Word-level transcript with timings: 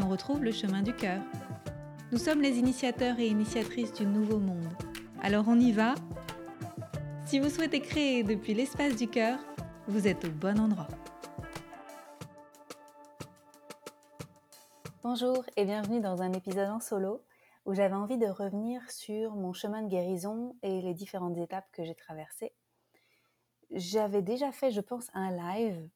on 0.00 0.08
retrouve 0.08 0.42
le 0.42 0.52
chemin 0.52 0.82
du 0.82 0.94
cœur. 0.94 1.20
Nous 2.12 2.18
sommes 2.18 2.40
les 2.40 2.58
initiateurs 2.58 3.18
et 3.18 3.26
initiatrices 3.26 3.92
du 3.92 4.06
nouveau 4.06 4.38
monde. 4.38 4.68
Alors 5.22 5.44
on 5.48 5.58
y 5.58 5.72
va 5.72 5.94
Si 7.24 7.38
vous 7.38 7.50
souhaitez 7.50 7.80
créer 7.80 8.22
depuis 8.22 8.54
l'espace 8.54 8.96
du 8.96 9.08
cœur, 9.08 9.38
vous 9.88 10.06
êtes 10.06 10.24
au 10.24 10.30
bon 10.30 10.58
endroit. 10.58 10.88
Bonjour 15.02 15.44
et 15.56 15.64
bienvenue 15.64 16.00
dans 16.00 16.22
un 16.22 16.32
épisode 16.32 16.70
en 16.70 16.80
solo 16.80 17.22
où 17.64 17.74
j'avais 17.74 17.94
envie 17.94 18.18
de 18.18 18.26
revenir 18.26 18.80
sur 18.90 19.34
mon 19.34 19.52
chemin 19.52 19.82
de 19.82 19.88
guérison 19.88 20.56
et 20.62 20.80
les 20.80 20.94
différentes 20.94 21.36
étapes 21.36 21.70
que 21.72 21.84
j'ai 21.84 21.94
traversées. 21.94 22.52
J'avais 23.70 24.22
déjà 24.22 24.52
fait, 24.52 24.70
je 24.70 24.80
pense, 24.80 25.08
un 25.14 25.30
live 25.30 25.88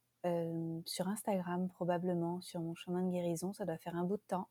sur 0.85 1.09
Instagram 1.09 1.69
probablement 1.69 2.41
sur 2.41 2.61
mon 2.61 2.75
chemin 2.75 3.03
de 3.03 3.11
guérison. 3.11 3.53
Ça 3.53 3.65
doit 3.65 3.79
faire 3.79 3.97
un 3.97 4.05
bout 4.05 4.17
de 4.17 4.23
temps. 4.27 4.49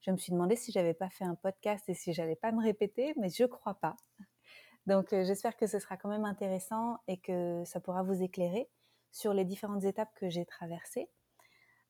Je 0.00 0.10
me 0.10 0.16
suis 0.16 0.32
demandé 0.32 0.56
si 0.56 0.72
j'avais 0.72 0.94
pas 0.94 1.10
fait 1.10 1.24
un 1.24 1.36
podcast 1.36 1.88
et 1.88 1.94
si 1.94 2.12
j'allais 2.12 2.34
pas 2.34 2.50
me 2.50 2.60
répéter, 2.60 3.14
mais 3.16 3.28
je 3.28 3.44
crois 3.44 3.74
pas. 3.74 3.96
Donc 4.86 5.12
euh, 5.12 5.24
j'espère 5.24 5.56
que 5.56 5.66
ce 5.66 5.78
sera 5.78 5.96
quand 5.96 6.08
même 6.08 6.24
intéressant 6.24 6.98
et 7.06 7.18
que 7.18 7.62
ça 7.64 7.80
pourra 7.80 8.02
vous 8.02 8.20
éclairer 8.20 8.68
sur 9.12 9.32
les 9.32 9.44
différentes 9.44 9.84
étapes 9.84 10.12
que 10.16 10.28
j'ai 10.28 10.44
traversées. 10.44 11.08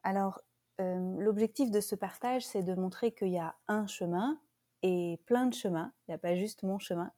Alors 0.02 0.40
l'objectif 0.78 1.70
de 1.70 1.80
ce 1.80 1.94
partage, 1.94 2.44
c'est 2.44 2.64
de 2.64 2.74
montrer 2.74 3.12
qu'il 3.12 3.28
y 3.28 3.38
a 3.38 3.54
un 3.68 3.86
chemin 3.86 4.40
et 4.82 5.20
plein 5.26 5.46
de 5.46 5.54
chemins. 5.54 5.92
Il 6.00 6.10
n'y 6.10 6.14
a 6.16 6.18
pas 6.18 6.34
juste 6.34 6.64
mon 6.64 6.80
chemin, 6.80 7.12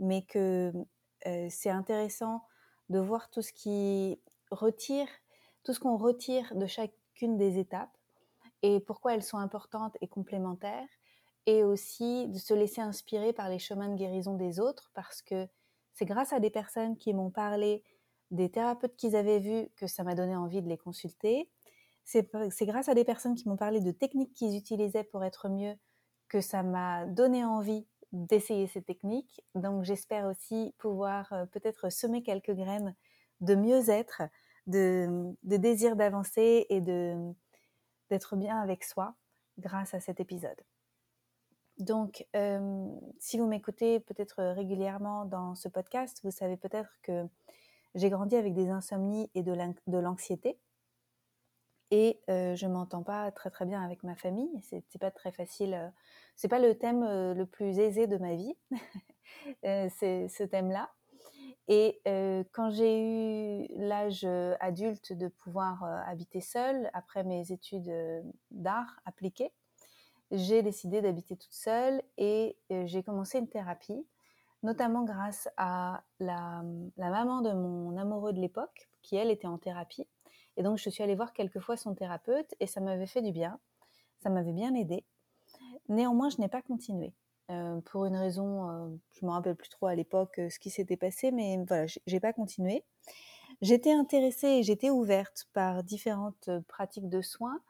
mais 0.00 0.22
que 0.22 0.72
c'est 1.48 1.70
intéressant 1.70 2.44
de 2.88 2.98
voir 2.98 3.30
tout 3.30 3.40
ce 3.40 3.52
qui 3.52 4.20
retire 4.50 5.06
tout 5.68 5.74
ce 5.74 5.80
qu'on 5.80 5.98
retire 5.98 6.54
de 6.54 6.64
chacune 6.64 7.36
des 7.36 7.58
étapes 7.58 7.94
et 8.62 8.80
pourquoi 8.80 9.12
elles 9.12 9.22
sont 9.22 9.36
importantes 9.36 9.98
et 10.00 10.08
complémentaires, 10.08 10.88
et 11.44 11.62
aussi 11.62 12.26
de 12.28 12.38
se 12.38 12.54
laisser 12.54 12.80
inspirer 12.80 13.34
par 13.34 13.50
les 13.50 13.58
chemins 13.58 13.90
de 13.90 13.94
guérison 13.94 14.32
des 14.32 14.60
autres, 14.60 14.90
parce 14.94 15.20
que 15.20 15.46
c'est 15.92 16.06
grâce 16.06 16.32
à 16.32 16.40
des 16.40 16.48
personnes 16.48 16.96
qui 16.96 17.12
m'ont 17.12 17.28
parlé 17.28 17.82
des 18.30 18.50
thérapeutes 18.50 18.96
qu'ils 18.96 19.14
avaient 19.14 19.40
vus 19.40 19.68
que 19.76 19.86
ça 19.86 20.04
m'a 20.04 20.14
donné 20.14 20.34
envie 20.34 20.62
de 20.62 20.70
les 20.70 20.78
consulter. 20.78 21.50
C'est 22.04 22.30
grâce 22.62 22.88
à 22.88 22.94
des 22.94 23.04
personnes 23.04 23.34
qui 23.34 23.46
m'ont 23.46 23.58
parlé 23.58 23.82
de 23.82 23.90
techniques 23.90 24.32
qu'ils 24.32 24.56
utilisaient 24.56 25.04
pour 25.04 25.22
être 25.22 25.50
mieux 25.50 25.74
que 26.28 26.40
ça 26.40 26.62
m'a 26.62 27.04
donné 27.04 27.44
envie 27.44 27.86
d'essayer 28.12 28.68
ces 28.68 28.80
techniques. 28.80 29.42
Donc 29.54 29.84
j'espère 29.84 30.24
aussi 30.28 30.74
pouvoir 30.78 31.30
euh, 31.34 31.44
peut-être 31.44 31.92
semer 31.92 32.22
quelques 32.22 32.54
graines 32.54 32.96
de 33.42 33.54
mieux-être, 33.54 34.22
de, 34.68 35.34
désir 35.42 35.96
d'avancer 35.96 36.66
et 36.68 36.80
de 36.80 37.16
d'être 38.10 38.36
bien 38.36 38.58
avec 38.58 38.84
soi 38.84 39.14
grâce 39.58 39.92
à 39.92 40.00
cet 40.00 40.18
épisode. 40.18 40.62
Donc, 41.78 42.26
euh, 42.34 42.88
si 43.18 43.38
vous 43.38 43.46
m'écoutez 43.46 44.00
peut-être 44.00 44.42
régulièrement 44.42 45.26
dans 45.26 45.54
ce 45.54 45.68
podcast, 45.68 46.20
vous 46.24 46.30
savez 46.30 46.56
peut-être 46.56 46.90
que 47.02 47.26
j'ai 47.94 48.08
grandi 48.08 48.34
avec 48.36 48.54
des 48.54 48.68
insomnies 48.68 49.30
et 49.34 49.42
de 49.42 49.98
l'anxiété. 49.98 50.58
Et 51.90 52.20
euh, 52.28 52.54
je 52.54 52.66
m'entends 52.66 53.02
pas 53.02 53.30
très 53.30 53.50
très 53.50 53.64
bien 53.64 53.82
avec 53.82 54.02
ma 54.02 54.16
famille. 54.16 54.50
C'est 54.62 54.98
pas 54.98 55.10
très 55.10 55.32
facile. 55.32 55.74
Euh, 55.74 55.88
c'est 56.34 56.48
pas 56.48 56.58
le 56.58 56.76
thème 56.76 57.04
le 57.04 57.44
plus 57.44 57.78
aisé 57.78 58.06
de 58.06 58.16
ma 58.16 58.34
vie. 58.34 58.54
ce 59.62 60.44
thème-là. 60.44 60.90
Et 61.68 62.00
quand 62.52 62.70
j'ai 62.70 63.02
eu 63.02 63.66
l'âge 63.76 64.26
adulte 64.60 65.12
de 65.12 65.28
pouvoir 65.28 65.84
habiter 66.06 66.40
seule, 66.40 66.90
après 66.94 67.24
mes 67.24 67.52
études 67.52 67.92
d'art 68.50 69.00
appliquées, 69.04 69.52
j'ai 70.30 70.62
décidé 70.62 71.02
d'habiter 71.02 71.36
toute 71.36 71.52
seule 71.52 72.02
et 72.16 72.56
j'ai 72.70 73.02
commencé 73.02 73.38
une 73.38 73.48
thérapie, 73.48 74.06
notamment 74.62 75.04
grâce 75.04 75.48
à 75.58 76.02
la, 76.20 76.62
la 76.96 77.10
maman 77.10 77.42
de 77.42 77.52
mon 77.52 77.96
amoureux 77.98 78.32
de 78.32 78.40
l'époque, 78.40 78.88
qui 79.02 79.16
elle 79.16 79.30
était 79.30 79.46
en 79.46 79.58
thérapie. 79.58 80.06
Et 80.56 80.62
donc 80.62 80.78
je 80.78 80.88
suis 80.88 81.02
allée 81.02 81.14
voir 81.14 81.34
quelques 81.34 81.60
fois 81.60 81.76
son 81.76 81.94
thérapeute 81.94 82.54
et 82.60 82.66
ça 82.66 82.80
m'avait 82.80 83.06
fait 83.06 83.22
du 83.22 83.30
bien, 83.30 83.60
ça 84.20 84.30
m'avait 84.30 84.52
bien 84.52 84.74
aidé. 84.74 85.04
Néanmoins, 85.88 86.30
je 86.30 86.38
n'ai 86.38 86.48
pas 86.48 86.62
continué. 86.62 87.12
Euh, 87.50 87.80
pour 87.80 88.04
une 88.04 88.16
raison, 88.16 88.68
euh, 88.68 88.88
je 89.18 89.24
me 89.24 89.30
rappelle 89.30 89.56
plus 89.56 89.70
trop 89.70 89.86
à 89.86 89.94
l'époque 89.94 90.38
euh, 90.38 90.50
ce 90.50 90.58
qui 90.58 90.68
s'était 90.68 90.98
passé, 90.98 91.30
mais 91.30 91.56
voilà, 91.66 91.86
j'ai 92.06 92.20
pas 92.20 92.34
continué. 92.34 92.84
J'étais 93.62 93.92
intéressée 93.92 94.48
et 94.48 94.62
j'étais 94.62 94.90
ouverte 94.90 95.46
par 95.54 95.82
différentes 95.82 96.50
pratiques 96.68 97.08
de 97.08 97.22
soins, 97.22 97.60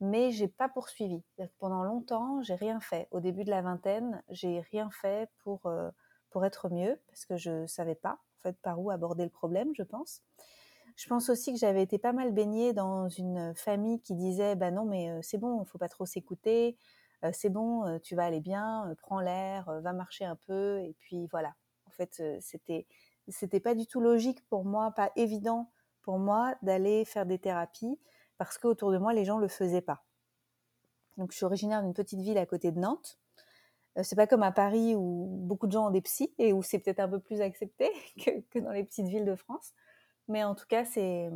mais 0.00 0.30
j'ai 0.30 0.46
pas 0.46 0.68
poursuivi. 0.68 1.22
Pendant 1.58 1.82
longtemps, 1.82 2.42
j'ai 2.42 2.54
rien 2.54 2.78
fait. 2.78 3.08
Au 3.10 3.18
début 3.20 3.44
de 3.44 3.50
la 3.50 3.60
vingtaine, 3.60 4.22
j'ai 4.30 4.60
rien 4.60 4.88
fait 4.90 5.28
pour 5.42 5.68
pour 6.30 6.44
être 6.44 6.68
mieux 6.70 7.00
parce 7.08 7.26
que 7.26 7.36
je 7.36 7.66
savais 7.66 7.94
pas 7.94 8.12
en 8.38 8.42
fait 8.42 8.56
par 8.62 8.80
où 8.80 8.90
aborder 8.90 9.24
le 9.24 9.30
problème, 9.30 9.72
je 9.74 9.82
pense. 9.82 10.22
Je 10.96 11.08
pense 11.08 11.28
aussi 11.28 11.52
que 11.52 11.58
j'avais 11.58 11.82
été 11.82 11.98
pas 11.98 12.12
mal 12.12 12.32
baignée 12.32 12.72
dans 12.72 13.08
une 13.08 13.52
famille 13.56 14.00
qui 14.00 14.14
disait 14.14 14.54
bah 14.54 14.70
non 14.70 14.84
mais 14.84 15.10
c'est 15.22 15.38
bon, 15.38 15.62
il 15.62 15.66
faut 15.66 15.78
pas 15.78 15.88
trop 15.88 16.06
s'écouter, 16.06 16.78
euh, 16.78 16.94
c'est 17.32 17.50
bon, 17.50 17.98
tu 18.00 18.14
vas 18.14 18.24
aller 18.24 18.40
bien, 18.40 18.94
prends 18.98 19.20
l'air, 19.20 19.70
va 19.80 19.92
marcher 19.92 20.24
un 20.24 20.36
peu, 20.36 20.80
et 20.80 20.94
puis 21.00 21.26
voilà. 21.30 21.54
En 21.86 21.90
fait, 21.90 22.22
c'était 22.40 22.86
c'était 23.28 23.60
pas 23.60 23.74
du 23.74 23.86
tout 23.86 24.00
logique 24.00 24.46
pour 24.48 24.64
moi, 24.64 24.90
pas 24.90 25.10
évident 25.16 25.70
pour 26.02 26.18
moi 26.18 26.54
d'aller 26.62 27.04
faire 27.04 27.26
des 27.26 27.38
thérapies 27.38 27.98
parce 28.36 28.58
qu'autour 28.58 28.92
de 28.92 28.98
moi 28.98 29.14
les 29.14 29.24
gens 29.24 29.38
le 29.38 29.48
faisaient 29.48 29.80
pas. 29.80 30.04
Donc 31.16 31.32
je 31.32 31.36
suis 31.36 31.46
originaire 31.46 31.82
d'une 31.82 31.94
petite 31.94 32.20
ville 32.20 32.38
à 32.38 32.46
côté 32.46 32.72
de 32.72 32.78
Nantes. 32.78 33.18
c'est 34.02 34.16
pas 34.16 34.26
comme 34.26 34.42
à 34.42 34.52
Paris 34.52 34.94
où 34.94 35.26
beaucoup 35.42 35.66
de 35.66 35.72
gens 35.72 35.86
ont 35.86 35.90
des 35.90 36.02
psys 36.02 36.34
et 36.38 36.52
où 36.52 36.62
c'est 36.62 36.78
peut-être 36.78 37.00
un 37.00 37.08
peu 37.08 37.20
plus 37.20 37.40
accepté 37.40 37.90
que, 38.24 38.40
que, 38.50 38.58
dans 38.58 38.72
les 38.72 38.84
petites 38.84 39.06
villes 39.06 39.24
de 39.24 39.36
France. 39.36 39.72
Mais 40.28 40.44
en 40.44 40.54
tout 40.54 40.66
cas, 40.66 40.84
c'est 40.84 41.30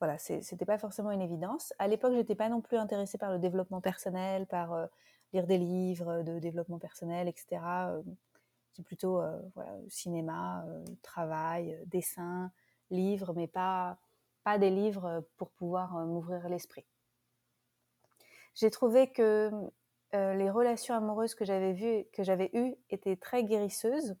voilà, 0.00 0.16
c'était 0.16 0.64
pas 0.64 0.78
forcément 0.78 1.10
une 1.10 1.20
évidence. 1.20 1.74
À 1.78 1.86
l'époque, 1.86 2.14
j'étais 2.14 2.34
pas 2.34 2.48
non 2.48 2.62
plus 2.62 2.78
intéressée 2.78 3.18
par 3.18 3.30
le 3.30 3.38
développement 3.38 3.82
personnel, 3.82 4.46
par 4.46 4.72
euh, 4.72 4.86
lire 5.34 5.46
des 5.46 5.58
livres 5.58 6.22
de 6.22 6.38
développement 6.38 6.78
personnel, 6.78 7.28
etc. 7.28 7.60
Euh, 7.90 8.02
c'est 8.72 8.82
plutôt 8.82 9.20
euh, 9.20 9.38
cinéma, 9.88 10.64
travail, 11.02 11.78
dessin, 11.86 12.50
livres, 12.90 13.34
mais 13.36 13.46
pas 13.46 13.98
pas 14.42 14.56
des 14.56 14.70
livres 14.70 15.22
pour 15.36 15.50
pouvoir 15.50 15.92
m'ouvrir 16.06 16.48
l'esprit. 16.48 16.86
J'ai 18.54 18.70
trouvé 18.70 19.12
que 19.12 19.50
les 20.14 20.48
relations 20.48 20.94
amoureuses 20.94 21.34
que 21.34 21.44
j'avais 21.44 21.74
vues, 21.74 22.06
que 22.14 22.22
j'avais 22.22 22.48
eues, 22.54 22.74
étaient 22.88 23.16
très 23.16 23.44
guérisseuses. 23.44 24.16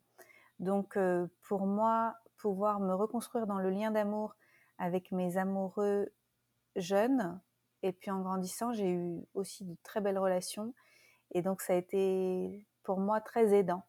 Donc, 0.58 0.98
pour 1.48 1.66
moi, 1.66 2.16
pouvoir 2.36 2.80
me 2.80 2.92
reconstruire 2.92 3.46
dans 3.46 3.58
le 3.58 3.70
lien 3.70 3.90
d'amour 3.90 4.36
avec 4.80 5.12
mes 5.12 5.36
amoureux 5.36 6.12
jeunes. 6.74 7.40
Et 7.82 7.92
puis 7.92 8.10
en 8.10 8.20
grandissant, 8.20 8.72
j'ai 8.72 8.90
eu 8.90 9.20
aussi 9.34 9.64
de 9.64 9.76
très 9.84 10.00
belles 10.00 10.18
relations. 10.18 10.74
Et 11.32 11.42
donc 11.42 11.60
ça 11.60 11.74
a 11.74 11.76
été 11.76 12.66
pour 12.82 12.98
moi 12.98 13.20
très 13.20 13.54
aidant. 13.54 13.84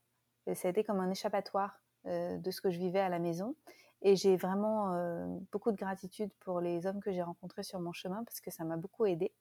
ça 0.54 0.68
a 0.68 0.72
été 0.72 0.84
comme 0.84 1.00
un 1.00 1.10
échappatoire 1.10 1.82
euh, 2.06 2.38
de 2.38 2.52
ce 2.52 2.62
que 2.62 2.70
je 2.70 2.78
vivais 2.78 3.00
à 3.00 3.10
la 3.10 3.20
maison. 3.20 3.56
Et 4.02 4.16
j'ai 4.16 4.36
vraiment 4.36 4.94
euh, 4.94 5.26
beaucoup 5.52 5.72
de 5.72 5.78
gratitude 5.78 6.32
pour 6.42 6.60
les 6.60 6.86
hommes 6.86 7.02
que 7.02 7.12
j'ai 7.12 7.22
rencontrés 7.22 7.64
sur 7.64 7.80
mon 7.80 7.94
chemin 7.94 8.24
parce 8.24 8.42
que 8.42 8.52
ça 8.52 8.66
m'a 8.66 8.78
beaucoup 8.78 9.06
aidé. 9.06 9.34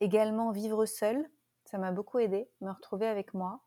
Également 0.00 0.52
vivre 0.52 0.86
seul, 0.86 1.28
ça 1.64 1.78
m'a 1.78 1.92
beaucoup 1.92 2.18
aidé. 2.18 2.48
Me 2.60 2.70
retrouver 2.70 3.06
avec 3.06 3.34
moi, 3.34 3.60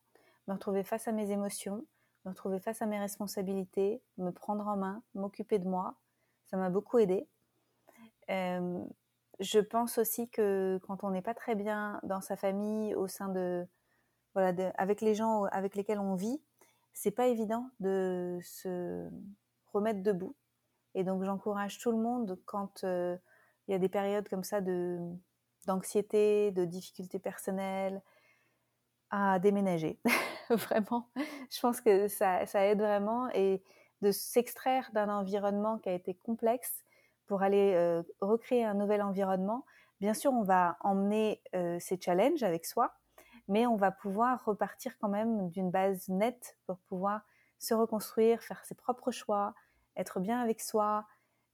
me 0.47 0.53
retrouver 0.53 0.83
face 0.83 1.07
à 1.07 1.11
mes 1.11 1.31
émotions, 1.31 1.85
me 2.29 2.33
retrouver 2.33 2.59
face 2.59 2.81
à 2.81 2.85
mes 2.85 2.99
responsabilités, 2.99 4.01
me 4.17 4.31
prendre 4.31 4.67
en 4.67 4.77
main, 4.77 5.03
m'occuper 5.15 5.59
de 5.59 5.67
moi. 5.67 5.95
Ça 6.45 6.57
m'a 6.57 6.69
beaucoup 6.69 6.97
aidé. 6.99 7.27
Euh, 8.29 8.83
je 9.39 9.59
pense 9.59 9.97
aussi 9.97 10.29
que 10.29 10.79
quand 10.87 11.03
on 11.03 11.11
n'est 11.11 11.21
pas 11.21 11.33
très 11.33 11.55
bien 11.55 11.99
dans 12.03 12.21
sa 12.21 12.35
famille, 12.35 12.95
au 12.95 13.07
sein 13.07 13.29
de 13.29 13.67
voilà, 14.33 14.71
avec 14.75 15.01
les 15.01 15.15
gens 15.15 15.45
avec 15.45 15.75
lesquels 15.75 15.99
on 15.99 16.15
vit, 16.15 16.41
c'est 16.93 17.11
pas 17.11 17.27
évident 17.27 17.69
de 17.79 18.39
se 18.43 19.09
remettre 19.73 20.03
debout. 20.03 20.35
Et 20.95 21.03
donc 21.03 21.23
j'encourage 21.23 21.79
tout 21.79 21.91
le 21.91 21.97
monde 21.97 22.39
quand 22.45 22.83
euh, 22.83 23.17
il 23.67 23.71
y 23.71 23.75
a 23.75 23.79
des 23.79 23.89
périodes 23.89 24.27
comme 24.29 24.43
ça 24.43 24.61
de 24.61 24.99
d'anxiété, 25.67 26.51
de 26.51 26.65
difficultés 26.65 27.19
personnelles, 27.19 28.01
à 29.09 29.39
déménager. 29.39 29.99
vraiment, 30.55 31.09
je 31.49 31.59
pense 31.59 31.81
que 31.81 32.07
ça, 32.07 32.45
ça, 32.45 32.65
aide 32.65 32.79
vraiment 32.79 33.29
et 33.33 33.61
de 34.01 34.11
s'extraire 34.11 34.89
d'un 34.93 35.09
environnement 35.09 35.77
qui 35.77 35.89
a 35.89 35.93
été 35.93 36.13
complexe 36.13 36.83
pour 37.27 37.43
aller 37.43 37.73
euh, 37.75 38.01
recréer 38.21 38.65
un 38.65 38.73
nouvel 38.73 39.01
environnement. 39.01 39.65
Bien 39.99 40.13
sûr, 40.13 40.31
on 40.33 40.43
va 40.43 40.77
emmener 40.81 41.41
euh, 41.55 41.77
ces 41.79 41.99
challenges 42.01 42.41
avec 42.43 42.65
soi, 42.65 42.93
mais 43.47 43.67
on 43.67 43.75
va 43.75 43.91
pouvoir 43.91 44.43
repartir 44.45 44.97
quand 44.99 45.09
même 45.09 45.49
d'une 45.49 45.69
base 45.69 46.07
nette 46.09 46.57
pour 46.65 46.79
pouvoir 46.79 47.21
se 47.59 47.73
reconstruire, 47.73 48.41
faire 48.41 48.63
ses 48.65 48.75
propres 48.75 49.11
choix, 49.11 49.53
être 49.95 50.19
bien 50.19 50.41
avec 50.41 50.61
soi 50.61 51.05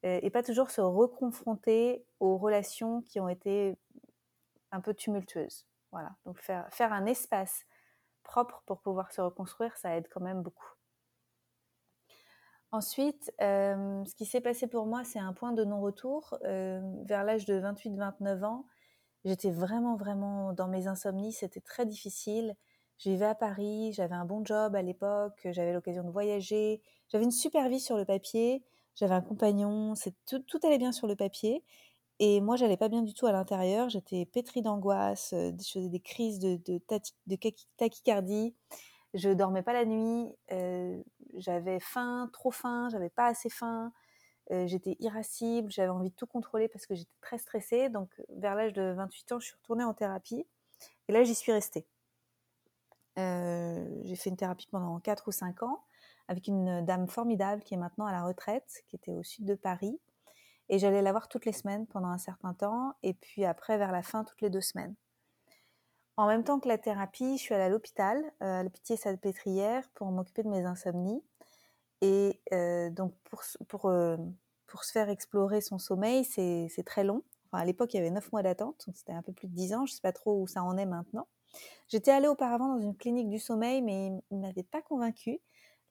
euh, 0.06 0.20
et 0.22 0.30
pas 0.30 0.44
toujours 0.44 0.70
se 0.70 0.82
reconfronter 0.82 2.06
aux 2.20 2.38
relations 2.38 3.02
qui 3.02 3.20
ont 3.20 3.28
été 3.28 3.78
un 4.72 4.80
peu 4.80 4.94
tumultueuses. 4.94 5.66
Voilà, 5.92 6.16
donc 6.26 6.40
faire, 6.40 6.68
faire 6.72 6.94
un 6.94 7.06
espace 7.06 7.66
propre 8.26 8.62
pour 8.66 8.82
pouvoir 8.82 9.14
se 9.14 9.22
reconstruire, 9.22 9.78
ça 9.78 9.96
aide 9.96 10.08
quand 10.10 10.22
même 10.22 10.42
beaucoup. 10.42 10.76
Ensuite, 12.72 13.32
euh, 13.42 14.04
ce 14.04 14.16
qui 14.16 14.26
s'est 14.26 14.42
passé 14.42 14.68
pour 14.68 14.86
moi, 14.86 15.06
c'est 15.06 15.20
un 15.20 15.32
point 15.32 15.54
de 15.54 15.64
non-retour. 15.64 16.38
Euh, 16.44 16.82
vers 17.06 17.24
l'âge 17.24 17.46
de 17.46 17.54
28-29 17.58 18.44
ans, 18.44 18.66
j'étais 19.24 19.52
vraiment, 19.52 19.96
vraiment 19.96 20.52
dans 20.52 20.68
mes 20.68 20.88
insomnies. 20.88 21.32
C'était 21.32 21.62
très 21.62 21.86
difficile. 21.86 22.56
Je 22.98 23.10
vivais 23.10 23.26
à 23.28 23.36
Paris, 23.36 23.94
j'avais 23.94 24.16
un 24.16 24.26
bon 24.26 24.44
job 24.44 24.76
à 24.76 24.82
l'époque, 24.82 25.48
j'avais 25.52 25.74
l'occasion 25.74 26.04
de 26.04 26.12
voyager, 26.12 26.82
j'avais 27.10 27.24
une 27.26 27.32
super 27.32 27.70
vie 27.70 27.80
sur 27.80 27.98
le 27.98 28.06
papier, 28.06 28.64
j'avais 28.96 29.14
un 29.14 29.22
compagnon, 29.22 29.94
tout, 30.26 30.40
tout, 30.40 30.60
allait 30.64 30.78
bien 30.78 30.92
sur 30.92 31.08
le 31.08 31.16
papier. 31.16 31.64
Et 32.20 32.40
moi, 32.40 32.56
j'allais 32.56 32.78
pas 32.78 32.88
bien 32.88 33.02
du 33.02 33.14
tout 33.14 33.26
à 33.26 33.32
l'intérieur. 33.32 33.90
J'étais 33.90 34.26
pétrie 34.26 34.62
d'angoisse, 34.62 35.34
euh, 35.34 35.52
je 35.60 35.72
faisais 35.72 35.90
des 35.90 36.00
crises 36.00 36.40
de, 36.40 36.60
tachycardie. 37.78 38.56
Je 39.14 39.30
dormais 39.30 39.64
pas 39.64 39.74
la 39.74 39.86
nuit. 39.86 40.30
Euh, 40.52 41.02
j'avais 41.36 41.80
faim, 41.80 42.30
trop 42.34 42.52
faim. 42.52 42.88
J'avais 42.90 43.10
pas 43.10 43.28
assez 43.28 43.50
faim. 43.50 43.92
Euh, 44.52 44.68
j'étais 44.68 44.96
irascible. 45.00 45.72
J'avais 45.72 45.90
envie 45.90 46.10
de 46.10 46.16
tout 46.16 46.28
contrôler 46.28 46.70
parce 46.70 46.86
que 46.86 46.96
j'étais 46.96 47.12
très 47.22 47.38
stressée. 47.38 47.90
Donc, 47.90 48.10
vers 48.30 48.56
l'âge 48.56 48.74
de 48.74 48.94
28 48.94 49.32
ans, 49.34 49.40
je 49.40 49.48
suis 49.48 49.56
retournée 49.56 49.84
en 49.84 49.94
thérapie. 49.94 50.46
Et 51.08 51.14
là, 51.14 51.24
j'y 51.24 51.36
suis 51.36 51.52
restée. 51.52 51.86
j'ai 53.18 54.16
fait 54.16 54.30
une 54.30 54.38
thérapie 54.38 54.68
pendant 54.72 55.00
4 55.00 55.28
ou 55.28 55.32
5 55.32 55.64
ans 55.64 55.84
avec 56.28 56.48
une 56.48 56.84
dame 56.86 57.08
formidable 57.08 57.62
qui 57.62 57.76
est 57.76 57.78
maintenant 57.78 58.06
à 58.06 58.12
la 58.12 58.24
retraite, 58.24 58.84
qui 58.88 58.96
était 58.96 59.12
au 59.12 59.24
sud 59.24 59.46
de 59.46 59.56
Paris 59.56 60.00
et 60.70 60.80
j'allais 60.80 61.02
la 61.02 61.12
voir 61.12 61.28
toutes 61.28 61.46
les 61.46 61.54
semaines 61.54 61.88
pendant 61.88 62.08
un 62.08 62.18
certain 62.18 62.54
temps, 62.54 62.94
et 63.04 63.14
puis 63.14 63.46
après, 63.46 63.78
vers 63.78 63.92
la 63.92 64.04
fin, 64.04 64.24
toutes 64.24 64.42
les 64.42 64.50
deux 64.50 64.62
semaines. 64.62 64.96
En 66.18 66.28
même 66.28 66.44
temps 66.44 66.60
que 66.60 66.68
la 66.68 66.78
thérapie, 66.78 67.38
je 67.38 67.42
suis 67.42 67.54
allée 67.54 67.66
à 67.66 67.70
l'hôpital, 67.70 68.24
euh, 68.42 68.62
à 68.62 68.64
la 68.64 68.70
Pitié-Salpêtrière, 68.70 69.90
pour 69.96 70.08
m'occuper 70.12 70.44
de 70.44 70.50
mes 70.50 70.66
insomnies. 70.66 71.22
Et 72.02 72.42
euh, 72.54 72.90
donc, 72.90 73.14
pour, 73.26 73.42
pour, 73.68 73.86
euh, 73.88 74.16
pour 74.68 74.86
se 74.86 74.92
faire 74.92 75.10
explorer 75.10 75.62
son 75.62 75.78
sommeil, 75.78 76.24
c'est 76.24 76.84
très 76.86 77.04
long. 77.04 77.24
À 77.52 77.66
l'époque, 77.66 77.94
il 77.94 77.98
y 77.98 78.00
avait 78.00 78.12
neuf 78.12 78.32
mois 78.32 78.44
d'attente, 78.44 78.84
donc 78.86 78.98
c'était 78.98 79.14
un 79.14 79.22
peu 79.22 79.32
plus 79.32 79.48
de 79.48 79.54
dix 79.54 79.74
ans. 79.74 79.86
Je 79.86 79.94
ne 79.94 79.96
sais 79.96 80.02
pas 80.02 80.12
trop 80.12 80.42
où 80.42 80.48
ça 80.48 80.64
en 80.64 80.78
est 80.78 80.86
maintenant. 80.86 81.28
J'étais 81.88 82.12
allée 82.12 82.28
auparavant 82.28 82.76
dans 82.76 82.82
une 82.82 82.96
clinique 82.96 83.30
du 83.30 83.40
sommeil, 83.40 83.82
mais 83.82 84.08
il 84.08 84.38
ne 84.38 84.42
m'avait 84.42 84.64
pas 84.64 84.82
convaincue. 84.82 85.40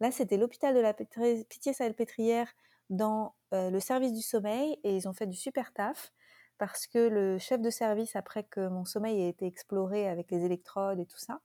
Là, 0.01 0.11
c'était 0.11 0.37
l'hôpital 0.37 0.75
de 0.75 0.81
la 0.81 0.93
Pitié-Salpêtrière 0.93 2.53
dans 2.91 3.35
le 3.53 3.79
service 3.79 4.13
du 4.13 4.23
sommeil 4.23 4.79
et 4.83 4.97
ils 4.97 5.09
ont 5.09 5.13
fait 5.13 5.27
du 5.27 5.37
super 5.37 5.73
taf 5.73 6.13
parce 6.59 6.87
que 6.87 6.99
le 6.99 7.39
chef 7.39 7.61
de 7.61 7.71
service, 7.71 8.17
après 8.17 8.45
que 8.45 8.69
mon 8.69 8.85
sommeil 8.85 9.21
ait 9.23 9.29
été 9.29 9.47
exploré 9.47 10.09
avec 10.09 10.31
les 10.31 10.45
électrodes 10.45 11.01
et 11.01 11.07
tout 11.07 11.19
ça, 11.19 11.41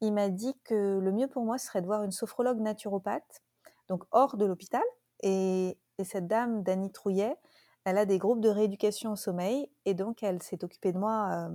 il 0.00 0.12
m'a 0.12 0.28
dit 0.28 0.54
que 0.64 0.98
le 0.98 1.12
mieux 1.12 1.28
pour 1.28 1.44
moi 1.44 1.58
serait 1.58 1.80
de 1.80 1.86
voir 1.86 2.02
une 2.02 2.12
sophrologue 2.12 2.60
naturopathe, 2.60 3.42
donc 3.88 4.04
hors 4.10 4.36
de 4.36 4.44
l'hôpital. 4.44 4.82
Et, 5.22 5.78
cette 6.02 6.26
dame, 6.26 6.64
Dani 6.64 6.90
Trouillet, 6.90 7.36
elle 7.84 7.98
a 7.98 8.04
des 8.04 8.18
groupes 8.18 8.40
de 8.40 8.48
rééducation 8.48 9.12
au 9.12 9.16
sommeil 9.16 9.70
et 9.84 9.94
donc 9.94 10.24
elle 10.24 10.42
s'est 10.42 10.64
occupée 10.64 10.92
de 10.92 10.98
moi 10.98 11.48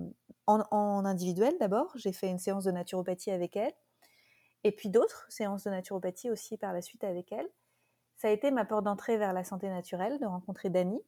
en, 0.47 1.05
individuel 1.05 1.57
d'abord. 1.59 1.91
J'ai 1.95 2.13
fait 2.13 2.29
une 2.29 2.39
séance 2.39 2.63
de 2.63 2.71
naturopathie 2.71 3.31
avec 3.31 3.57
elle 3.57 3.73
et 4.63 4.71
puis 4.71 4.89
d'autres 4.89 5.25
séances 5.27 5.65
de 5.65 5.71
naturopathie 5.71 6.29
aussi 6.29 6.57
par 6.57 6.71
la 6.71 6.81
suite 6.81 7.03
avec 7.03 7.33
elle 7.33 7.49
ça 8.19 8.27
a 8.27 8.31
été 8.31 8.51
ma 8.51 8.65
porte 8.65 8.83
d'entrée 8.83 9.17
vers 9.17 9.31
la 9.31 9.45
santé 9.45 9.69
naturelle, 9.69 10.19
de 10.19 10.25
rencontrer 10.25 10.69
Dani. 10.69 11.01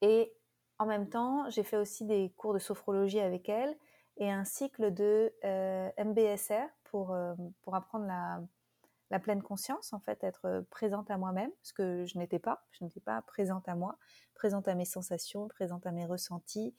Et 0.00 0.32
en 0.78 0.86
même 0.86 1.08
temps, 1.08 1.50
j'ai 1.50 1.64
fait 1.64 1.76
aussi 1.76 2.04
des 2.04 2.32
cours 2.36 2.54
de 2.54 2.60
sophrologie 2.60 3.18
avec 3.18 3.48
elle 3.48 3.76
et 4.16 4.30
un 4.30 4.44
cycle 4.44 4.94
de 4.94 5.34
euh, 5.44 5.90
MBSR 5.98 6.68
pour, 6.84 7.12
euh, 7.12 7.34
pour 7.62 7.74
apprendre 7.74 8.06
la, 8.06 9.18
pleine 9.18 9.42
conscience, 9.42 9.92
en 9.92 9.98
fait, 9.98 10.22
être 10.22 10.64
présente 10.70 11.10
à 11.10 11.18
moi-même, 11.18 11.50
ce 11.62 11.72
que 11.72 12.04
je 12.04 12.16
n'étais 12.16 12.38
pas. 12.38 12.64
Je 12.70 12.84
n'étais 12.84 13.00
pas 13.00 13.20
présente 13.22 13.68
à 13.68 13.74
moi, 13.74 13.98
présente 14.34 14.68
à 14.68 14.76
mes 14.76 14.84
sensations, 14.84 15.48
présente 15.48 15.84
à 15.84 15.90
mes 15.90 16.06
ressentis. 16.06 16.76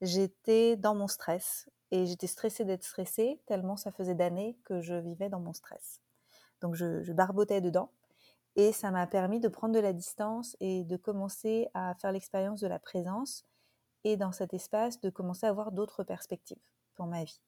J'étais 0.00 0.74
dans 0.74 0.96
mon 0.96 1.06
stress 1.06 1.70
et 1.92 2.06
j'étais 2.06 2.26
stressée 2.26 2.64
d'être 2.64 2.82
stressée, 2.82 3.40
tellement 3.46 3.76
ça 3.76 3.92
faisait 3.92 4.16
d'années 4.16 4.58
que 4.64 4.80
je 4.80 4.94
vivais 4.94 5.28
dans 5.28 5.38
mon 5.38 5.52
stress. 5.52 6.00
Donc 6.60 6.74
je, 6.74 7.04
je 7.04 7.12
barbotais 7.12 7.60
dedans. 7.60 7.92
Et 8.56 8.72
ça 8.72 8.90
m'a 8.90 9.06
permis 9.06 9.38
de 9.38 9.48
prendre 9.48 9.74
de 9.74 9.80
la 9.80 9.92
distance 9.92 10.56
et 10.60 10.84
de 10.84 10.96
commencer 10.96 11.68
à 11.74 11.94
faire 11.94 12.10
l'expérience 12.10 12.60
de 12.60 12.66
la 12.66 12.78
présence 12.78 13.44
et 14.04 14.16
dans 14.16 14.32
cet 14.32 14.54
espace 14.54 15.00
de 15.00 15.10
commencer 15.10 15.46
à 15.46 15.50
avoir 15.50 15.72
d'autres 15.72 16.04
perspectives 16.04 16.62
pour 16.94 17.06
ma 17.06 17.24
vie. 17.24 17.40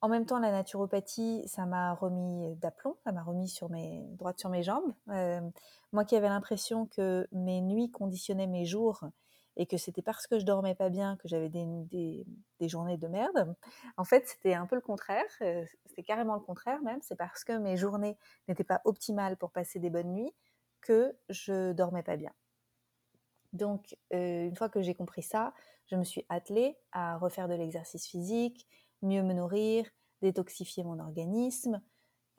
En 0.00 0.08
même 0.08 0.26
temps, 0.26 0.38
la 0.38 0.52
naturopathie, 0.52 1.42
ça 1.48 1.64
m'a 1.64 1.94
remis 1.94 2.54
d'aplomb, 2.56 2.94
ça 3.04 3.10
m'a 3.10 3.22
remis 3.22 3.48
sur 3.48 3.70
mes, 3.70 4.06
droite 4.18 4.38
sur 4.38 4.50
mes 4.50 4.62
jambes. 4.62 4.92
Euh, 5.08 5.40
moi 5.92 6.04
qui 6.04 6.14
avais 6.14 6.28
l'impression 6.28 6.86
que 6.86 7.26
mes 7.32 7.60
nuits 7.62 7.90
conditionnaient 7.90 8.46
mes 8.46 8.66
jours 8.66 9.04
et 9.56 9.66
que 9.66 9.76
c'était 9.76 10.02
parce 10.02 10.26
que 10.26 10.38
je 10.38 10.44
dormais 10.44 10.74
pas 10.74 10.88
bien 10.88 11.16
que 11.16 11.28
j'avais 11.28 11.48
des, 11.48 12.26
journées 12.62 12.96
de 12.96 13.06
merde. 13.06 13.54
En 13.96 14.04
fait, 14.04 14.26
c'était 14.26 14.54
un 14.54 14.66
peu 14.66 14.74
le 14.74 14.80
contraire. 14.80 15.24
Euh, 15.42 15.64
c'était 15.86 16.02
carrément 16.02 16.34
le 16.34 16.40
contraire 16.40 16.80
même. 16.82 17.00
C'est 17.02 17.16
parce 17.16 17.44
que 17.44 17.56
mes 17.58 17.76
journées 17.76 18.16
n'étaient 18.48 18.64
pas 18.64 18.80
optimales 18.84 19.36
pour 19.36 19.50
passer 19.50 19.78
des 19.78 19.90
bonnes 19.90 20.12
nuits 20.12 20.34
que 20.80 21.16
je 21.28 21.72
dormais 21.72 22.02
pas 22.02 22.16
bien. 22.16 22.32
Donc, 23.52 23.96
euh, 24.12 24.48
une 24.48 24.56
fois 24.56 24.68
que 24.68 24.82
j'ai 24.82 24.94
compris 24.94 25.22
ça, 25.22 25.54
je 25.86 25.96
me 25.96 26.04
suis 26.04 26.24
attelée 26.28 26.76
à 26.92 27.16
refaire 27.18 27.46
de 27.48 27.54
l'exercice 27.54 28.06
physique, 28.06 28.66
mieux 29.02 29.22
me 29.22 29.32
nourrir, 29.32 29.86
détoxifier 30.22 30.82
mon 30.82 30.98
organisme, 30.98 31.80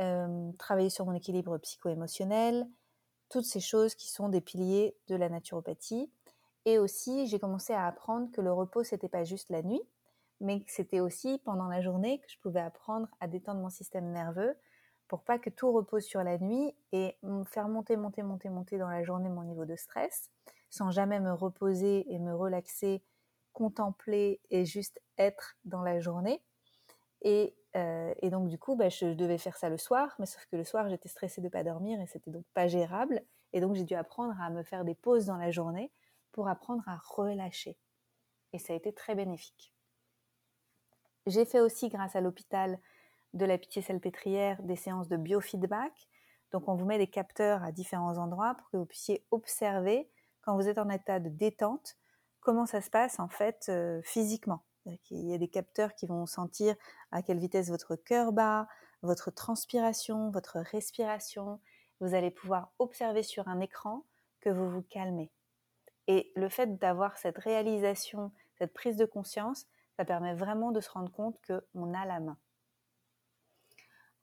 euh, 0.02 0.52
travailler 0.58 0.90
sur 0.90 1.06
mon 1.06 1.14
équilibre 1.14 1.58
psycho-émotionnel, 1.60 2.68
toutes 3.30 3.46
ces 3.46 3.62
choses 3.62 3.96
qui 3.96 4.10
sont 4.10 4.28
des 4.28 4.42
piliers 4.42 4.98
de 5.08 5.16
la 5.16 5.30
naturopathie 5.30 6.12
et 6.66 6.80
aussi, 6.80 7.28
j'ai 7.28 7.40
commencé 7.40 7.74
à 7.74 7.86
apprendre 7.86 8.32
que 8.32 8.42
le 8.42 8.52
repos, 8.52 8.84
c'était 8.84 9.10
pas 9.10 9.24
juste 9.24 9.50
la 9.50 9.62
nuit, 9.62 9.82
mais 10.42 10.62
que 10.62 10.72
c'était 10.72 11.00
aussi 11.00 11.40
pendant 11.46 11.68
la 11.68 11.82
journée 11.82 12.20
que 12.20 12.30
je 12.30 12.40
pouvais 12.40 12.60
apprendre 12.60 13.08
à 13.20 13.28
détendre 13.28 13.62
mon 13.62 13.70
système 13.70 14.12
nerveux 14.12 14.56
pour 15.08 15.24
pas 15.24 15.38
que 15.38 15.52
tout 15.52 15.72
repose 15.72 16.04
sur 16.04 16.24
la 16.24 16.40
nuit 16.40 16.76
et 16.92 17.16
faire 17.46 17.68
monter, 17.68 17.96
monter, 17.96 18.24
monter, 18.24 18.50
monter 18.50 18.78
dans 18.78 18.90
la 18.90 19.04
journée 19.04 19.30
mon 19.30 19.44
niveau 19.44 19.66
de 19.66 19.76
stress 19.76 20.32
sans 20.70 20.92
jamais 20.92 21.20
me 21.20 21.32
reposer 21.32 22.12
et 22.14 22.20
me 22.20 22.36
relaxer, 22.36 23.02
contempler 23.54 24.42
et 24.50 24.66
juste 24.66 25.00
être 25.18 25.56
dans 25.64 25.82
la 25.82 26.00
journée. 26.00 26.44
Et, 27.22 27.56
euh, 27.78 28.14
et 28.22 28.30
donc 28.30 28.50
du 28.50 28.58
coup, 28.58 28.76
bah, 28.76 28.90
je 28.90 29.14
devais 29.14 29.38
faire 29.38 29.56
ça 29.56 29.70
le 29.70 29.78
soir, 29.78 30.16
mais 30.20 30.26
sauf 30.26 30.46
que 30.48 30.58
le 30.58 30.66
soir, 30.66 30.90
j'étais 30.90 31.08
stressée 31.08 31.40
de 31.40 31.48
pas 31.48 31.64
dormir 31.64 32.02
et 32.02 32.08
c'était 32.08 32.32
donc 32.32 32.44
pas 32.54 32.68
gérable. 32.68 33.22
Et 33.54 33.62
donc 33.62 33.76
j'ai 33.76 33.86
dû 33.86 33.94
apprendre 33.96 34.36
à 34.42 34.50
me 34.50 34.64
faire 34.64 34.84
des 34.84 34.96
pauses 34.96 35.26
dans 35.26 35.38
la 35.38 35.52
journée 35.52 35.92
pour 36.36 36.50
apprendre 36.50 36.84
à 36.86 36.98
relâcher. 36.98 37.78
Et 38.52 38.60
ça 38.60 38.74
a 38.74 38.76
été 38.76 38.92
très 38.92 39.16
bénéfique. 39.16 39.74
J'ai 41.28 41.46
fait 41.46 41.62
aussi, 41.62 41.88
grâce 41.88 42.18
à 42.18 42.20
l'hôpital 42.20 42.78
de 43.34 43.46
la 43.46 43.58
Pitié-Salpêtrière, 43.58 44.62
des 44.62 44.76
séances 44.76 45.08
de 45.08 45.16
biofeedback. 45.16 46.10
Donc, 46.52 46.68
on 46.68 46.76
vous 46.76 46.84
met 46.84 46.98
des 46.98 47.08
capteurs 47.08 47.64
à 47.64 47.72
différents 47.72 48.18
endroits 48.18 48.56
pour 48.56 48.70
que 48.70 48.76
vous 48.76 48.86
puissiez 48.86 49.26
observer, 49.32 50.12
quand 50.42 50.56
vous 50.58 50.68
êtes 50.68 50.78
en 50.78 50.90
état 50.90 51.22
de 51.22 51.30
détente, 51.30 51.96
comment 52.42 52.66
ça 52.66 52.82
se 52.82 52.90
passe 52.90 53.18
en 53.22 53.30
fait 53.30 53.68
euh, 53.70 54.02
physiquement. 54.04 54.66
Il 55.10 55.30
y 55.30 55.34
a 55.34 55.38
des 55.38 55.48
capteurs 55.48 55.96
qui 55.96 56.06
vont 56.06 56.26
sentir 56.26 56.76
à 57.12 57.22
quelle 57.22 57.40
vitesse 57.40 57.70
votre 57.70 57.96
cœur 57.96 58.34
bat, 58.34 58.68
votre 59.04 59.32
transpiration, 59.32 60.32
votre 60.32 60.60
respiration. 60.60 61.62
Vous 62.02 62.14
allez 62.14 62.30
pouvoir 62.30 62.74
observer 62.78 63.24
sur 63.24 63.48
un 63.48 63.62
écran 63.62 64.06
que 64.42 64.50
vous 64.50 64.70
vous 64.70 64.84
calmez. 64.84 65.32
Et 66.08 66.32
le 66.36 66.50
fait 66.50 66.78
d'avoir 66.78 67.18
cette 67.18 67.38
réalisation, 67.38 68.32
cette 68.58 68.74
prise 68.74 68.98
de 68.98 69.06
conscience, 69.06 69.66
ça 69.98 70.06
permet 70.06 70.36
vraiment 70.36 70.72
de 70.72 70.82
se 70.82 70.90
rendre 70.90 71.12
compte 71.12 71.40
qu'on 71.48 71.94
a 71.94 72.06
la 72.06 72.20
main. 72.20 72.38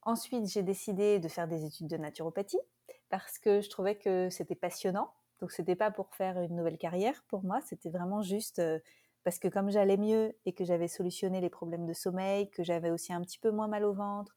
Ensuite, 0.03 0.47
j'ai 0.47 0.63
décidé 0.63 1.19
de 1.19 1.29
faire 1.29 1.49
des 1.49 1.65
études 1.65 1.89
de 1.89 1.97
naturopathie 1.97 2.61
parce 3.09 3.39
que 3.39 3.61
je 3.61 3.71
trouvais 3.71 3.97
que 3.97 4.31
c'était 4.31 4.55
passionnant. 4.55 5.13
Donc, 5.41 5.53
c'était 5.53 5.77
pas 5.77 5.91
pour 5.91 6.15
faire 6.15 6.41
une 6.41 6.57
nouvelle 6.57 6.79
carrière 6.79 7.25
pour 7.29 7.43
moi, 7.45 7.61
c'était 7.63 7.91
vraiment 7.91 8.23
juste 8.23 8.59
euh, 8.61 8.79
parce 9.25 9.39
que 9.39 9.49
comme 9.49 9.71
j'allais 9.71 9.97
mieux 9.97 10.37
et 10.45 10.53
que 10.53 10.65
j'avais 10.65 10.89
solutionné 10.89 11.41
les 11.41 11.51
problèmes 11.51 11.87
de 11.87 11.93
sommeil, 11.93 12.51
que 12.51 12.63
j'avais 12.63 12.91
aussi 12.91 13.13
un 13.13 13.21
petit 13.21 13.39
peu 13.39 13.51
moins 13.51 13.69
mal 13.69 13.85
au 13.85 13.93
ventre, 13.93 14.37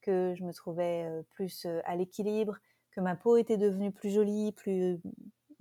que 0.00 0.34
je 0.36 0.44
me 0.44 0.52
trouvais 0.52 1.06
plus 1.30 1.66
à 1.84 1.96
l'équilibre, 1.96 2.58
que 2.92 3.00
ma 3.00 3.14
peau 3.14 3.36
était 3.36 3.56
devenue 3.56 3.92
plus 3.92 4.10
jolie, 4.10 4.52
plus 4.52 5.00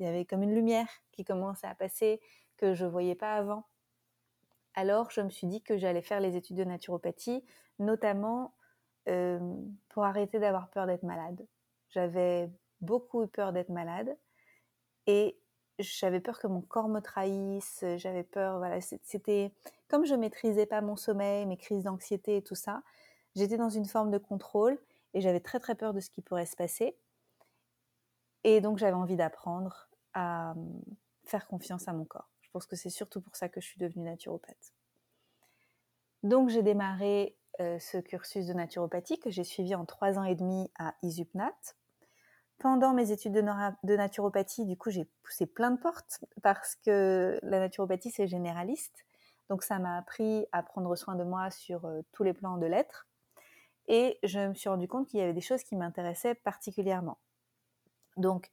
il 0.01 0.05
y 0.05 0.09
avait 0.09 0.25
comme 0.25 0.41
une 0.41 0.55
lumière 0.55 0.89
qui 1.11 1.23
commençait 1.23 1.67
à 1.67 1.75
passer 1.75 2.19
que 2.57 2.73
je 2.73 2.85
voyais 2.85 3.13
pas 3.13 3.35
avant. 3.35 3.67
Alors 4.73 5.11
je 5.11 5.21
me 5.21 5.29
suis 5.29 5.45
dit 5.45 5.61
que 5.61 5.77
j'allais 5.77 6.01
faire 6.01 6.19
les 6.19 6.35
études 6.35 6.57
de 6.57 6.63
naturopathie, 6.63 7.43
notamment 7.77 8.55
pour 9.89 10.03
arrêter 10.03 10.39
d'avoir 10.39 10.69
peur 10.69 10.87
d'être 10.87 11.03
malade. 11.03 11.45
J'avais 11.89 12.49
beaucoup 12.81 13.27
peur 13.27 13.53
d'être 13.53 13.69
malade 13.69 14.17
et 15.05 15.37
j'avais 15.77 16.19
peur 16.19 16.39
que 16.39 16.47
mon 16.47 16.61
corps 16.61 16.87
me 16.87 16.99
trahisse, 16.99 17.83
j'avais 17.97 18.23
peur, 18.23 18.57
voilà, 18.57 18.81
c'était 18.81 19.53
comme 19.87 20.05
je 20.05 20.15
maîtrisais 20.15 20.65
pas 20.65 20.81
mon 20.81 20.95
sommeil, 20.95 21.45
mes 21.45 21.57
crises 21.57 21.83
d'anxiété 21.83 22.37
et 22.37 22.41
tout 22.41 22.55
ça, 22.55 22.81
j'étais 23.35 23.57
dans 23.57 23.69
une 23.69 23.85
forme 23.85 24.09
de 24.09 24.17
contrôle 24.17 24.79
et 25.13 25.21
j'avais 25.21 25.41
très 25.41 25.59
très 25.59 25.75
peur 25.75 25.93
de 25.93 25.99
ce 25.99 26.09
qui 26.09 26.21
pourrait 26.21 26.47
se 26.47 26.55
passer. 26.55 26.97
Et 28.43 28.61
donc 28.61 28.79
j'avais 28.79 28.93
envie 28.93 29.17
d'apprendre 29.17 29.89
à 30.13 30.53
mmh, 30.55 30.81
faire 31.23 31.47
confiance 31.47 31.87
à 31.87 31.93
mon 31.93 32.05
corps. 32.05 32.29
Je 32.41 32.49
pense 32.51 32.65
que 32.65 32.75
c'est 32.75 32.89
surtout 32.89 33.21
pour 33.21 33.35
ça 33.35 33.49
que 33.49 33.61
je 33.61 33.67
suis 33.67 33.79
devenue 33.79 34.05
naturopathe. 34.05 34.73
Donc 36.23 36.49
j'ai 36.49 36.63
démarré 36.63 37.37
ce 37.59 37.99
cursus 37.99 38.47
de 38.47 38.53
naturopathie 38.53 39.19
que 39.19 39.29
j'ai 39.29 39.43
suivi 39.43 39.75
en 39.75 39.85
trois 39.85 40.17
ans 40.17 40.23
et 40.23 40.33
demi 40.33 40.71
à 40.79 40.95
Isupnat 41.03 41.53
pendant 42.61 42.93
mes 42.93 43.11
études 43.11 43.33
de, 43.33 43.95
naturopathie, 43.95 44.67
du 44.67 44.77
coup, 44.77 44.91
j'ai 44.91 45.05
poussé 45.23 45.47
plein 45.47 45.71
de 45.71 45.79
portes 45.79 46.23
parce 46.43 46.75
que 46.75 47.39
la 47.41 47.59
naturopathie, 47.59 48.11
c'est 48.11 48.27
généraliste. 48.27 49.03
Donc, 49.49 49.63
ça 49.63 49.79
m'a 49.79 49.97
appris 49.97 50.45
à 50.51 50.61
prendre 50.61 50.95
soin 50.95 51.15
de 51.15 51.23
moi 51.23 51.49
sur 51.49 51.85
euh, 51.85 52.01
tous 52.11 52.21
les 52.21 52.33
plans 52.33 52.57
de 52.57 52.67
l'être. 52.67 53.07
Et 53.87 54.19
je 54.21 54.47
me 54.47 54.53
suis 54.53 54.69
rendu 54.69 54.87
compte 54.87 55.07
qu'il 55.07 55.19
y 55.19 55.23
avait 55.23 55.33
des 55.33 55.41
choses 55.41 55.63
qui 55.63 55.75
m'intéressaient 55.75 56.35
particulièrement. 56.35 57.17
Donc, 58.15 58.51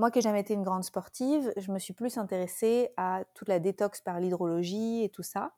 moi 0.00 0.10
qui 0.10 0.16
n'ai 0.16 0.22
jamais 0.22 0.40
été 0.40 0.54
une 0.54 0.62
grande 0.62 0.82
sportive, 0.82 1.52
je 1.58 1.70
me 1.70 1.78
suis 1.78 1.92
plus 1.92 2.16
intéressée 2.16 2.88
à 2.96 3.22
toute 3.34 3.48
la 3.48 3.58
détox 3.58 4.00
par 4.00 4.18
l'hydrologie 4.18 5.04
et 5.04 5.10
tout 5.10 5.22
ça. 5.22 5.52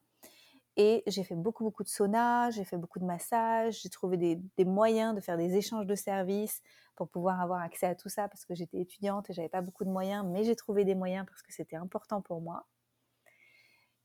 Et 0.77 1.05
j'ai 1.07 1.23
fait 1.23 1.37
beaucoup, 1.37 1.63
beaucoup 1.63 1.85
de 1.85 1.89
sauna, 1.89 2.51
j'ai 2.51 2.65
fait 2.65 2.77
beaucoup 2.77 2.99
de 2.99 3.05
massages, 3.05 3.83
j'ai 3.83 3.89
trouvé 3.89 4.17
des, 4.17 4.65
moyens 4.65 5.15
de 5.15 5.21
faire 5.21 5.37
des 5.37 5.55
échanges 5.55 5.87
de 5.87 5.95
services 5.95 6.61
pour 6.97 7.09
pouvoir 7.09 7.41
avoir 7.41 7.61
accès 7.61 7.87
à 7.87 7.95
tout 7.95 8.09
ça 8.09 8.27
parce 8.27 8.45
que 8.45 8.57
j'étais 8.57 8.81
étudiante 8.81 9.31
et 9.31 9.33
j'avais 9.33 9.49
pas 9.49 9.61
beaucoup 9.61 9.85
de 9.85 9.91
moyens, 9.91 10.27
mais 10.27 10.43
j'ai 10.43 10.57
trouvé 10.57 10.85
des 10.85 10.97
moyens 10.97 11.25
parce 11.25 11.43
que 11.43 11.53
c'était 11.53 11.77
important 11.77 12.21
pour 12.21 12.41
moi. 12.41 12.67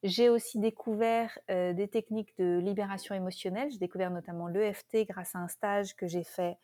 J'ai 0.04 0.30
aussi 0.30 0.60
découvert 0.60 1.40
euh, 1.50 1.74
des 1.74 1.88
techniques 1.88 2.38
de 2.38 2.60
libération 2.60 3.16
émotionnelle. 3.16 3.72
J'ai 3.72 3.80
découvert 3.80 4.12
notamment 4.12 4.48
l'EFT 4.48 5.08
grâce 5.10 5.34
à 5.34 5.40
un 5.40 5.48
stage 5.48 5.96
que 5.96 6.06
j'ai 6.06 6.24
fait 6.24 6.60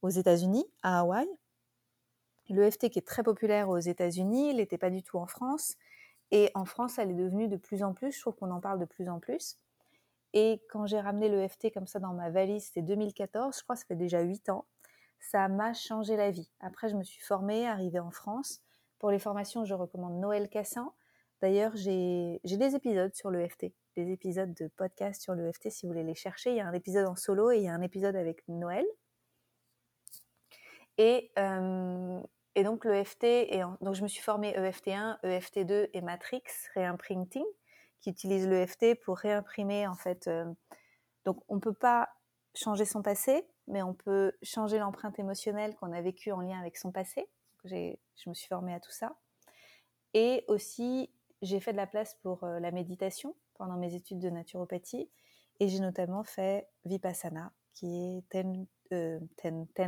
aux 0.00 0.08
États-Unis, 0.08 0.64
à 0.82 1.00
Hawaï. 1.00 1.28
L'EFT 2.50 2.90
qui 2.90 2.98
est 2.98 3.06
très 3.06 3.22
populaire 3.22 3.68
aux 3.68 3.78
États-Unis, 3.78 4.50
il 4.50 4.56
n'était 4.56 4.78
pas 4.78 4.90
du 4.90 5.02
tout 5.02 5.18
en 5.18 5.26
France. 5.26 5.76
Et 6.32 6.50
en 6.54 6.64
France, 6.64 6.98
elle 6.98 7.10
est 7.10 7.14
devenue 7.14 7.48
de 7.48 7.56
plus 7.56 7.82
en 7.82 7.94
plus, 7.94 8.12
je 8.12 8.20
trouve 8.20 8.36
qu'on 8.36 8.50
en 8.50 8.60
parle 8.60 8.78
de 8.78 8.84
plus 8.84 9.08
en 9.08 9.18
plus. 9.18 9.56
Et 10.32 10.62
quand 10.70 10.86
j'ai 10.86 11.00
ramené 11.00 11.28
l'EFT 11.28 11.72
comme 11.72 11.86
ça 11.86 11.98
dans 11.98 12.12
ma 12.12 12.30
valise, 12.30 12.66
c'était 12.66 12.82
2014, 12.82 13.56
je 13.58 13.62
crois 13.64 13.74
que 13.74 13.80
ça 13.80 13.86
fait 13.86 13.96
déjà 13.96 14.20
8 14.20 14.48
ans, 14.50 14.66
ça 15.18 15.48
m'a 15.48 15.74
changé 15.74 16.16
la 16.16 16.30
vie. 16.30 16.50
Après, 16.60 16.88
je 16.88 16.96
me 16.96 17.02
suis 17.02 17.20
formée, 17.20 17.66
arrivée 17.66 17.98
en 17.98 18.10
France. 18.10 18.62
Pour 18.98 19.10
les 19.10 19.18
formations, 19.18 19.64
je 19.64 19.74
recommande 19.74 20.20
Noël 20.20 20.48
Cassin. 20.48 20.92
D'ailleurs, 21.42 21.72
j'ai 21.74 22.40
des 22.44 22.74
épisodes 22.74 23.14
sur 23.14 23.30
l'EFT, 23.30 23.72
des 23.96 24.12
épisodes 24.12 24.52
de 24.54 24.68
podcast 24.68 25.22
sur 25.22 25.34
l'EFT 25.34 25.70
si 25.70 25.86
vous 25.86 25.92
voulez 25.92 26.04
les 26.04 26.14
chercher. 26.14 26.50
Il 26.50 26.56
y 26.56 26.60
a 26.60 26.66
un 26.66 26.72
épisode 26.72 27.06
en 27.06 27.16
solo 27.16 27.50
et 27.50 27.58
il 27.58 27.64
y 27.64 27.68
a 27.68 27.74
un 27.74 27.82
épisode 27.82 28.14
avec 28.14 28.46
Noël. 28.48 28.84
Et, 30.98 31.30
euh, 31.38 32.20
et 32.60 32.62
donc 32.62 32.84
l'EFT, 32.84 33.24
donc 33.80 33.94
je 33.94 34.02
me 34.02 34.06
suis 34.06 34.20
formée 34.20 34.52
EFT1, 34.52 35.18
EFT2 35.22 35.88
et 35.94 36.02
Matrix 36.02 36.42
Reimprinting, 36.74 37.46
qui 38.02 38.10
utilise 38.10 38.46
l'EFT 38.46 39.00
pour 39.02 39.16
réimprimer 39.16 39.86
en 39.86 39.94
fait. 39.94 40.26
Euh, 40.26 40.44
donc 41.24 41.42
on 41.48 41.54
ne 41.54 41.60
peut 41.60 41.72
pas 41.72 42.10
changer 42.54 42.84
son 42.84 43.00
passé, 43.00 43.48
mais 43.66 43.82
on 43.82 43.94
peut 43.94 44.32
changer 44.42 44.78
l'empreinte 44.78 45.18
émotionnelle 45.18 45.74
qu'on 45.76 45.90
a 45.90 46.02
vécue 46.02 46.32
en 46.32 46.42
lien 46.42 46.60
avec 46.60 46.76
son 46.76 46.92
passé. 46.92 47.30
je 47.64 47.96
me 48.26 48.34
suis 48.34 48.48
formée 48.48 48.74
à 48.74 48.80
tout 48.80 48.92
ça. 48.92 49.16
Et 50.12 50.44
aussi, 50.46 51.10
j'ai 51.40 51.60
fait 51.60 51.72
de 51.72 51.78
la 51.78 51.86
place 51.86 52.14
pour 52.22 52.44
euh, 52.44 52.60
la 52.60 52.72
méditation 52.72 53.34
pendant 53.54 53.78
mes 53.78 53.94
études 53.94 54.18
de 54.18 54.28
naturopathie. 54.28 55.08
Et 55.60 55.68
j'ai 55.68 55.80
notamment 55.80 56.24
fait 56.24 56.68
Vipassana, 56.84 57.54
qui 57.72 58.22
est 58.34 58.44
10, 58.44 58.66
euh, 58.92 59.18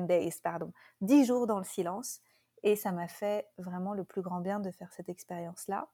days, 0.06 0.40
pardon, 0.42 0.72
10 1.02 1.26
jours 1.26 1.46
dans 1.46 1.58
le 1.58 1.64
silence, 1.64 2.22
et 2.62 2.76
ça 2.76 2.92
m'a 2.92 3.08
fait 3.08 3.48
vraiment 3.58 3.94
le 3.94 4.04
plus 4.04 4.22
grand 4.22 4.40
bien 4.40 4.60
de 4.60 4.70
faire 4.70 4.92
cette 4.92 5.08
expérience-là. 5.08 5.88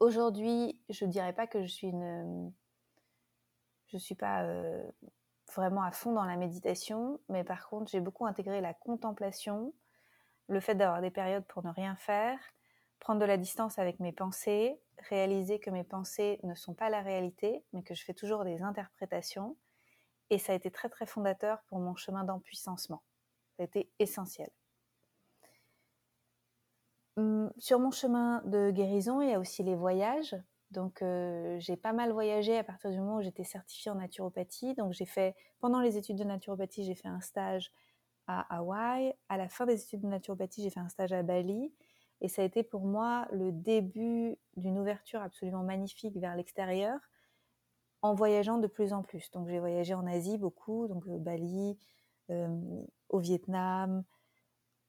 Aujourd'hui, 0.00 0.80
je 0.88 1.04
ne 1.04 1.10
dirais 1.10 1.32
pas 1.32 1.46
que 1.46 1.62
je 1.62 1.68
suis 1.68 1.92
suis 3.98 4.14
pas 4.14 4.42
euh, 4.42 4.82
vraiment 5.54 5.82
à 5.82 5.92
fond 5.92 6.12
dans 6.12 6.24
la 6.24 6.36
méditation, 6.36 7.20
mais 7.28 7.44
par 7.44 7.68
contre, 7.68 7.90
j'ai 7.90 8.00
beaucoup 8.00 8.26
intégré 8.26 8.60
la 8.60 8.74
contemplation, 8.74 9.74
le 10.48 10.60
fait 10.60 10.74
d'avoir 10.74 11.00
des 11.00 11.10
périodes 11.10 11.46
pour 11.46 11.64
ne 11.64 11.70
rien 11.70 11.94
faire, 11.96 12.38
prendre 13.00 13.20
de 13.20 13.26
la 13.26 13.36
distance 13.36 13.78
avec 13.78 14.00
mes 14.00 14.12
pensées, 14.12 14.80
réaliser 15.08 15.58
que 15.58 15.70
mes 15.70 15.84
pensées 15.84 16.40
ne 16.42 16.54
sont 16.54 16.74
pas 16.74 16.88
la 16.90 17.02
réalité, 17.02 17.64
mais 17.72 17.82
que 17.82 17.94
je 17.94 18.04
fais 18.04 18.14
toujours 18.14 18.44
des 18.44 18.62
interprétations. 18.62 19.56
Et 20.30 20.38
ça 20.38 20.52
a 20.52 20.56
été 20.56 20.70
très 20.70 20.88
très 20.88 21.04
fondateur 21.04 21.62
pour 21.66 21.78
mon 21.78 21.94
chemin 21.94 22.24
d'empuissancement. 22.24 23.02
Ça 23.56 23.64
a 23.64 23.66
été 23.66 23.90
essentiel. 23.98 24.50
Mmh, 27.16 27.48
sur 27.58 27.78
mon 27.78 27.90
chemin 27.90 28.42
de 28.46 28.70
guérison, 28.70 29.20
il 29.20 29.28
y 29.30 29.34
a 29.34 29.38
aussi 29.40 29.62
les 29.62 29.74
voyages. 29.74 30.36
Donc, 30.70 31.04
j'ai 31.58 31.76
pas 31.76 31.92
mal 31.92 32.12
voyagé 32.12 32.56
à 32.56 32.64
partir 32.64 32.90
du 32.90 32.98
moment 32.98 33.16
où 33.16 33.22
j'étais 33.22 33.44
certifiée 33.44 33.90
en 33.90 33.96
naturopathie. 33.96 34.74
Donc, 34.74 34.92
j'ai 34.92 35.04
fait, 35.04 35.36
pendant 35.60 35.80
les 35.80 35.98
études 35.98 36.16
de 36.16 36.24
naturopathie, 36.24 36.84
j'ai 36.84 36.94
fait 36.94 37.08
un 37.08 37.20
stage 37.20 37.70
à 38.26 38.40
Hawaï. 38.56 39.14
À 39.28 39.36
la 39.36 39.48
fin 39.50 39.66
des 39.66 39.82
études 39.82 40.00
de 40.00 40.06
naturopathie, 40.06 40.62
j'ai 40.62 40.70
fait 40.70 40.80
un 40.80 40.88
stage 40.88 41.12
à 41.12 41.22
Bali. 41.22 41.74
Et 42.22 42.28
ça 42.28 42.40
a 42.42 42.44
été 42.46 42.62
pour 42.62 42.86
moi 42.86 43.28
le 43.32 43.52
début 43.52 44.38
d'une 44.56 44.78
ouverture 44.78 45.20
absolument 45.20 45.62
magnifique 45.62 46.16
vers 46.16 46.36
l'extérieur 46.36 46.98
en 48.00 48.14
voyageant 48.14 48.58
de 48.58 48.66
plus 48.66 48.92
en 48.92 49.02
plus. 49.02 49.30
Donc, 49.30 49.48
j'ai 49.48 49.58
voyagé 49.60 49.92
en 49.94 50.06
Asie 50.06 50.38
beaucoup, 50.38 50.88
donc 50.88 51.06
Bali, 51.06 51.78
au 53.10 53.18
Vietnam, 53.18 54.04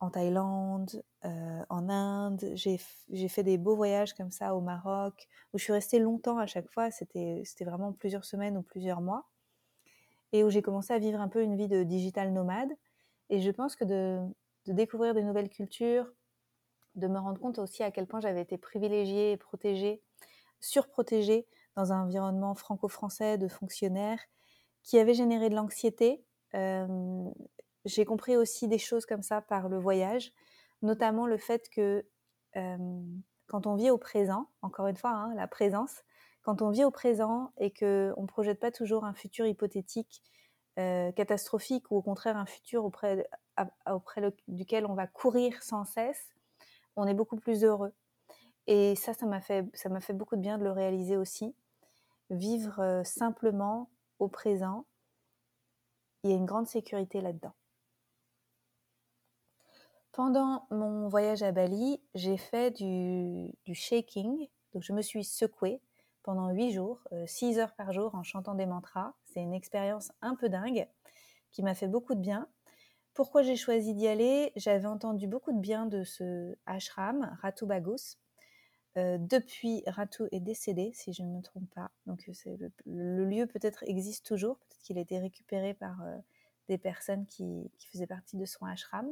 en 0.03 0.09
Thaïlande, 0.09 1.01
euh, 1.23 1.63
en 1.69 1.89
Inde. 1.89 2.51
J'ai 2.55 2.77
fait 3.29 3.43
des 3.43 3.57
beaux 3.57 3.75
voyages 3.75 4.13
comme 4.13 4.31
ça 4.31 4.53
au 4.53 4.59
Maroc, 4.59 5.27
où 5.53 5.57
je 5.57 5.63
suis 5.63 5.73
restée 5.73 5.99
longtemps 5.99 6.37
à 6.37 6.45
chaque 6.45 6.69
fois. 6.69 6.91
C'était 6.91 7.43
vraiment 7.61 7.93
plusieurs 7.93 8.25
semaines 8.25 8.57
ou 8.57 8.61
plusieurs 8.61 8.99
mois. 8.99 9.25
Et 10.33 10.43
où 10.43 10.49
j'ai 10.49 10.61
commencé 10.61 10.91
à 10.93 10.99
vivre 10.99 11.21
un 11.21 11.29
peu 11.29 11.41
une 11.41 11.55
vie 11.55 11.69
de 11.69 11.83
digital 11.83 12.33
nomade. 12.33 12.71
Et 13.29 13.39
je 13.39 13.49
pense 13.49 13.77
que 13.77 13.85
de, 13.85 14.19
découvrir 14.67 15.13
des 15.13 15.23
nouvelles 15.23 15.49
cultures, 15.49 16.11
de 16.95 17.07
me 17.07 17.17
rendre 17.17 17.39
compte 17.39 17.57
aussi 17.57 17.81
à 17.81 17.91
quel 17.91 18.05
point 18.05 18.19
j'avais 18.19 18.41
été 18.41 18.57
privilégiée 18.57 19.31
et 19.31 19.37
protégée, 19.37 20.01
surprotégée 20.59 21.47
dans 21.77 21.93
un 21.93 22.03
environnement 22.03 22.55
franco-français 22.55 23.37
de 23.37 23.47
fonctionnaires 23.47 24.19
qui 24.83 24.99
avait 24.99 25.13
généré 25.13 25.49
de 25.49 25.55
l'anxiété. 25.55 26.25
Euh, 26.55 27.29
j'ai 27.85 28.05
compris 28.05 28.37
aussi 28.37 28.67
des 28.67 28.77
choses 28.77 29.05
comme 29.05 29.23
ça 29.23 29.41
par 29.41 29.69
le 29.69 29.77
voyage, 29.77 30.31
notamment 30.81 31.27
le 31.27 31.37
fait 31.37 31.69
que 31.69 32.05
quand 33.47 33.67
on 33.67 33.75
vit 33.75 33.89
au 33.89 33.97
présent, 33.97 34.47
encore 34.61 34.87
une 34.87 34.95
fois, 34.95 35.11
hein, 35.11 35.33
la 35.35 35.47
présence, 35.47 36.03
quand 36.43 36.61
on 36.61 36.69
vit 36.69 36.83
au 36.83 36.91
présent 36.91 37.51
et 37.57 37.71
qu'on 37.71 38.21
ne 38.21 38.27
projette 38.27 38.59
pas 38.59 38.71
toujours 38.71 39.05
un 39.05 39.13
futur 39.13 39.45
hypothétique 39.45 40.23
catastrophique 40.75 41.89
ou 41.91 41.97
au 41.97 42.01
contraire 42.01 42.37
un 42.37 42.45
futur 42.45 42.85
auprès, 42.85 43.27
duquel 44.47 44.85
on 44.85 44.93
va 44.93 45.07
courir 45.07 45.61
sans 45.63 45.85
cesse, 45.85 46.33
on 46.95 47.07
est 47.07 47.13
beaucoup 47.13 47.37
plus 47.37 47.63
heureux. 47.63 47.93
Et 48.67 48.95
ça, 48.95 49.13
ça 49.13 49.25
m'a 49.25 49.41
fait, 49.41 49.65
ça 49.73 49.89
m'a 49.89 49.99
fait 49.99 50.13
beaucoup 50.13 50.35
de 50.35 50.41
bien 50.41 50.57
de 50.57 50.63
le 50.63 50.71
réaliser 50.71 51.17
aussi. 51.17 51.55
Vivre 52.29 53.01
simplement 53.03 53.89
au 54.19 54.27
présent, 54.27 54.85
il 56.23 56.31
y 56.31 56.33
a 56.33 56.37
une 56.37 56.45
grande 56.45 56.67
sécurité 56.67 57.19
là-dedans. 57.19 57.53
Pendant 60.13 60.67
mon 60.69 61.07
voyage 61.09 61.41
à 61.41 61.51
Bali, 61.51 61.99
j'ai 62.13 62.37
fait 62.37 62.69
du, 62.69 63.51
shaking, 63.73 64.47
donc 64.71 64.83
je 64.83 64.93
me 64.93 65.01
suis 65.01 65.23
secouée 65.23 65.81
pendant 66.21 66.51
huit 66.51 66.71
jours, 66.71 67.01
6 67.25 67.57
euh, 67.57 67.61
heures 67.63 67.73
par 67.73 67.91
jour 67.93 68.13
en 68.13 68.21
chantant 68.21 68.53
des 68.53 68.67
mantras. 68.67 69.15
C'est 69.25 69.41
une 69.41 69.55
expérience 69.55 70.11
un 70.21 70.35
peu 70.35 70.49
dingue 70.49 70.87
qui 71.49 71.63
m'a 71.63 71.73
fait 71.73 71.87
beaucoup 71.87 72.13
de 72.13 72.19
bien. 72.19 72.47
Pourquoi 73.15 73.41
j'ai 73.41 73.55
choisi 73.55 73.95
d'y 73.95 74.07
aller? 74.07 74.51
J'avais 74.55 74.85
entendu 74.85 75.27
beaucoup 75.27 75.51
de 75.51 75.59
bien 75.59 75.87
de 75.87 76.03
ce 76.03 76.55
ashram, 76.67 77.35
Ratu 77.41 77.65
Bagus. 77.65 78.19
depuis, 78.95 79.81
Ratou 79.87 80.27
est 80.31 80.41
décédé, 80.41 80.91
si 80.93 81.11
je 81.11 81.23
ne 81.23 81.29
me 81.29 81.41
trompe 81.41 81.73
pas. 81.73 81.89
Donc 82.05 82.27
le, 82.27 82.71
le, 82.85 83.25
lieu 83.25 83.47
peut-être 83.47 83.83
existe 83.87 84.27
toujours, 84.27 84.59
peut-être 84.59 84.83
qu'il 84.83 84.99
a 84.99 85.01
été 85.01 85.17
récupéré 85.17 85.73
par 85.73 86.03
des 86.69 86.77
personnes 86.77 87.25
qui, 87.25 87.71
qui, 87.79 87.87
faisaient 87.87 88.05
partie 88.05 88.37
de 88.37 88.45
son 88.45 88.63
ashram. 88.67 89.11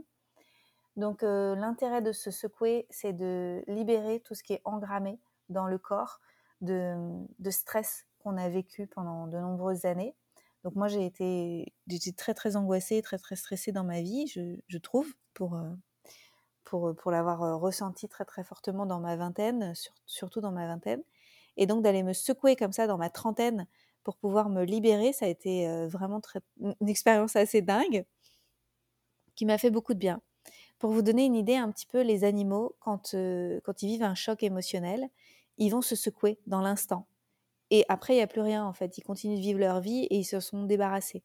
Donc 0.98 1.22
l'intérêt 1.22 2.02
de 2.02 2.12
se 2.12 2.32
secouer, 2.32 2.86
c'est 2.90 3.14
de 3.14 3.64
libérer 3.68 4.20
tout 4.20 4.36
ce 4.36 4.44
qui 4.44 4.54
est 4.54 4.62
engrammé 4.66 5.20
dans 5.50 5.66
le 5.66 5.78
corps 5.78 6.20
de, 6.62 6.96
de 7.40 7.50
stress 7.50 8.06
qu'on 8.20 8.38
a 8.38 8.50
vécu 8.50 8.88
pendant 8.88 9.28
de 9.28 9.38
nombreuses 9.38 9.86
années. 9.86 10.16
Donc 10.64 10.76
moi 10.76 10.88
j'ai 10.88 11.06
été, 11.06 11.74
très 12.18 12.34
très 12.34 12.56
angoissée, 12.56 13.02
très 13.02 13.18
très 13.18 13.36
stressée 13.36 13.72
dans 13.72 13.84
ma 13.84 14.02
vie, 14.02 14.28
je, 14.28 14.78
trouve, 14.78 15.12
pour, 15.34 15.60
pour, 16.66 17.12
l'avoir 17.12 17.60
ressenti 17.60 18.08
très 18.08 18.26
très 18.26 18.44
fortement 18.44 18.86
dans 18.86 19.00
ma 19.00 19.16
vingtaine, 19.16 19.74
surtout 20.06 20.40
dans 20.42 20.52
ma 20.52 20.68
vingtaine. 20.68 21.02
Et 21.58 21.66
donc 21.66 21.84
d'aller 21.84 22.04
me 22.04 22.14
secouer 22.14 22.56
comme 22.56 22.72
ça 22.72 22.88
dans 22.88 22.98
ma 22.98 23.10
trentaine 23.10 23.68
pour 24.04 24.18
pouvoir 24.18 24.50
me 24.50 24.64
libérer, 24.64 25.14
ça 25.14 25.26
a 25.26 25.30
été 25.30 25.68
vraiment 25.88 26.22
très, 26.22 26.42
une 26.60 26.90
expérience 26.90 27.36
assez 27.36 27.62
dingue 27.62 28.06
qui 29.36 29.46
m'a 29.46 29.58
fait 29.58 29.72
beaucoup 29.72 29.94
de 29.94 30.00
bien. 30.00 30.22
Pour 30.82 30.90
vous 30.94 31.04
donner 31.04 31.26
une 31.26 31.36
idée 31.36 31.58
un 31.58 31.70
petit 31.70 31.86
peu, 31.86 32.02
les 32.02 32.24
animaux, 32.24 32.76
quand, 32.80 33.12
quand 33.64 33.84
ils 33.84 33.88
vivent 33.88 34.02
un 34.02 34.16
choc 34.16 34.42
émotionnel, 34.42 35.12
ils 35.60 35.70
vont 35.70 35.84
se 35.84 35.96
secouer 35.96 36.40
dans 36.48 36.60
l'instant. 36.60 37.06
Et 37.70 37.86
après, 37.88 38.14
il 38.14 38.16
n'y 38.16 38.24
a 38.24 38.28
plus 38.28 38.42
rien 38.42 38.66
en 38.66 38.74
fait. 38.74 38.98
Ils 38.98 39.04
continuent 39.04 39.36
de 39.36 39.42
vivre 39.42 39.60
leur 39.60 39.80
vie 39.80 40.06
et 40.06 40.18
ils 40.18 40.24
se 40.24 40.40
sont 40.40 40.64
débarrassés. 40.64 41.22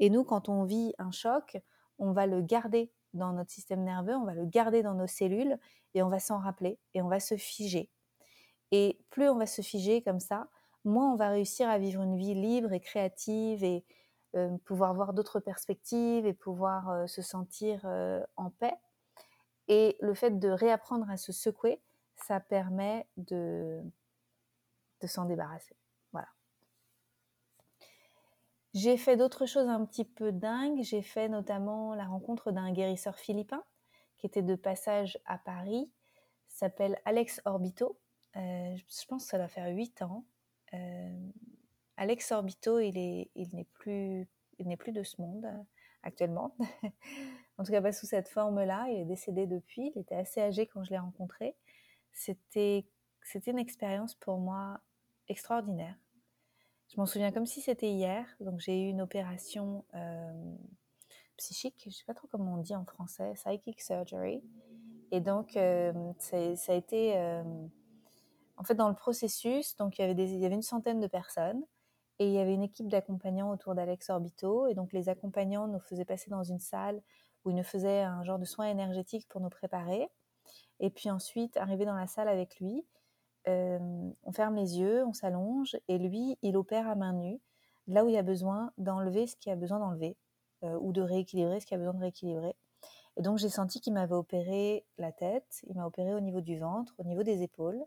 Et 0.00 0.10
nous, 0.10 0.24
quand 0.24 0.48
on 0.48 0.64
vit 0.64 0.94
un 0.98 1.12
choc, 1.12 1.58
on 2.00 2.10
va 2.10 2.26
le 2.26 2.42
garder 2.42 2.90
dans 3.14 3.32
notre 3.32 3.52
système 3.52 3.84
nerveux, 3.84 4.16
on 4.16 4.24
va 4.24 4.34
le 4.34 4.46
garder 4.46 4.82
dans 4.82 4.94
nos 4.94 5.06
cellules 5.06 5.56
et 5.94 6.02
on 6.02 6.08
va 6.08 6.18
s'en 6.18 6.38
rappeler 6.38 6.80
et 6.94 7.00
on 7.00 7.06
va 7.06 7.20
se 7.20 7.36
figer. 7.36 7.90
Et 8.72 8.98
plus 9.10 9.28
on 9.28 9.36
va 9.36 9.46
se 9.46 9.62
figer 9.62 10.02
comme 10.02 10.18
ça, 10.18 10.48
moins 10.84 11.12
on 11.12 11.14
va 11.14 11.28
réussir 11.28 11.68
à 11.68 11.78
vivre 11.78 12.02
une 12.02 12.16
vie 12.16 12.34
libre 12.34 12.72
et 12.72 12.80
créative 12.80 13.62
et 13.62 13.84
euh, 14.34 14.58
pouvoir 14.64 14.92
voir 14.92 15.12
d'autres 15.12 15.38
perspectives 15.38 16.26
et 16.26 16.34
pouvoir 16.34 16.90
euh, 16.90 17.06
se 17.06 17.22
sentir 17.22 17.82
euh, 17.84 18.24
en 18.34 18.50
paix. 18.50 18.74
Et 19.68 19.96
le 20.00 20.14
fait 20.14 20.38
de 20.38 20.48
réapprendre 20.48 21.08
à 21.10 21.16
se 21.16 21.32
secouer, 21.32 21.80
ça 22.16 22.40
permet 22.40 23.06
de, 23.16 23.82
de 25.00 25.06
s'en 25.06 25.26
débarrasser. 25.26 25.76
Voilà. 26.12 26.28
J'ai 28.74 28.96
fait 28.96 29.16
d'autres 29.16 29.46
choses 29.46 29.68
un 29.68 29.84
petit 29.84 30.04
peu 30.04 30.32
dingues. 30.32 30.82
J'ai 30.82 31.02
fait 31.02 31.28
notamment 31.28 31.94
la 31.94 32.04
rencontre 32.04 32.50
d'un 32.50 32.72
guérisseur 32.72 33.18
philippin 33.18 33.62
qui 34.18 34.26
était 34.26 34.42
de 34.42 34.56
passage 34.56 35.18
à 35.24 35.38
Paris. 35.38 35.90
s'appelle 36.48 37.00
Alex 37.04 37.40
Orbito. 37.44 37.98
Euh, 38.36 38.76
je 38.76 39.06
pense 39.06 39.24
que 39.24 39.30
ça 39.30 39.38
va 39.38 39.48
faire 39.48 39.68
8 39.74 40.02
ans. 40.02 40.24
Euh, 40.74 41.30
Alex 41.96 42.30
Orbito, 42.32 42.78
il 42.80 42.94
n'est 42.94 43.30
il 43.34 43.64
plus, 43.72 44.28
plus 44.78 44.92
de 44.92 45.02
ce 45.02 45.20
monde 45.20 45.44
euh, 45.44 45.62
actuellement. 46.02 46.54
en 47.58 47.64
tout 47.64 47.72
cas, 47.72 47.82
pas 47.82 47.92
sous 47.92 48.06
cette 48.06 48.28
forme-là. 48.28 48.86
Il 48.88 49.00
est 49.00 49.04
décédé 49.04 49.46
depuis. 49.46 49.92
Il 49.94 50.00
était 50.00 50.14
assez 50.14 50.40
âgé 50.40 50.66
quand 50.66 50.84
je 50.84 50.90
l'ai 50.90 50.98
rencontré. 50.98 51.56
C'était, 52.12 52.86
une 53.46 53.58
expérience 53.58 54.14
pour 54.14 54.38
moi 54.38 54.80
extraordinaire. 55.28 55.96
Je 56.88 56.96
m'en 56.96 57.06
souviens 57.06 57.32
comme 57.32 57.46
si 57.46 57.60
c'était 57.60 57.90
hier. 57.90 58.26
Donc, 58.40 58.60
j'ai 58.60 58.80
eu 58.80 58.88
une 58.88 59.02
opération 59.02 59.84
psychique. 61.36 61.80
Je 61.82 61.88
ne 61.88 61.92
sais 61.92 62.04
pas 62.06 62.14
trop 62.14 62.28
comment 62.28 62.54
on 62.54 62.58
dit 62.58 62.74
en 62.74 62.84
français. 62.84 63.32
Psychic 63.34 63.82
surgery. 63.82 64.42
Et 65.10 65.20
donc, 65.20 65.50
ça 65.52 66.72
a 66.72 66.74
été 66.74 67.14
en 68.58 68.64
fait, 68.64 68.74
dans 68.74 68.88
le 68.88 68.94
processus, 68.94 69.76
donc 69.76 69.98
il 69.98 70.02
y 70.02 70.04
avait, 70.04 70.14
des, 70.14 70.32
il 70.32 70.40
y 70.40 70.44
avait 70.44 70.56
une 70.56 70.62
centaine 70.62 71.00
de 71.00 71.06
personnes 71.06 71.62
et 72.18 72.26
il 72.26 72.32
y 72.32 72.38
avait 72.38 72.54
une 72.54 72.64
équipe 72.64 72.88
d'accompagnants 72.88 73.50
autour 73.50 73.76
d'Alex 73.76 74.10
Orbito. 74.10 74.66
Et 74.66 74.74
donc, 74.74 74.92
les 74.92 75.08
accompagnants 75.08 75.68
nous 75.68 75.78
faisaient 75.78 76.04
passer 76.04 76.28
dans 76.28 76.42
une 76.42 76.58
salle 76.58 77.00
où 77.44 77.50
ils 77.50 77.56
nous 77.56 77.64
faisaient 77.64 78.02
un 78.02 78.22
genre 78.22 78.38
de 78.38 78.44
soins 78.44 78.68
énergétiques 78.68 79.28
pour 79.28 79.40
nous 79.40 79.48
préparer. 79.48 80.08
Et 80.80 80.90
puis 80.90 81.10
ensuite, 81.10 81.56
arriver 81.56 81.84
dans 81.84 81.94
la 81.94 82.06
salle 82.06 82.28
avec 82.28 82.58
lui, 82.60 82.86
euh, 83.48 83.78
on 84.22 84.32
ferme 84.32 84.56
les 84.56 84.78
yeux, 84.78 85.04
on 85.04 85.12
s'allonge 85.12 85.76
et 85.88 85.98
lui, 85.98 86.38
il 86.42 86.56
opère 86.56 86.88
à 86.88 86.94
main 86.94 87.12
nue, 87.12 87.40
là 87.86 88.04
où 88.04 88.08
il 88.08 88.14
y 88.14 88.18
a 88.18 88.22
besoin 88.22 88.72
d'enlever 88.78 89.26
ce 89.26 89.36
qu'il 89.36 89.50
y 89.50 89.52
a 89.52 89.56
besoin 89.56 89.78
d'enlever 89.78 90.16
euh, 90.64 90.78
ou 90.80 90.92
de 90.92 91.00
rééquilibrer 91.00 91.60
ce 91.60 91.66
qu'il 91.66 91.74
y 91.74 91.76
a 91.76 91.78
besoin 91.78 91.94
de 91.94 92.00
rééquilibrer. 92.00 92.54
Et 93.16 93.22
donc, 93.22 93.38
j'ai 93.38 93.48
senti 93.48 93.80
qu'il 93.80 93.94
m'avait 93.94 94.14
opéré 94.14 94.84
la 94.96 95.12
tête, 95.12 95.62
il 95.66 95.74
m'a 95.74 95.86
opéré 95.86 96.14
au 96.14 96.20
niveau 96.20 96.40
du 96.40 96.58
ventre, 96.58 96.94
au 96.98 97.04
niveau 97.04 97.22
des 97.22 97.42
épaules 97.42 97.84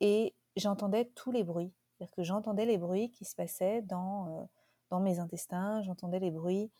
et 0.00 0.34
j'entendais 0.56 1.06
tous 1.14 1.32
les 1.32 1.44
bruits. 1.44 1.72
C'est-à-dire 1.92 2.14
que 2.14 2.22
j'entendais 2.22 2.66
les 2.66 2.78
bruits 2.78 3.10
qui 3.10 3.24
se 3.24 3.34
passaient 3.34 3.82
dans, 3.82 4.28
euh, 4.28 4.44
dans 4.90 5.00
mes 5.00 5.18
intestins, 5.18 5.82
j'entendais 5.82 6.18
les 6.18 6.30
bruits, 6.30 6.70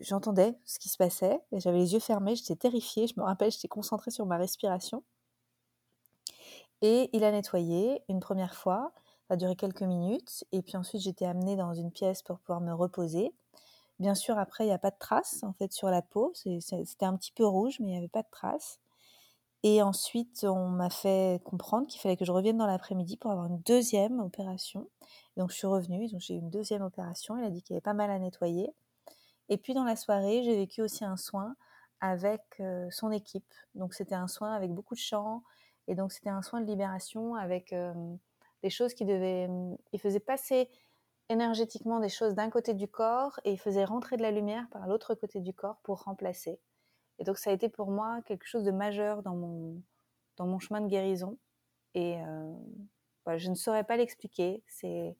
j'entendais 0.00 0.58
ce 0.64 0.78
qui 0.78 0.88
se 0.88 0.96
passait, 0.96 1.40
et 1.52 1.60
j'avais 1.60 1.78
les 1.78 1.92
yeux 1.94 2.00
fermés, 2.00 2.36
j'étais 2.36 2.56
terrifiée, 2.56 3.06
je 3.06 3.14
me 3.18 3.24
rappelle, 3.24 3.50
j'étais 3.50 3.68
concentrée 3.68 4.10
sur 4.10 4.26
ma 4.26 4.36
respiration. 4.36 5.02
Et 6.80 7.10
il 7.12 7.24
a 7.24 7.30
nettoyé 7.30 8.02
une 8.08 8.20
première 8.20 8.54
fois, 8.54 8.92
ça 9.28 9.34
a 9.34 9.36
duré 9.36 9.54
quelques 9.56 9.82
minutes, 9.82 10.44
et 10.52 10.62
puis 10.62 10.76
ensuite 10.76 11.02
j'étais 11.02 11.26
amenée 11.26 11.56
dans 11.56 11.74
une 11.74 11.92
pièce 11.92 12.22
pour 12.22 12.38
pouvoir 12.38 12.60
me 12.60 12.72
reposer. 12.72 13.32
Bien 13.98 14.14
sûr, 14.14 14.36
après, 14.38 14.64
il 14.64 14.68
n'y 14.68 14.72
a 14.72 14.78
pas 14.78 14.90
de 14.90 14.98
traces 14.98 15.44
en 15.44 15.52
fait 15.52 15.72
sur 15.72 15.88
la 15.88 16.02
peau, 16.02 16.32
c'était 16.34 17.04
un 17.06 17.16
petit 17.16 17.32
peu 17.32 17.46
rouge, 17.46 17.78
mais 17.78 17.88
il 17.88 17.90
n'y 17.92 17.98
avait 17.98 18.08
pas 18.08 18.22
de 18.22 18.30
traces. 18.30 18.80
Et 19.64 19.80
ensuite, 19.80 20.42
on 20.42 20.68
m'a 20.68 20.90
fait 20.90 21.40
comprendre 21.44 21.86
qu'il 21.86 22.00
fallait 22.00 22.16
que 22.16 22.24
je 22.24 22.32
revienne 22.32 22.56
dans 22.56 22.66
l'après-midi 22.66 23.16
pour 23.16 23.30
avoir 23.30 23.46
une 23.46 23.60
deuxième 23.60 24.18
opération. 24.18 24.88
Donc, 25.36 25.52
je 25.52 25.56
suis 25.56 25.68
revenue, 25.68 26.08
j'ai 26.18 26.34
eu 26.34 26.38
une 26.38 26.50
deuxième 26.50 26.82
opération. 26.82 27.36
Il 27.36 27.44
a 27.44 27.50
dit 27.50 27.62
qu'il 27.62 27.74
y 27.74 27.76
avait 27.76 27.80
pas 27.80 27.94
mal 27.94 28.10
à 28.10 28.18
nettoyer. 28.18 28.74
Et 29.52 29.58
puis, 29.58 29.74
dans 29.74 29.84
la 29.84 29.96
soirée, 29.96 30.42
j'ai 30.42 30.56
vécu 30.56 30.80
aussi 30.80 31.04
un 31.04 31.18
soin 31.18 31.56
avec 32.00 32.40
euh, 32.60 32.88
son 32.90 33.10
équipe. 33.10 33.52
Donc, 33.74 33.92
c'était 33.92 34.14
un 34.14 34.26
soin 34.26 34.54
avec 34.54 34.72
beaucoup 34.72 34.94
de 34.94 35.00
chants. 35.00 35.42
Et 35.88 35.94
donc, 35.94 36.10
c'était 36.10 36.30
un 36.30 36.40
soin 36.40 36.62
de 36.62 36.66
libération 36.66 37.34
avec 37.34 37.74
euh, 37.74 37.92
des 38.62 38.70
choses 38.70 38.94
qui 38.94 39.04
devaient. 39.04 39.50
Il 39.92 40.00
faisait 40.00 40.20
passer 40.20 40.70
énergétiquement 41.28 42.00
des 42.00 42.08
choses 42.08 42.32
d'un 42.32 42.48
côté 42.48 42.72
du 42.72 42.88
corps 42.88 43.40
et 43.44 43.52
il 43.52 43.58
faisait 43.58 43.84
rentrer 43.84 44.16
de 44.16 44.22
la 44.22 44.30
lumière 44.30 44.66
par 44.70 44.86
l'autre 44.86 45.14
côté 45.14 45.40
du 45.40 45.52
corps 45.52 45.80
pour 45.82 46.04
remplacer. 46.04 46.58
Et 47.18 47.24
donc 47.24 47.36
ça 47.36 47.50
a 47.50 47.52
été 47.52 47.68
pour 47.68 47.90
moi 47.90 48.22
quelque 48.24 48.46
chose 48.46 48.64
de 48.64 48.70
majeur 48.70 49.22
dans 49.22 49.36
mon, 49.36 49.82
dans 50.38 50.46
mon 50.46 50.60
chemin 50.60 50.80
de 50.80 50.88
guérison. 50.88 51.36
Et 51.92 52.16
euh, 52.22 53.36
je 53.36 53.50
ne 53.50 53.54
saurais 53.54 53.84
pas 53.84 53.98
l'expliquer, 53.98 54.62
c'est, 54.66 55.14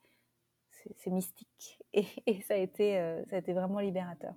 c'est, 0.97 1.11
mystique. 1.11 1.79
Et, 1.93 2.43
ça, 2.43 2.55
a 2.55 2.57
été, 2.57 2.99
euh, 2.99 3.25
ça 3.27 3.37
a 3.37 3.39
été 3.39 3.53
vraiment 3.53 3.81
libérateur. 3.81 4.35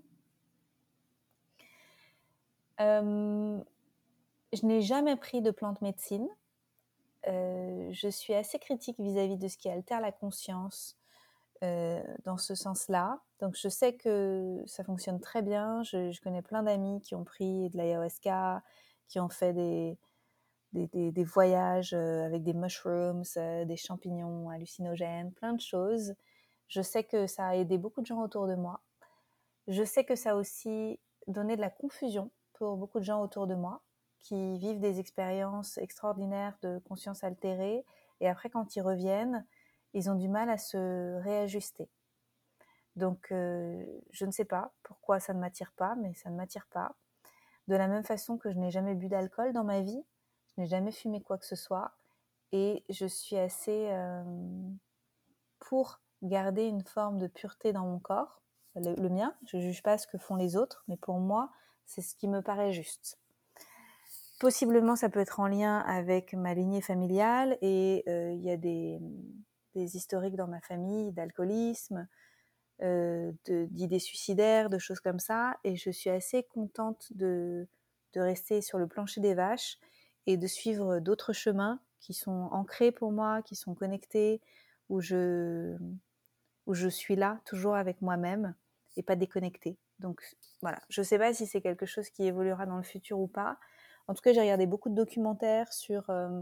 Euh, 2.82 3.60
je 4.54 4.66
n'ai 4.66 4.82
jamais 4.82 5.16
pris 5.16 5.42
de 5.42 5.52
plante 5.52 5.82
médecine. 5.82 6.28
je 7.26 8.08
suis 8.10 8.34
assez 8.34 8.60
critique 8.60 9.00
vis-à-vis 9.00 9.38
de 9.38 9.48
ce 9.48 9.58
qui 9.58 9.70
altère 9.70 10.02
la 10.02 10.12
conscience 10.12 10.98
dans 11.62 12.38
ce 12.38 12.54
sens-là. 12.54 13.22
Donc 13.40 13.56
je 13.56 13.70
sais 13.70 13.96
que 13.96 14.62
ça 14.68 14.84
fonctionne 14.84 15.20
très 15.20 15.42
bien. 15.42 15.82
Je, 15.84 16.20
connais 16.22 16.42
plein 16.42 16.64
d'amis 16.64 17.02
qui 17.02 17.16
ont 17.16 17.24
pris 17.24 17.70
de 17.70 17.78
l'ayahuasca, 17.78 18.62
qui 19.08 19.20
ont 19.20 19.30
fait 19.30 19.54
des, 19.54 19.98
des, 20.76 21.24
voyages 21.24 21.94
euh, 21.94 22.26
avec 22.26 22.44
des 22.44 22.54
mushrooms, 22.54 23.24
euh, 23.38 23.66
des 23.66 23.78
champignons 23.78 24.50
hallucinogènes, 24.50 25.32
plein 25.32 25.54
de 25.54 25.62
choses. 25.62 26.14
Je 26.68 26.82
sais 26.82 27.04
que 27.04 27.28
ça 27.28 27.48
a 27.48 27.56
aidé 27.56 27.78
beaucoup 27.78 28.02
de 28.02 28.06
gens 28.06 28.22
autour 28.22 28.48
de 28.48 28.56
moi. 28.56 28.82
Je 29.68 29.84
sais 29.84 30.04
que 30.04 30.16
ça 30.16 30.32
a 30.32 30.36
aussi 30.36 31.00
donné 31.28 31.56
de 31.56 31.62
la 31.62 31.70
confusion 31.70 32.32
pour 32.54 32.78
beaucoup 32.78 33.00
de 33.00 33.06
gens 33.06 33.22
autour 33.22 33.48
de 33.48 33.56
moi 33.56 33.82
qui 34.20 34.58
vivent 34.58 34.80
des 34.80 35.00
expériences 35.00 35.78
extraordinaires 35.78 36.58
de 36.62 36.80
conscience 36.88 37.24
altérée 37.24 37.86
et 38.22 38.28
après 38.28 38.50
quand 38.50 38.76
ils 38.76 38.82
reviennent, 38.82 39.46
ils 39.94 40.10
ont 40.10 40.16
du 40.16 40.28
mal 40.28 40.50
à 40.50 40.58
se 40.58 41.22
réajuster. 41.22 41.90
Donc, 42.96 43.32
euh, 43.32 43.86
je 44.12 44.26
ne 44.26 44.32
sais 44.32 44.46
pas 44.46 44.74
pourquoi 44.84 45.20
ça 45.20 45.34
ne 45.34 45.40
m'attire 45.40 45.74
pas, 45.74 45.96
mais 45.96 46.14
ça 46.14 46.30
ne 46.30 46.36
m'attire 46.36 46.68
pas. 46.72 46.96
De 47.68 47.76
la 47.76 47.88
même 47.88 48.04
façon 48.04 48.38
que 48.38 48.52
je 48.52 48.58
n'ai 48.58 48.72
jamais 48.72 48.96
bu 48.96 49.08
d'alcool 49.10 49.54
dans 49.54 49.64
ma 49.64 49.82
vie, 49.82 50.04
je 50.48 50.62
n'ai 50.62 50.68
jamais 50.68 50.92
fumé 50.92 51.22
quoi 51.22 51.38
que 51.38 51.46
ce 51.46 51.56
soit, 51.56 51.92
et 52.52 52.84
je 52.90 53.06
suis 53.06 53.38
assez 53.38 53.90
euh, 53.92 54.24
pour 55.60 56.00
garder 56.22 56.66
une 56.66 56.84
forme 56.84 57.18
de 57.18 57.28
pureté 57.28 57.74
dans 57.74 57.86
mon 57.86 58.00
corps, 58.00 58.42
le, 58.76 59.10
mien. 59.10 59.34
Je 59.48 59.58
ne 59.58 59.62
juge 59.62 59.82
pas 59.84 59.98
ce 59.98 60.08
que 60.08 60.18
font 60.18 60.36
les 60.36 60.58
autres, 60.58 60.84
mais 60.88 60.98
pour 60.98 61.20
moi, 61.20 61.52
c'est 61.86 62.02
ce 62.02 62.16
qui 62.16 62.28
me 62.28 62.42
paraît 62.42 62.74
juste. 62.74 63.20
Possiblement, 64.40 64.96
ça 64.96 65.10
peut 65.10 65.22
être 65.22 65.40
en 65.40 65.48
lien 65.48 65.80
avec 65.80 66.34
ma 66.34 66.54
lignée 66.54 66.82
familiale, 66.82 67.58
et 67.62 68.04
euh, 68.08 68.34
il 68.34 68.42
y 68.42 68.52
a 68.52 68.58
des, 68.58 69.00
des 69.76 69.96
historiques 69.96 70.36
dans 70.36 70.48
ma 70.48 70.60
famille 70.62 71.12
d'alcoolisme, 71.14 72.08
euh, 72.82 73.32
d'idées 73.48 74.00
suicidaires, 74.00 74.70
de 74.70 74.78
choses 74.78 75.00
comme 75.00 75.20
ça. 75.20 75.56
Et 75.64 75.76
je 75.78 75.90
suis 75.90 76.10
assez 76.10 76.44
contente 76.44 77.08
de, 77.12 77.68
de 78.14 78.22
rester 78.22 78.62
sur 78.62 78.78
le 78.78 78.88
plancher 78.88 79.22
des 79.22 79.34
vaches 79.34 79.78
et 80.26 80.38
de 80.38 80.48
suivre 80.48 81.00
d'autres 81.00 81.34
chemins 81.34 81.80
qui 82.00 82.14
sont 82.14 82.50
ancrés 82.52 82.92
pour 82.92 83.12
moi, 83.12 83.42
qui 83.44 83.56
sont 83.56 83.76
connectés, 83.76 84.42
où 84.90 85.02
je, 85.02 85.76
où 86.66 86.74
je 86.74 86.88
suis 86.88 87.16
là, 87.16 87.40
toujours 87.46 87.76
avec 87.76 88.02
moi-même 88.02 88.56
et 88.98 89.04
pas 89.04 89.16
déconnectée. 89.16 89.78
Donc 90.00 90.22
voilà, 90.62 90.80
je 90.90 91.02
ne 91.02 91.06
sais 91.06 91.18
pas 91.18 91.34
si 91.34 91.48
c'est 91.48 91.62
quelque 91.62 91.86
chose 91.86 92.10
qui 92.10 92.26
évoluera 92.26 92.66
dans 92.66 92.78
le 92.78 92.84
futur 92.84 93.20
ou 93.20 93.28
pas. 93.28 93.58
En 94.08 94.14
tout 94.14 94.22
cas, 94.22 94.34
j'ai 94.34 94.42
regardé 94.42 94.66
beaucoup 94.66 94.90
de 94.90 94.96
documentaires 94.96 95.72
sur 95.74 96.10
euh, 96.10 96.42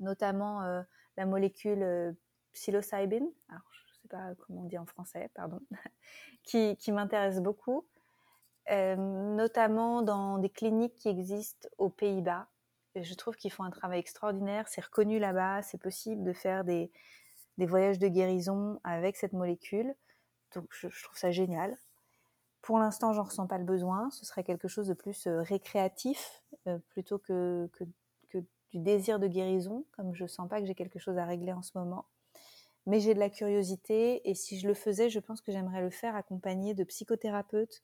notamment 0.00 0.62
euh, 0.62 0.82
la 1.16 1.26
molécule 1.26 1.82
euh, 1.82 2.12
psilocybine. 2.52 3.28
Je 3.48 3.54
ne 3.54 3.58
sais 4.02 4.08
pas 4.08 4.34
comment 4.40 4.62
on 4.62 4.64
dit 4.64 4.78
en 4.78 4.86
français, 4.86 5.30
pardon, 5.34 5.60
qui, 6.42 6.76
qui 6.76 6.92
m'intéresse 6.92 7.40
beaucoup. 7.40 7.84
notamment 8.68 10.02
dans 10.02 10.38
des 10.38 10.50
cliniques 10.50 10.94
qui 10.94 11.08
existent 11.08 11.68
aux 11.78 11.90
Pays-Bas. 11.90 12.46
Je 12.96 13.14
trouve 13.14 13.36
qu'ils 13.36 13.52
font 13.52 13.64
un 13.64 13.70
travail 13.70 13.98
extraordinaire. 13.98 14.68
C'est 14.68 14.84
reconnu 14.84 15.18
là-bas. 15.18 15.62
C'est 15.62 15.80
possible 15.80 16.22
de 16.22 16.32
faire 16.32 16.64
des, 16.64 16.90
des 17.58 17.66
voyages 17.66 17.98
de 17.98 18.08
guérison 18.08 18.80
avec 18.84 19.16
cette 19.16 19.32
molécule. 19.32 19.94
Donc 20.54 20.66
je, 20.70 20.88
trouve 21.02 21.16
ça 21.16 21.30
génial. 21.30 21.76
Pour 22.62 22.78
l'instant, 22.78 23.12
j'en 23.12 23.24
ressens 23.24 23.46
pas 23.46 23.58
le 23.58 23.64
besoin. 23.64 24.10
Ce 24.10 24.24
serait 24.24 24.44
quelque 24.44 24.68
chose 24.68 24.88
de 24.88 24.94
plus 24.94 25.26
euh, 25.26 25.42
récréatif 25.42 26.42
euh, 26.66 26.78
plutôt 26.90 27.18
que, 27.18 27.68
que, 27.72 27.84
du 28.70 28.80
désir 28.80 29.20
de 29.20 29.28
guérison, 29.28 29.84
comme 29.92 30.14
je 30.14 30.26
sens 30.26 30.48
pas 30.48 30.60
que 30.60 30.66
j'ai 30.66 30.74
quelque 30.74 30.98
chose 30.98 31.16
à 31.16 31.24
régler 31.24 31.52
en 31.52 31.62
ce 31.62 31.78
moment. 31.78 32.06
Mais 32.86 32.98
j'ai 32.98 33.14
de 33.14 33.20
la 33.20 33.30
curiosité 33.30 34.28
et 34.28 34.34
si 34.34 34.58
je 34.58 34.66
le 34.66 34.74
faisais, 34.74 35.08
je 35.08 35.20
pense 35.20 35.40
que 35.40 35.52
j'aimerais 35.52 35.80
le 35.80 35.90
faire 35.90 36.16
accompagné 36.16 36.74
de 36.74 36.82
psychothérapeutes, 36.82 37.82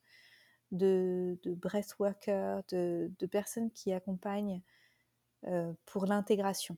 de, 0.73 1.39
de 1.43 1.55
breathworkers, 1.55 2.63
de, 2.71 3.27
personnes 3.31 3.71
qui 3.71 3.93
accompagnent 3.93 4.61
euh, 5.47 5.73
pour 5.87 6.07
l'intégration. 6.07 6.77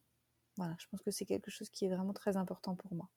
Voilà, 0.57 0.75
je 0.79 0.87
pense 0.88 1.03
que 1.03 1.11
c'est 1.11 1.25
quelque 1.25 1.51
chose 1.51 1.71
qui 1.71 1.87
est 1.87 1.88
vraiment 1.88 2.12
très 2.12 2.37
important 2.37 2.75
pour 2.75 2.95
moi. 2.95 3.09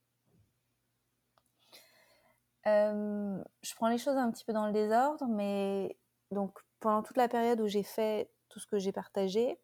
Euh, 2.68 3.44
je 3.62 3.76
prends 3.76 3.90
les 3.90 3.98
choses 3.98 4.18
un 4.18 4.32
petit 4.32 4.46
peu 4.46 4.54
dans 4.54 4.66
le 4.66 4.74
désordre, 4.74 5.28
mais 5.28 5.98
donc 6.32 6.58
pendant 6.80 7.04
toute 7.04 7.18
la 7.18 7.28
période 7.28 7.62
où 7.62 7.68
j'ai 7.68 7.84
fait 7.84 8.32
tout 8.50 8.60
ce 8.60 8.66
que 8.66 8.80
j'ai 8.80 8.92
partagé, 8.92 9.60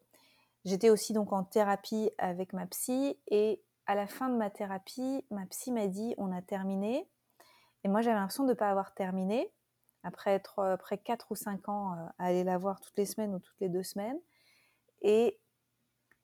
j'étais 0.64 0.90
aussi 0.90 1.12
donc 1.12 1.32
en 1.32 1.42
thérapie 1.42 2.10
avec 2.18 2.52
ma 2.52 2.66
psy 2.66 3.18
et 3.28 3.62
à 3.86 3.94
la 3.94 4.06
fin 4.06 4.28
de 4.28 4.36
ma 4.36 4.50
thérapie, 4.50 5.24
ma 5.30 5.46
psy 5.46 5.72
m'a 5.72 5.88
dit 5.88 6.14
on 6.18 6.30
a 6.30 6.42
terminé. 6.42 7.08
Et 7.84 7.88
moi 7.88 8.02
j'avais 8.02 8.16
l'impression 8.16 8.44
de 8.44 8.50
ne 8.50 8.54
pas 8.54 8.70
avoir 8.70 8.94
terminé 8.94 9.52
après, 10.04 10.40
trois, 10.40 10.72
après 10.72 10.98
4 10.98 11.30
ou 11.30 11.34
5 11.34 11.68
ans 11.68 11.94
euh, 11.94 12.06
à 12.18 12.26
aller 12.26 12.44
la 12.44 12.58
voir 12.58 12.80
toutes 12.80 12.96
les 12.96 13.06
semaines 13.06 13.34
ou 13.34 13.38
toutes 13.38 13.60
les 13.60 13.68
deux 13.68 13.82
semaines. 13.82 14.18
Et 15.02 15.40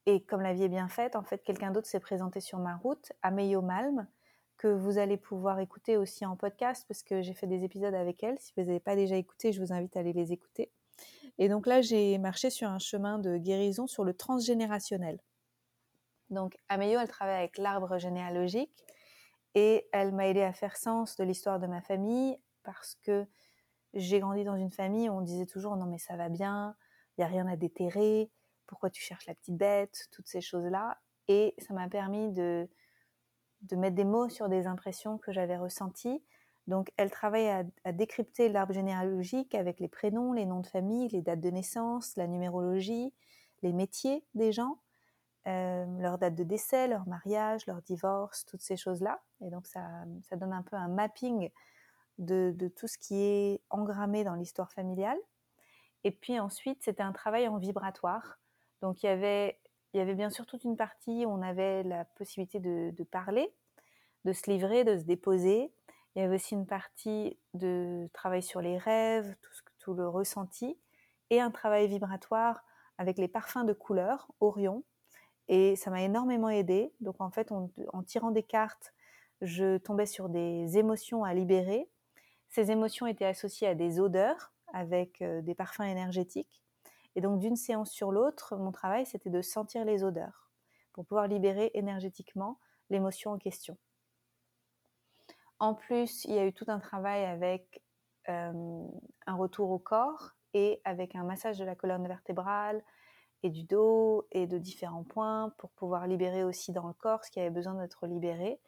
et 0.08 0.22
comme 0.22 0.40
la 0.40 0.54
vie 0.54 0.62
est 0.62 0.70
bien 0.70 0.88
faite, 0.88 1.16
en 1.16 1.22
fait, 1.22 1.44
quelqu'un 1.44 1.70
d'autre 1.70 1.86
s'est 1.86 2.00
présenté 2.00 2.40
sur 2.40 2.58
ma 2.58 2.76
route, 2.76 3.12
Ameyo 3.20 3.60
Malm, 3.60 4.06
que 4.56 4.66
vous 4.66 4.96
allez 4.96 5.18
pouvoir 5.18 5.60
écouter 5.60 5.98
aussi 5.98 6.24
en 6.24 6.34
podcast 6.34 6.86
parce 6.88 7.02
que 7.02 7.20
j'ai 7.20 7.34
fait 7.34 7.46
des 7.46 7.62
épisodes 7.62 7.92
avec 7.92 8.22
elle. 8.22 8.38
Si 8.38 8.54
vous 8.56 8.62
n'avez 8.62 8.80
pas 8.80 8.96
déjà 8.96 9.16
écouté, 9.16 9.52
je 9.52 9.60
vous 9.60 9.70
invite 9.70 9.98
à 9.98 10.00
aller 10.00 10.14
les 10.14 10.32
écouter. 10.32 10.72
Et 11.36 11.50
donc 11.50 11.66
là, 11.66 11.82
j'ai 11.82 12.16
marché 12.16 12.48
sur 12.48 12.70
un 12.70 12.78
chemin 12.78 13.18
de 13.18 13.36
guérison 13.36 13.86
sur 13.86 14.02
le 14.02 14.14
transgénérationnel. 14.14 15.20
Donc 16.30 16.56
Ameyo, 16.70 16.98
elle 16.98 17.08
travaille 17.08 17.36
avec 17.36 17.58
l'arbre 17.58 17.98
généalogique 17.98 18.86
et 19.54 19.90
elle 19.92 20.14
m'a 20.14 20.26
aidé 20.28 20.40
à 20.40 20.54
faire 20.54 20.78
sens 20.78 21.16
de 21.16 21.24
l'histoire 21.24 21.58
de 21.58 21.66
ma 21.66 21.82
famille 21.82 22.38
parce 22.62 22.94
que 23.02 23.26
j'ai 23.92 24.20
grandi 24.20 24.44
dans 24.44 24.56
une 24.56 24.70
famille 24.70 25.10
où 25.10 25.12
on 25.12 25.20
disait 25.20 25.44
toujours 25.44 25.76
non 25.76 25.84
mais 25.84 25.98
ça 25.98 26.16
va 26.16 26.30
bien, 26.30 26.74
il 27.18 27.20
n'y 27.20 27.24
a 27.24 27.28
rien 27.28 27.46
à 27.46 27.56
déterrer, 27.56 28.30
pourquoi 28.68 28.90
tu 28.90 29.02
cherches 29.02 29.26
la 29.26 29.34
petite 29.34 29.56
bête, 29.56 30.06
toutes 30.12 30.28
ces 30.28 30.40
choses-là. 30.40 31.00
Et 31.26 31.54
ça 31.58 31.74
m'a 31.74 31.88
permis 31.88 32.30
de, 32.30 32.68
mettre 33.72 33.96
des 33.96 34.04
mots 34.04 34.28
sur 34.28 34.48
des 34.48 34.66
impressions 34.68 35.18
que 35.18 35.32
j'avais 35.32 35.56
ressenties. 35.56 36.22
Donc, 36.68 36.92
elle 36.96 37.10
travaille 37.10 37.48
à, 37.84 37.92
décrypter 37.92 38.48
l'arbre 38.48 38.74
généalogique 38.74 39.54
avec 39.54 39.80
les 39.80 39.88
prénoms, 39.88 40.32
les 40.32 40.46
noms 40.46 40.60
de 40.60 40.66
famille, 40.66 41.08
les 41.08 41.22
dates 41.22 41.40
de 41.40 41.50
naissance, 41.50 42.16
la 42.16 42.26
numérologie, 42.26 43.12
les 43.62 43.72
métiers 43.72 44.24
des 44.34 44.52
gens, 44.52 44.78
euh, 45.48 45.86
leur 45.98 46.18
date 46.18 46.34
de 46.34 46.44
décès, 46.44 46.86
leur 46.86 47.06
mariage, 47.08 47.66
leur 47.66 47.82
divorce, 47.82 48.44
toutes 48.44 48.60
ces 48.60 48.76
choses-là. 48.76 49.20
Et 49.40 49.50
donc, 49.50 49.66
ça, 49.66 49.80
ça 50.22 50.36
donne 50.36 50.52
un 50.52 50.62
peu 50.62 50.76
un 50.76 50.88
mapping 50.88 51.50
de, 52.18 52.52
de 52.54 52.68
tout 52.68 52.86
ce 52.86 52.98
qui 52.98 53.16
est 53.16 53.62
engrammé 53.70 54.24
dans 54.24 54.34
l'histoire 54.34 54.70
familiale. 54.72 55.18
Et 56.04 56.10
puis 56.10 56.38
ensuite, 56.38 56.82
c'était 56.82 57.02
un 57.02 57.12
travail 57.12 57.48
en 57.48 57.58
vibratoire. 57.58 58.38
Donc 58.82 59.02
il 59.02 59.06
y 59.06 59.08
avait, 59.08 59.58
il 59.92 59.98
y 59.98 60.00
avait 60.00 60.14
bien 60.14 60.30
sûr 60.30 60.46
toute 60.46 60.64
une 60.64 60.76
partie 60.76 61.24
où 61.26 61.30
on 61.30 61.42
avait 61.42 61.82
la 61.82 62.04
possibilité 62.04 62.60
de, 62.60 63.04
parler, 63.04 63.52
de 64.24 64.32
se 64.32 64.50
livrer, 64.50 64.84
de 64.84 64.96
se 64.96 65.04
déposer. 65.04 65.72
Il 66.14 66.22
y 66.22 66.24
avait 66.24 66.36
aussi 66.36 66.54
une 66.54 66.66
partie 66.66 67.38
de 67.54 68.08
travail 68.12 68.42
sur 68.42 68.60
les 68.60 68.78
rêves, 68.78 69.34
tout, 69.78 69.94
le 69.94 70.08
ressenti, 70.08 70.78
et 71.30 71.40
un 71.40 71.50
travail 71.50 71.88
vibratoire 71.88 72.62
avec 72.98 73.18
les 73.18 73.28
parfums 73.28 73.64
de 73.64 73.72
couleur, 73.72 74.30
Orion. 74.40 74.84
Et 75.48 75.76
ça 75.76 75.90
m'a 75.90 76.02
énormément 76.02 76.50
aidé. 76.50 76.92
Donc 77.00 77.20
en 77.20 77.30
fait, 77.30 77.52
en 77.52 78.02
tirant 78.02 78.30
des 78.30 78.42
cartes, 78.42 78.92
je 79.40 79.78
tombais 79.78 80.06
sur 80.06 80.28
des 80.28 80.78
émotions 80.78 81.24
à 81.24 81.32
libérer. 81.34 81.88
Ces 82.48 82.70
émotions 82.70 83.06
étaient 83.06 83.24
associées 83.24 83.68
à 83.68 83.74
des 83.74 84.00
odeurs 84.00 84.52
avec 84.72 85.22
euh, 85.22 85.42
des 85.42 85.54
parfums 85.54 85.82
énergétiques. 85.82 86.62
Et 87.18 87.20
donc 87.20 87.40
d'une 87.40 87.56
séance 87.56 87.90
sur 87.90 88.12
l'autre, 88.12 88.56
mon 88.56 88.70
travail, 88.70 89.04
c'était 89.04 89.28
de 89.28 89.42
sentir 89.42 89.84
les 89.84 90.04
odeurs 90.04 90.52
pour 90.92 91.04
pouvoir 91.04 91.26
libérer 91.26 91.72
énergétiquement 91.74 92.60
l'émotion 92.90 93.32
en 93.32 93.38
question. 93.38 93.76
En 95.58 95.74
plus, 95.74 96.24
il 96.26 96.34
y 96.36 96.38
a 96.38 96.46
eu 96.46 96.52
tout 96.52 96.66
un 96.68 96.78
travail 96.78 97.24
avec 97.24 97.82
euh, 98.28 98.86
un 99.26 99.34
retour 99.34 99.68
au 99.70 99.80
corps 99.80 100.36
et 100.54 100.80
avec 100.84 101.16
un 101.16 101.24
massage 101.24 101.58
de 101.58 101.64
la 101.64 101.74
colonne 101.74 102.06
vertébrale 102.06 102.84
et 103.42 103.50
du 103.50 103.64
dos 103.64 104.28
et 104.30 104.46
de 104.46 104.56
différents 104.56 105.02
points 105.02 105.52
pour 105.58 105.70
pouvoir 105.70 106.06
libérer 106.06 106.44
aussi 106.44 106.70
dans 106.70 106.86
le 106.86 106.94
corps 106.94 107.24
ce 107.24 107.32
qui 107.32 107.40
avait 107.40 107.50
besoin 107.50 107.74
d'être 107.74 108.06
libéré 108.06 108.60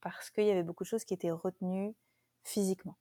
parce 0.00 0.30
qu'il 0.30 0.44
y 0.44 0.52
avait 0.52 0.62
beaucoup 0.62 0.84
de 0.84 0.88
choses 0.88 1.04
qui 1.04 1.14
étaient 1.14 1.32
retenues 1.32 1.92
physiquement. 2.44 2.98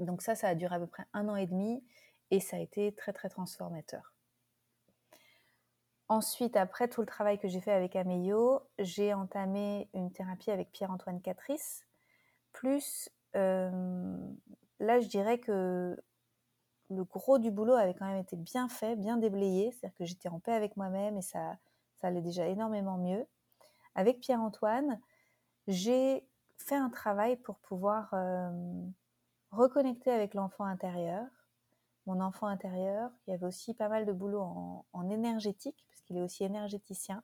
Donc 0.00 0.20
ça, 0.20 0.34
ça 0.34 0.48
a 0.48 0.54
duré 0.54 0.74
à 0.74 0.78
peu 0.78 0.86
près 0.86 1.06
un 1.14 1.30
an 1.30 1.36
et 1.36 1.46
demi 1.46 1.82
et 2.30 2.40
ça 2.40 2.56
a 2.56 2.60
été 2.60 2.92
très 2.92 3.12
très 3.12 3.28
transformateur. 3.28 4.12
Ensuite, 6.08 6.56
après 6.56 6.88
tout 6.88 7.00
le 7.00 7.06
travail 7.06 7.38
que 7.38 7.48
j'ai 7.48 7.60
fait 7.60 7.72
avec 7.72 7.96
Ameyo, 7.96 8.60
j'ai 8.78 9.12
entamé 9.12 9.88
une 9.92 10.12
thérapie 10.12 10.52
avec 10.52 10.70
Pierre-Antoine 10.70 11.20
Catrice. 11.20 11.84
Plus, 12.52 13.10
euh, 13.34 14.16
là, 14.78 15.00
je 15.00 15.08
dirais 15.08 15.38
que 15.38 16.00
le 16.90 17.04
gros 17.04 17.38
du 17.38 17.50
boulot 17.50 17.74
avait 17.74 17.94
quand 17.94 18.06
même 18.06 18.20
été 18.20 18.36
bien 18.36 18.68
fait, 18.68 18.94
bien 18.94 19.16
déblayé. 19.16 19.72
C'est-à-dire 19.72 19.96
que 19.96 20.04
j'étais 20.04 20.28
en 20.28 20.38
paix 20.38 20.52
avec 20.52 20.76
moi-même 20.76 21.16
et 21.16 21.22
ça, 21.22 21.56
ça 21.96 22.06
allait 22.06 22.22
déjà 22.22 22.46
énormément 22.46 22.98
mieux. 22.98 23.26
Avec 23.96 24.20
Pierre-Antoine, 24.20 25.00
j'ai 25.66 26.24
fait 26.58 26.76
un 26.76 26.90
travail 26.90 27.36
pour 27.36 27.58
pouvoir 27.58 28.10
euh, 28.12 28.50
reconnecter 29.50 30.12
avec 30.12 30.34
l'enfant 30.34 30.64
intérieur, 30.64 31.26
mon 32.06 32.20
enfant 32.20 32.46
intérieur. 32.46 33.10
Il 33.26 33.30
y 33.30 33.34
avait 33.34 33.46
aussi 33.46 33.74
pas 33.74 33.88
mal 33.88 34.06
de 34.06 34.12
boulot 34.12 34.40
en, 34.92 35.10
énergétique, 35.10 35.84
parce 35.88 36.02
qu'il 36.02 36.16
est 36.16 36.22
aussi 36.22 36.44
énergéticien. 36.44 37.22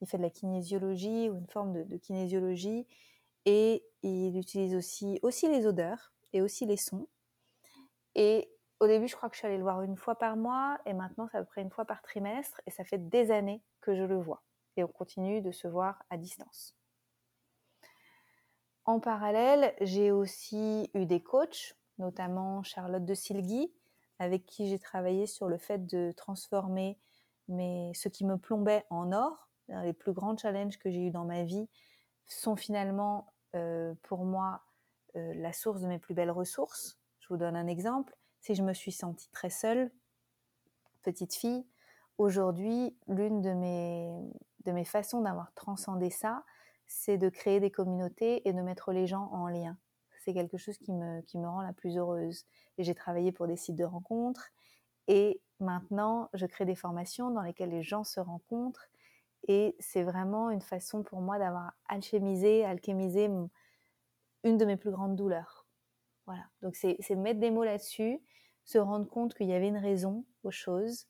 Il 0.00 0.06
fait 0.06 0.18
de 0.18 0.22
la 0.22 0.30
kinésiologie 0.30 1.28
ou 1.30 1.36
une 1.36 1.46
forme 1.46 1.84
de, 1.84 1.96
kinésiologie. 1.96 2.86
Et 3.44 3.84
il 4.02 4.36
utilise 4.38 4.74
aussi, 4.74 5.18
aussi 5.22 5.48
les 5.48 5.66
odeurs 5.66 6.12
et 6.32 6.42
aussi 6.42 6.66
les 6.66 6.76
sons. 6.76 7.08
Et 8.14 8.50
au 8.80 8.86
début, 8.86 9.08
je 9.08 9.16
crois 9.16 9.28
que 9.28 9.34
je 9.34 9.38
suis 9.38 9.46
allée 9.46 9.56
le 9.56 9.62
voir 9.62 9.82
une 9.82 9.96
fois 9.96 10.16
par 10.16 10.36
mois. 10.36 10.78
Et 10.86 10.92
maintenant, 10.92 11.28
c'est 11.30 11.38
à 11.38 11.40
peu 11.40 11.46
près 11.46 11.62
une 11.62 11.70
fois 11.70 11.84
par 11.84 12.02
trimestre. 12.02 12.60
Et 12.66 12.70
ça 12.70 12.84
fait 12.84 13.08
des 13.08 13.30
années 13.30 13.62
que 13.80 13.94
je 13.94 14.02
le 14.02 14.16
vois. 14.16 14.42
Et 14.76 14.84
on 14.84 14.88
continue 14.88 15.40
de 15.40 15.50
se 15.50 15.66
voir 15.66 16.02
à 16.10 16.16
distance. 16.16 16.76
En 18.84 19.00
parallèle, 19.00 19.74
j'ai 19.80 20.10
aussi 20.10 20.90
eu 20.94 21.04
des 21.04 21.22
coachs, 21.22 21.76
notamment 21.98 22.62
Charlotte 22.62 23.04
de 23.04 23.14
Silgui, 23.14 23.70
avec 24.18 24.46
qui 24.46 24.68
j'ai 24.68 24.78
travaillé 24.78 25.26
sur 25.26 25.48
le 25.48 25.58
fait 25.58 25.86
de 25.86 26.12
transformer 26.16 26.98
mes, 27.48 27.92
ce 27.94 28.08
qui 28.08 28.24
me 28.24 28.36
plombait 28.36 28.84
en 28.90 29.12
or. 29.12 29.48
Les 29.68 29.92
plus 29.92 30.12
grands 30.12 30.36
challenges 30.36 30.78
que 30.78 30.90
j'ai 30.90 31.06
eu 31.06 31.10
dans 31.10 31.24
ma 31.24 31.44
vie 31.44 31.68
sont 32.26 32.56
finalement 32.56 33.32
euh, 33.54 33.94
pour 34.02 34.24
moi 34.24 34.62
euh, 35.16 35.32
la 35.34 35.52
source 35.52 35.82
de 35.82 35.88
mes 35.88 35.98
plus 35.98 36.14
belles 36.14 36.30
ressources. 36.30 36.98
Je 37.20 37.28
vous 37.28 37.36
donne 37.36 37.56
un 37.56 37.66
exemple. 37.66 38.16
Si 38.40 38.54
je 38.54 38.62
me 38.62 38.72
suis 38.72 38.92
sentie 38.92 39.28
très 39.30 39.50
seule, 39.50 39.90
petite 41.02 41.34
fille, 41.34 41.66
aujourd'hui, 42.16 42.96
l'une 43.08 43.42
de 43.42 43.52
mes, 43.52 44.10
de 44.64 44.72
mes 44.72 44.84
façons 44.84 45.20
d'avoir 45.20 45.52
transcendé 45.54 46.10
ça, 46.10 46.44
c'est 46.86 47.18
de 47.18 47.28
créer 47.28 47.60
des 47.60 47.70
communautés 47.70 48.48
et 48.48 48.52
de 48.52 48.62
mettre 48.62 48.92
les 48.92 49.06
gens 49.06 49.28
en 49.32 49.48
lien 49.48 49.76
c'est 50.28 50.34
quelque 50.34 50.58
chose 50.58 50.76
qui 50.76 50.92
me, 50.92 51.22
qui 51.22 51.38
me 51.38 51.48
rend 51.48 51.62
la 51.62 51.72
plus 51.72 51.96
heureuse. 51.96 52.44
Et 52.76 52.84
j'ai 52.84 52.94
travaillé 52.94 53.32
pour 53.32 53.46
des 53.46 53.56
sites 53.56 53.76
de 53.76 53.84
rencontres 53.84 54.50
et 55.06 55.40
maintenant 55.58 56.28
je 56.34 56.44
crée 56.44 56.66
des 56.66 56.74
formations 56.74 57.30
dans 57.30 57.40
lesquelles 57.40 57.70
les 57.70 57.82
gens 57.82 58.04
se 58.04 58.20
rencontrent 58.20 58.90
Et 59.46 59.74
c'est 59.78 60.02
vraiment 60.02 60.50
une 60.50 60.60
façon 60.60 61.02
pour 61.02 61.22
moi 61.22 61.38
d'avoir 61.38 61.72
alchimisé, 61.88 62.62
alchimisé 62.62 63.30
une 64.44 64.58
de 64.58 64.64
mes 64.66 64.76
plus 64.76 64.90
grandes 64.90 65.16
douleurs. 65.16 65.66
Voilà. 66.26 66.44
Donc 66.60 66.76
c'est 66.76 66.98
mettre 67.16 67.40
des 67.40 67.50
mots 67.50 67.64
là-dessus, 67.64 68.20
se 68.64 68.76
rendre 68.76 69.08
compte 69.08 69.32
qu'il 69.32 69.46
y 69.46 69.54
avait 69.54 69.68
une 69.68 69.78
raison 69.78 70.26
aux 70.42 70.50
choses 70.50 71.06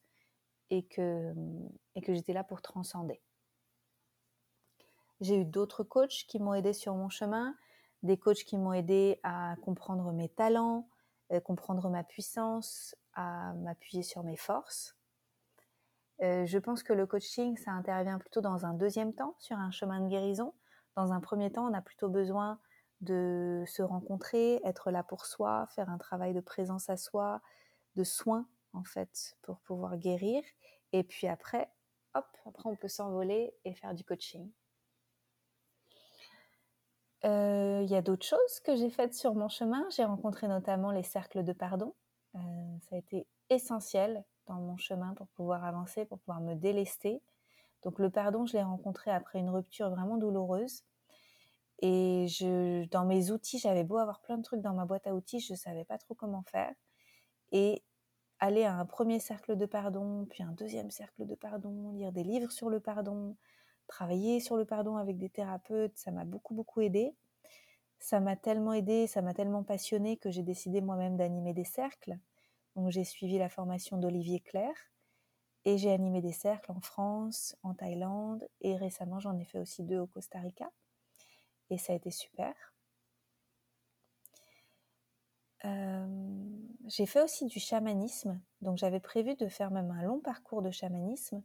et 0.70 0.84
que, 0.84 1.34
et 1.96 2.02
que 2.02 2.14
j'étais 2.14 2.34
là 2.34 2.44
pour 2.44 2.62
transcender. 2.62 3.20
J'ai 5.20 5.40
eu 5.40 5.44
d'autres 5.44 5.82
coachs 5.82 6.24
qui 6.28 6.38
m'ont 6.38 6.54
aidé 6.54 6.72
sur 6.72 6.94
mon 6.94 7.08
chemin, 7.08 7.56
des 8.02 8.16
coachs 8.16 8.44
qui 8.44 8.56
m'ont 8.56 8.72
aidé 8.72 9.20
à 9.22 9.56
comprendre 9.64 10.12
mes 10.12 10.28
talents, 10.28 10.88
euh, 11.32 11.40
comprendre 11.40 11.88
ma 11.90 12.04
puissance, 12.04 12.94
à 13.14 13.52
m'appuyer 13.54 14.02
sur 14.02 14.22
mes 14.22 14.36
forces. 14.36 14.96
Euh, 16.22 16.46
je 16.46 16.58
pense 16.58 16.82
que 16.82 16.92
le 16.92 17.06
coaching, 17.06 17.56
ça 17.56 17.72
intervient 17.72 18.18
plutôt 18.18 18.40
dans 18.40 18.66
un 18.66 18.74
deuxième 18.74 19.14
temps, 19.14 19.36
sur 19.38 19.56
un 19.56 19.70
chemin 19.70 20.00
de 20.00 20.08
guérison. 20.08 20.54
Dans 20.96 21.12
un 21.12 21.20
premier 21.20 21.50
temps, 21.52 21.68
on 21.68 21.74
a 21.74 21.82
plutôt 21.82 22.08
besoin 22.08 22.58
de 23.00 23.62
se 23.66 23.82
rencontrer, 23.82 24.60
être 24.64 24.90
là 24.90 25.02
pour 25.04 25.26
soi, 25.26 25.68
faire 25.74 25.88
un 25.88 25.98
travail 25.98 26.34
de 26.34 26.40
présence 26.40 26.90
à 26.90 26.96
soi, 26.96 27.40
de 27.94 28.04
soins 28.04 28.48
en 28.72 28.84
fait, 28.84 29.36
pour 29.42 29.60
pouvoir 29.60 29.96
guérir. 29.96 30.42
Et 30.92 31.04
puis 31.04 31.28
après, 31.28 31.70
hop, 32.14 32.26
après 32.46 32.68
on 32.68 32.74
peut 32.74 32.88
s'envoler 32.88 33.54
et 33.64 33.74
faire 33.74 33.94
du 33.94 34.04
coaching. 34.04 34.50
Euh, 37.24 37.80
il 37.82 37.90
y 37.90 37.96
a 37.96 38.02
d'autres 38.02 38.26
choses 38.26 38.60
que 38.64 38.76
j'ai 38.76 38.90
faites 38.90 39.14
sur 39.14 39.34
mon 39.34 39.48
chemin. 39.48 39.84
J'ai 39.90 40.04
rencontré 40.04 40.48
notamment 40.48 40.90
les 40.90 41.02
cercles 41.02 41.42
de 41.42 41.52
pardon. 41.52 41.94
Euh, 42.34 42.38
ça 42.88 42.96
a 42.96 42.98
été 42.98 43.26
essentiel 43.50 44.24
dans 44.46 44.60
mon 44.60 44.76
chemin 44.76 45.14
pour 45.14 45.28
pouvoir 45.28 45.64
avancer, 45.64 46.04
pour 46.04 46.18
pouvoir 46.20 46.40
me 46.40 46.54
délester. 46.54 47.20
Donc 47.82 47.98
le 47.98 48.10
pardon, 48.10 48.46
je 48.46 48.54
l'ai 48.54 48.62
rencontré 48.62 49.10
après 49.10 49.38
une 49.38 49.50
rupture 49.50 49.90
vraiment 49.90 50.16
douloureuse. 50.16 50.84
Et 51.80 52.26
dans 52.90 53.04
mes 53.04 53.30
outils, 53.30 53.58
j'avais 53.58 53.84
beau 53.84 53.98
avoir 53.98 54.20
plein 54.20 54.36
de 54.36 54.42
trucs 54.42 54.60
dans 54.60 54.72
ma 54.72 54.84
boîte 54.84 55.06
à 55.06 55.14
outils, 55.14 55.38
je 55.38 55.52
ne 55.52 55.56
savais 55.58 55.84
pas 55.84 55.96
trop 55.96 56.14
comment 56.14 56.42
faire. 56.42 56.74
Et 57.52 57.84
aller 58.40 58.64
à 58.64 58.74
un 58.74 58.84
premier 58.84 59.20
cercle 59.20 59.56
de 59.56 59.66
pardon, 59.66 60.26
puis 60.28 60.42
un 60.42 60.52
deuxième 60.52 60.90
cercle 60.90 61.24
de 61.24 61.34
pardon, 61.34 61.92
lire 61.92 62.12
des 62.12 62.24
livres 62.24 62.50
sur 62.50 62.68
le 62.68 62.80
pardon, 62.80 63.36
travailler 63.88 64.40
sur 64.40 64.56
le 64.56 64.64
pardon 64.64 64.96
avec 64.96 65.18
des 65.18 65.30
thérapeutes, 65.30 65.96
ça 65.96 66.12
m'a 66.12 66.24
beaucoup, 66.24 66.54
beaucoup 66.54 66.80
aidé. 66.80 67.14
Ça 67.98 68.20
m'a 68.20 68.36
tellement 68.36 68.72
aidé, 68.72 69.08
ça 69.08 69.22
m'a 69.22 69.34
tellement 69.34 69.64
passionné 69.64 70.16
que 70.16 70.30
j'ai 70.30 70.44
décidé 70.44 70.80
moi-même 70.80 71.16
d'animer 71.16 71.52
des 71.52 71.64
cercles. 71.64 72.16
Donc 72.76 72.90
j'ai 72.90 73.04
suivi 73.04 73.38
la 73.38 73.48
formation 73.48 73.98
d'Olivier 73.98 74.40
Claire 74.40 74.76
et 75.64 75.78
j'ai 75.78 75.90
animé 75.90 76.20
des 76.22 76.32
cercles 76.32 76.70
en 76.70 76.80
France, 76.80 77.56
en 77.64 77.74
Thaïlande 77.74 78.48
et 78.60 78.76
récemment 78.76 79.18
j'en 79.18 79.36
ai 79.36 79.44
fait 79.44 79.58
aussi 79.58 79.82
deux 79.82 79.98
au 79.98 80.06
Costa 80.06 80.38
Rica 80.38 80.70
et 81.70 81.78
ça 81.78 81.92
a 81.92 81.96
été 81.96 82.10
super. 82.10 82.54
Euh, 85.64 86.06
j'ai 86.86 87.06
fait 87.06 87.20
aussi 87.20 87.46
du 87.46 87.58
chamanisme, 87.58 88.40
donc 88.60 88.78
j'avais 88.78 89.00
prévu 89.00 89.34
de 89.34 89.48
faire 89.48 89.72
même 89.72 89.90
un 89.90 90.02
long 90.02 90.20
parcours 90.20 90.62
de 90.62 90.70
chamanisme 90.70 91.42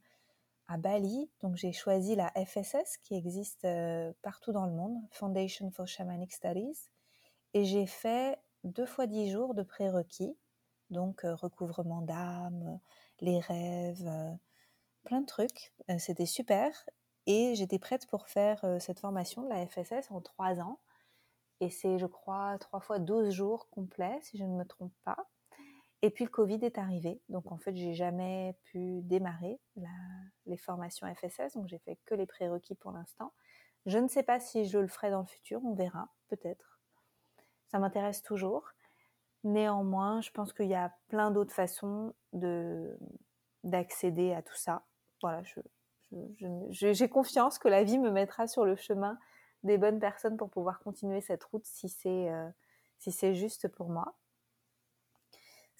Bali. 0.78 1.30
Donc 1.42 1.56
j'ai 1.56 1.72
choisi 1.72 2.16
la 2.16 2.32
FSS 2.32 2.98
qui 3.04 3.16
existe 3.16 3.66
euh, 3.66 4.14
partout 4.22 4.52
dans 4.52 4.66
le 4.66 4.72
monde, 4.72 4.98
Foundation 5.12 5.72
for 5.72 5.88
Shamanic 5.88 6.34
Studies, 6.34 6.90
et 7.54 7.66
j'ai 7.66 7.86
fait 7.86 8.40
deux 8.64 8.86
fois 8.86 9.08
dix 9.08 9.30
jours 9.32 9.54
de 9.54 9.64
prérequis, 9.64 10.36
donc 10.90 11.26
euh, 11.26 11.36
recouvrement 11.36 12.02
d'âme, 12.02 12.80
les 13.20 13.40
rêves, 13.40 14.10
plein 15.04 15.22
de 15.22 15.26
trucs. 15.26 15.74
C'était 16.00 16.26
super 16.26 16.72
et 17.26 17.56
j'étais 17.56 17.80
prête 17.80 18.08
pour 18.08 18.28
faire 18.28 18.66
cette 18.80 19.00
formation 19.00 19.44
de 19.44 19.50
la 19.50 19.66
FSS 19.66 20.12
en 20.12 20.22
trois 20.22 20.60
ans. 20.60 20.80
Et 21.60 21.70
c'est, 21.70 21.98
je 21.98 22.06
crois, 22.06 22.58
trois 22.60 22.82
fois 22.82 23.00
12 23.00 23.30
jours 23.34 23.70
complets, 23.70 24.20
si 24.22 24.38
je 24.38 24.44
ne 24.44 24.56
me 24.56 24.66
trompe 24.66 24.94
pas. 25.06 25.30
Et 26.04 26.10
puis 26.10 26.26
le 26.26 26.30
Covid 26.30 26.60
est 26.64 26.78
arrivé. 26.78 27.22
Donc 27.30 27.50
en 27.54 27.58
fait, 27.58 27.74
j'ai 27.76 27.94
jamais 27.94 28.58
pu 28.66 29.02
démarrer 29.04 29.58
les 30.46 30.58
formations 30.58 31.08
FSS. 31.16 31.54
Donc 31.56 31.70
j'ai 31.70 31.80
fait 31.80 31.98
que 32.06 32.14
les 32.14 32.26
prérequis 32.26 32.76
pour 32.76 32.92
l'instant. 32.92 33.34
Je 33.86 33.98
ne 33.98 34.10
sais 34.10 34.22
pas 34.22 34.42
si 34.42 34.66
je 34.66 34.78
le 34.80 34.88
ferai 34.88 35.12
dans 35.12 35.22
le 35.22 35.26
futur. 35.26 35.62
On 35.64 35.74
verra, 35.74 36.10
peut-être. 36.28 36.82
Ça 37.70 37.80
m'intéresse 37.80 38.22
toujours. 38.22 38.70
Néanmoins, 39.46 40.20
je 40.20 40.30
pense 40.32 40.52
qu'il 40.52 40.68
y 40.68 40.76
a 40.76 40.94
plein 41.08 41.32
d'autres 41.32 41.54
façons 41.54 42.14
de, 42.34 42.98
d'accéder 43.64 44.34
à 44.34 44.42
tout 44.42 44.56
ça. 44.56 44.84
Voilà, 45.22 45.42
j'ai 46.70 47.10
confiance 47.10 47.60
que 47.60 47.70
la 47.70 47.86
vie 47.86 47.98
me 47.98 48.12
mettra 48.12 48.48
sur 48.48 48.66
le 48.66 48.76
chemin 48.76 49.18
des 49.64 49.78
bonnes 49.78 50.00
personnes 50.00 50.36
pour 50.36 50.50
pouvoir 50.50 50.80
continuer 50.80 51.22
cette 51.22 51.46
route 51.46 51.66
si 51.66 51.88
c'est 51.88 52.30
euh, 52.30 52.50
si 53.00 53.14
c'est 53.14 53.36
juste 53.36 53.70
pour 53.70 53.88
moi. 53.90 54.16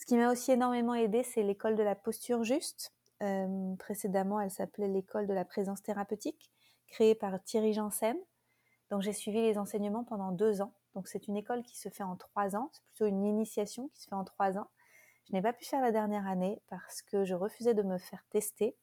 Ce 0.04 0.06
qui 0.06 0.18
m'a 0.18 0.30
aussi 0.30 0.52
énormément 0.52 0.96
aidé, 0.96 1.24
c'est 1.24 1.44
l'école 1.44 1.78
de 1.78 1.82
la 1.82 1.96
posture 1.96 2.44
juste. 2.44 2.94
Euh, 3.22 3.74
précédemment, 3.78 4.42
elle 4.42 4.52
s'appelait 4.52 4.90
l'école 4.90 5.28
de 5.28 5.34
la 5.34 5.46
présence 5.46 5.82
thérapeutique, 5.82 6.52
créée 6.88 7.16
par 7.16 7.42
Thierry 7.42 7.72
Janssen. 7.72 8.18
Donc 8.92 9.02
j'ai 9.02 9.14
suivi 9.14 9.40
les 9.40 9.58
enseignements 9.58 10.04
pendant 10.04 10.34
deux 10.34 10.62
ans. 10.62 10.74
Donc 10.94 11.08
c'est 11.08 11.30
une 11.30 11.38
école 11.38 11.64
qui 11.64 11.78
se 11.78 11.88
fait 11.88 12.04
en 12.04 12.18
trois 12.18 12.58
ans. 12.58 12.70
C'est 12.74 12.84
plutôt 12.84 13.06
une 13.06 13.24
initiation 13.24 13.88
qui 13.94 14.02
se 14.02 14.10
fait 14.10 14.16
en 14.16 14.26
trois 14.26 14.58
ans. 14.58 14.68
Je 15.30 15.32
n'ai 15.32 15.42
pas 15.42 15.54
pu 15.54 15.64
faire 15.64 15.80
la 15.80 15.94
dernière 15.94 16.28
année 16.28 16.62
parce 16.68 17.02
que 17.02 17.24
je 17.24 17.34
refusais 17.34 17.74
de 17.74 17.84
me 17.84 17.98
faire 17.98 18.26
tester 18.30 18.76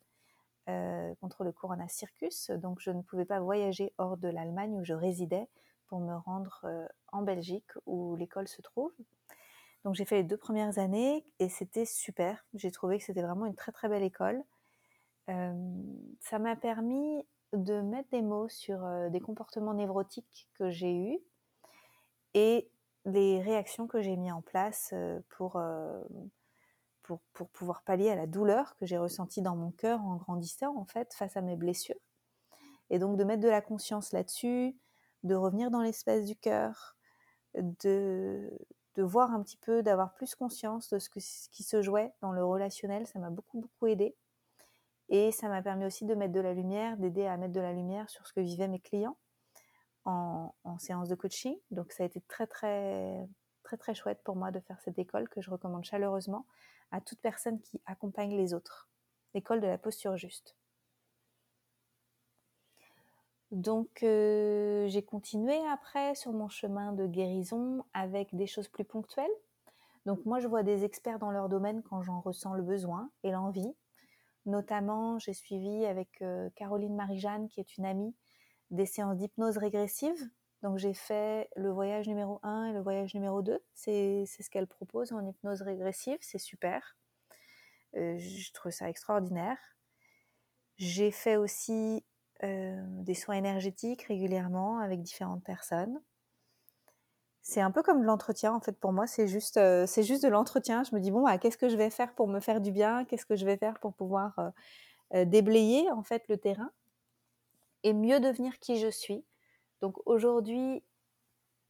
euh, 0.70 1.14
contre 1.16 1.44
le 1.44 1.52
Corona 1.52 1.86
Circus, 1.86 2.48
donc 2.48 2.80
je 2.80 2.92
ne 2.92 3.02
pouvais 3.02 3.26
pas 3.26 3.40
voyager 3.40 3.92
hors 3.98 4.16
de 4.16 4.28
l'Allemagne 4.28 4.72
où 4.72 4.84
je 4.84 4.94
résidais 4.94 5.50
pour 5.86 6.00
me 6.00 6.14
rendre 6.14 6.62
euh, 6.64 6.86
en 7.12 7.20
Belgique 7.20 7.72
où 7.84 8.16
l'école 8.16 8.48
se 8.48 8.62
trouve. 8.62 8.92
Donc 9.84 9.94
j'ai 9.94 10.04
fait 10.04 10.16
les 10.16 10.24
deux 10.24 10.36
premières 10.36 10.78
années 10.78 11.24
et 11.38 11.48
c'était 11.48 11.86
super. 11.86 12.44
J'ai 12.54 12.70
trouvé 12.70 12.98
que 12.98 13.04
c'était 13.04 13.22
vraiment 13.22 13.46
une 13.46 13.54
très 13.54 13.72
très 13.72 13.88
belle 13.88 14.02
école. 14.02 14.42
Ça 15.28 16.40
m'a 16.40 16.56
permis 16.56 17.24
de 17.52 17.80
mettre 17.80 18.10
des 18.10 18.20
mots 18.20 18.48
sur 18.48 18.84
des 19.10 19.20
comportements 19.20 19.74
névrotiques 19.74 20.48
que 20.54 20.70
j'ai 20.70 20.92
eus 20.92 21.18
et 22.34 22.68
les 23.04 23.40
réactions 23.40 23.86
que 23.86 24.02
j'ai 24.02 24.16
mis 24.16 24.32
en 24.32 24.42
place 24.42 24.92
pour 25.28 25.56
pour, 27.32 27.48
pouvoir 27.48 27.82
pallier 27.82 28.10
à 28.10 28.14
la 28.14 28.26
douleur 28.26 28.76
que 28.76 28.86
j'ai 28.86 28.98
ressentie 28.98 29.42
dans 29.42 29.56
mon 29.56 29.70
cœur 29.70 30.00
en 30.04 30.16
grandissant, 30.16 30.76
en 30.76 30.84
fait, 30.84 31.12
face 31.14 31.36
à 31.36 31.40
mes 31.40 31.56
blessures. 31.56 31.98
Et 32.90 32.98
donc 32.98 33.16
de 33.16 33.24
mettre 33.24 33.42
de 33.42 33.48
la 33.48 33.60
conscience 33.60 34.12
là-dessus, 34.12 34.76
de 35.22 35.34
revenir 35.34 35.70
dans 35.70 35.80
l'espace 35.80 36.24
du 36.24 36.36
cœur, 36.36 36.96
de, 37.54 38.50
de 39.00 39.04
voir 39.04 39.32
un 39.32 39.42
petit 39.42 39.56
peu, 39.56 39.82
d'avoir 39.82 40.12
plus 40.12 40.34
conscience 40.34 40.90
de 40.90 40.98
ce, 40.98 41.08
qui 41.08 41.62
se 41.62 41.80
jouait 41.80 42.12
dans 42.20 42.32
le 42.32 42.44
relationnel, 42.44 43.06
ça 43.06 43.18
m'a 43.18 43.30
beaucoup, 43.30 43.58
beaucoup 43.58 43.86
aidé. 43.86 44.14
Et 45.08 45.32
ça 45.32 45.48
m'a 45.48 45.62
permis 45.62 45.86
aussi 45.86 46.04
de 46.04 46.14
mettre 46.14 46.34
de 46.34 46.40
la 46.40 46.52
lumière, 46.52 46.98
d'aider 46.98 47.24
à 47.24 47.38
mettre 47.38 47.54
de 47.54 47.60
la 47.60 47.72
lumière 47.72 48.10
sur 48.10 48.26
ce 48.26 48.34
que 48.34 48.40
vivaient 48.40 48.68
mes 48.68 48.78
clients 48.78 49.16
en, 50.04 50.54
en 50.64 50.78
séance 50.78 51.08
de 51.08 51.14
coaching. 51.14 51.56
Donc 51.70 51.92
ça 51.92 52.02
a 52.02 52.06
été 52.06 52.20
très, 52.28 52.46
très, 52.46 53.26
très, 53.62 53.78
très 53.78 53.94
chouette 53.94 54.20
pour 54.22 54.36
moi 54.36 54.50
de 54.50 54.60
faire 54.60 54.78
cette 54.82 54.98
école 54.98 55.30
que 55.30 55.40
je 55.40 55.50
recommande 55.50 55.84
chaleureusement 55.84 56.44
à 56.90 57.00
toute 57.00 57.20
personne 57.22 57.58
qui 57.58 57.80
accompagne 57.86 58.36
les 58.36 58.52
autres. 58.52 58.90
L'école 59.32 59.62
de 59.62 59.66
la 59.66 59.78
posture 59.78 60.18
juste. 60.18 60.59
Donc 63.50 64.04
euh, 64.04 64.86
j'ai 64.86 65.02
continué 65.02 65.56
après 65.72 66.14
sur 66.14 66.32
mon 66.32 66.48
chemin 66.48 66.92
de 66.92 67.06
guérison 67.06 67.84
avec 67.94 68.34
des 68.34 68.46
choses 68.46 68.68
plus 68.68 68.84
ponctuelles. 68.84 69.30
Donc 70.06 70.24
moi 70.24 70.38
je 70.38 70.46
vois 70.46 70.62
des 70.62 70.84
experts 70.84 71.18
dans 71.18 71.30
leur 71.30 71.48
domaine 71.48 71.82
quand 71.82 72.02
j'en 72.02 72.20
ressens 72.20 72.54
le 72.54 72.62
besoin 72.62 73.10
et 73.24 73.32
l'envie. 73.32 73.74
Notamment 74.46 75.18
j'ai 75.18 75.32
suivi 75.32 75.84
avec 75.84 76.22
euh, 76.22 76.48
Caroline 76.54 76.94
Marie-Jeanne 76.94 77.48
qui 77.48 77.60
est 77.60 77.76
une 77.76 77.84
amie 77.84 78.14
des 78.70 78.86
séances 78.86 79.16
d'hypnose 79.16 79.58
régressive. 79.58 80.30
Donc 80.62 80.78
j'ai 80.78 80.94
fait 80.94 81.48
le 81.56 81.70
voyage 81.70 82.06
numéro 82.06 82.38
1 82.42 82.66
et 82.66 82.72
le 82.72 82.80
voyage 82.80 83.14
numéro 83.14 83.42
2. 83.42 83.58
C'est 83.74 84.26
ce 84.26 84.48
qu'elle 84.48 84.66
propose 84.68 85.12
en 85.12 85.26
hypnose 85.26 85.62
régressive, 85.62 86.18
c'est 86.20 86.38
super. 86.38 86.96
Euh, 87.96 88.16
je 88.18 88.52
trouve 88.52 88.70
ça 88.70 88.88
extraordinaire. 88.88 89.58
J'ai 90.76 91.10
fait 91.10 91.36
aussi 91.36 92.04
des 92.42 93.14
soins 93.14 93.36
énergétiques 93.36 94.02
régulièrement 94.02 94.78
avec 94.78 95.02
différentes 95.02 95.44
personnes. 95.44 96.00
C'est 97.42 97.60
un 97.60 97.70
peu 97.70 97.82
comme 97.82 98.00
de 98.00 98.06
l'entretien 98.06 98.52
en 98.54 98.60
fait 98.60 98.78
pour 98.78 98.92
moi, 98.92 99.06
c'est 99.06 99.26
juste, 99.26 99.56
euh, 99.56 99.86
c'est 99.86 100.02
juste 100.02 100.22
de 100.22 100.28
l'entretien. 100.28 100.84
Je 100.84 100.94
me 100.94 101.00
dis 101.00 101.10
bon, 101.10 101.24
bah, 101.24 101.38
qu'est-ce 101.38 101.58
que 101.58 101.68
je 101.68 101.76
vais 101.76 101.90
faire 101.90 102.14
pour 102.14 102.28
me 102.28 102.40
faire 102.40 102.60
du 102.60 102.70
bien? 102.70 103.04
Qu'est-ce 103.04 103.26
que 103.26 103.36
je 103.36 103.44
vais 103.44 103.56
faire 103.56 103.78
pour 103.80 103.94
pouvoir 103.94 104.52
déblayer 105.26 105.90
en 105.90 106.02
fait 106.02 106.28
le 106.28 106.36
terrain 106.38 106.70
et 107.82 107.92
mieux 107.92 108.20
devenir 108.20 108.58
qui 108.58 108.78
je 108.78 108.88
suis? 108.88 109.24
Donc 109.80 109.96
aujourd'hui, 110.06 110.84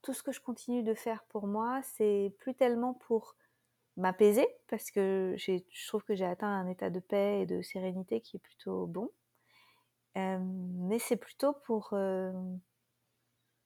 tout 0.03 0.15
ce 0.15 0.23
que 0.23 0.33
je 0.33 0.41
continue 0.41 0.83
de 0.83 0.95
faire 0.95 1.25
pour 1.25 1.47
moi, 1.47 1.81
c'est 1.83 2.35
plus 2.39 2.55
tellement 2.55 2.95
pour 2.95 3.37
m'apaiser 3.97 4.49
parce 4.69 4.91
que 4.91 5.35
je 5.39 5.89
trouve 5.89 6.05
que 6.05 6.15
j'ai 6.15 6.27
atteint 6.27 6.49
un 6.49 6.69
état 6.69 6.91
de 6.91 7.01
paix 7.01 7.43
et 7.43 7.47
de 7.47 7.63
sérénité 7.63 8.21
qui 8.21 8.37
est 8.37 8.41
plutôt 8.41 8.87
bon. 8.87 9.11
Mais 10.15 10.99
c'est 10.99 11.17
plutôt 11.17 11.53
pour, 11.65 11.95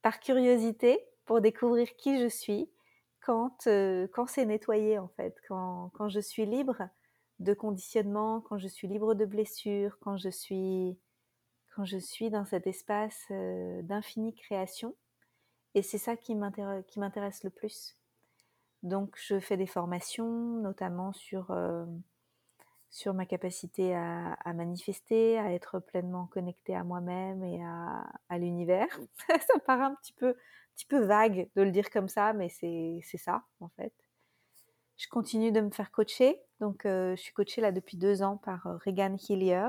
par 0.01 0.19
curiosité, 0.19 0.99
pour 1.25 1.41
découvrir 1.41 1.95
qui 1.95 2.19
je 2.19 2.27
suis, 2.27 2.69
quand, 3.19 3.67
quand 4.13 4.27
c'est 4.27 4.45
nettoyé 4.45 4.99
en 4.99 5.07
fait, 5.09 5.35
quand, 5.47 5.91
quand 5.95 6.09
je 6.09 6.19
suis 6.19 6.45
libre 6.45 6.87
de 7.39 7.53
conditionnement, 7.53 8.41
quand 8.41 8.57
je 8.57 8.67
suis 8.67 8.87
libre 8.87 9.13
de 9.13 9.25
blessures, 9.25 9.97
quand 9.99 10.17
je 10.17 10.29
suis, 10.29 10.97
quand 11.75 11.85
je 11.85 11.97
suis 11.97 12.29
dans 12.29 12.45
cet 12.45 12.67
espace 12.67 13.25
d'infinie 13.83 14.33
création. 14.33 14.95
Et 15.73 15.81
c'est 15.81 15.97
ça 15.97 16.15
qui 16.15 16.35
m'intéresse 16.35 17.43
le 17.43 17.49
plus. 17.49 17.97
Donc 18.83 19.17
je 19.19 19.39
fais 19.39 19.57
des 19.57 19.65
formations, 19.65 20.61
notamment 20.61 21.11
sur, 21.11 21.51
sur 22.95 23.13
ma 23.13 23.25
capacité 23.25 23.93
à, 23.93 24.53
manifester, 24.53 25.37
à 25.37 25.51
être 25.51 25.79
pleinement 25.79 26.27
connectée 26.27 26.73
à 26.73 26.85
moi-même 26.85 27.43
et 27.43 27.61
à, 27.61 28.09
à 28.29 28.37
l'univers. 28.37 28.87
ça 29.27 29.59
paraît 29.65 29.83
un 29.83 29.95
petit 29.95 30.13
peu, 30.13 30.33
petit 30.73 30.85
peu 30.85 31.03
vague 31.03 31.49
de 31.57 31.61
le 31.61 31.71
dire 31.71 31.89
comme 31.89 32.07
ça, 32.07 32.31
mais 32.31 32.47
c'est 32.47 33.01
ça 33.17 33.43
en 33.59 33.67
fait. 33.67 33.91
Je 34.95 35.09
continue 35.09 35.51
de 35.51 35.59
me 35.59 35.71
faire 35.71 35.91
coacher. 35.91 36.39
Donc, 36.61 36.85
euh, 36.85 37.17
je 37.17 37.21
suis 37.21 37.33
coachée 37.33 37.59
là 37.59 37.73
depuis 37.73 37.97
deux 37.97 38.23
ans 38.23 38.37
par 38.37 38.65
euh, 38.65 38.77
Regan 38.85 39.17
Hillier. 39.27 39.67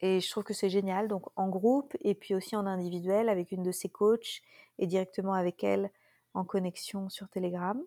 Et 0.00 0.18
je 0.18 0.28
trouve 0.28 0.42
que 0.42 0.54
c'est 0.54 0.70
génial. 0.70 1.06
Donc, 1.06 1.26
en 1.36 1.48
groupe 1.48 1.96
et 2.00 2.16
puis 2.16 2.34
aussi 2.34 2.56
en 2.56 2.66
individuel 2.66 3.28
avec 3.28 3.52
une 3.52 3.62
de 3.62 3.70
ses 3.70 3.88
coachs 3.88 4.42
et 4.78 4.88
directement 4.88 5.34
avec 5.34 5.62
elle 5.62 5.92
en 6.34 6.44
connexion 6.44 7.08
sur 7.08 7.28
Telegram. 7.28 7.80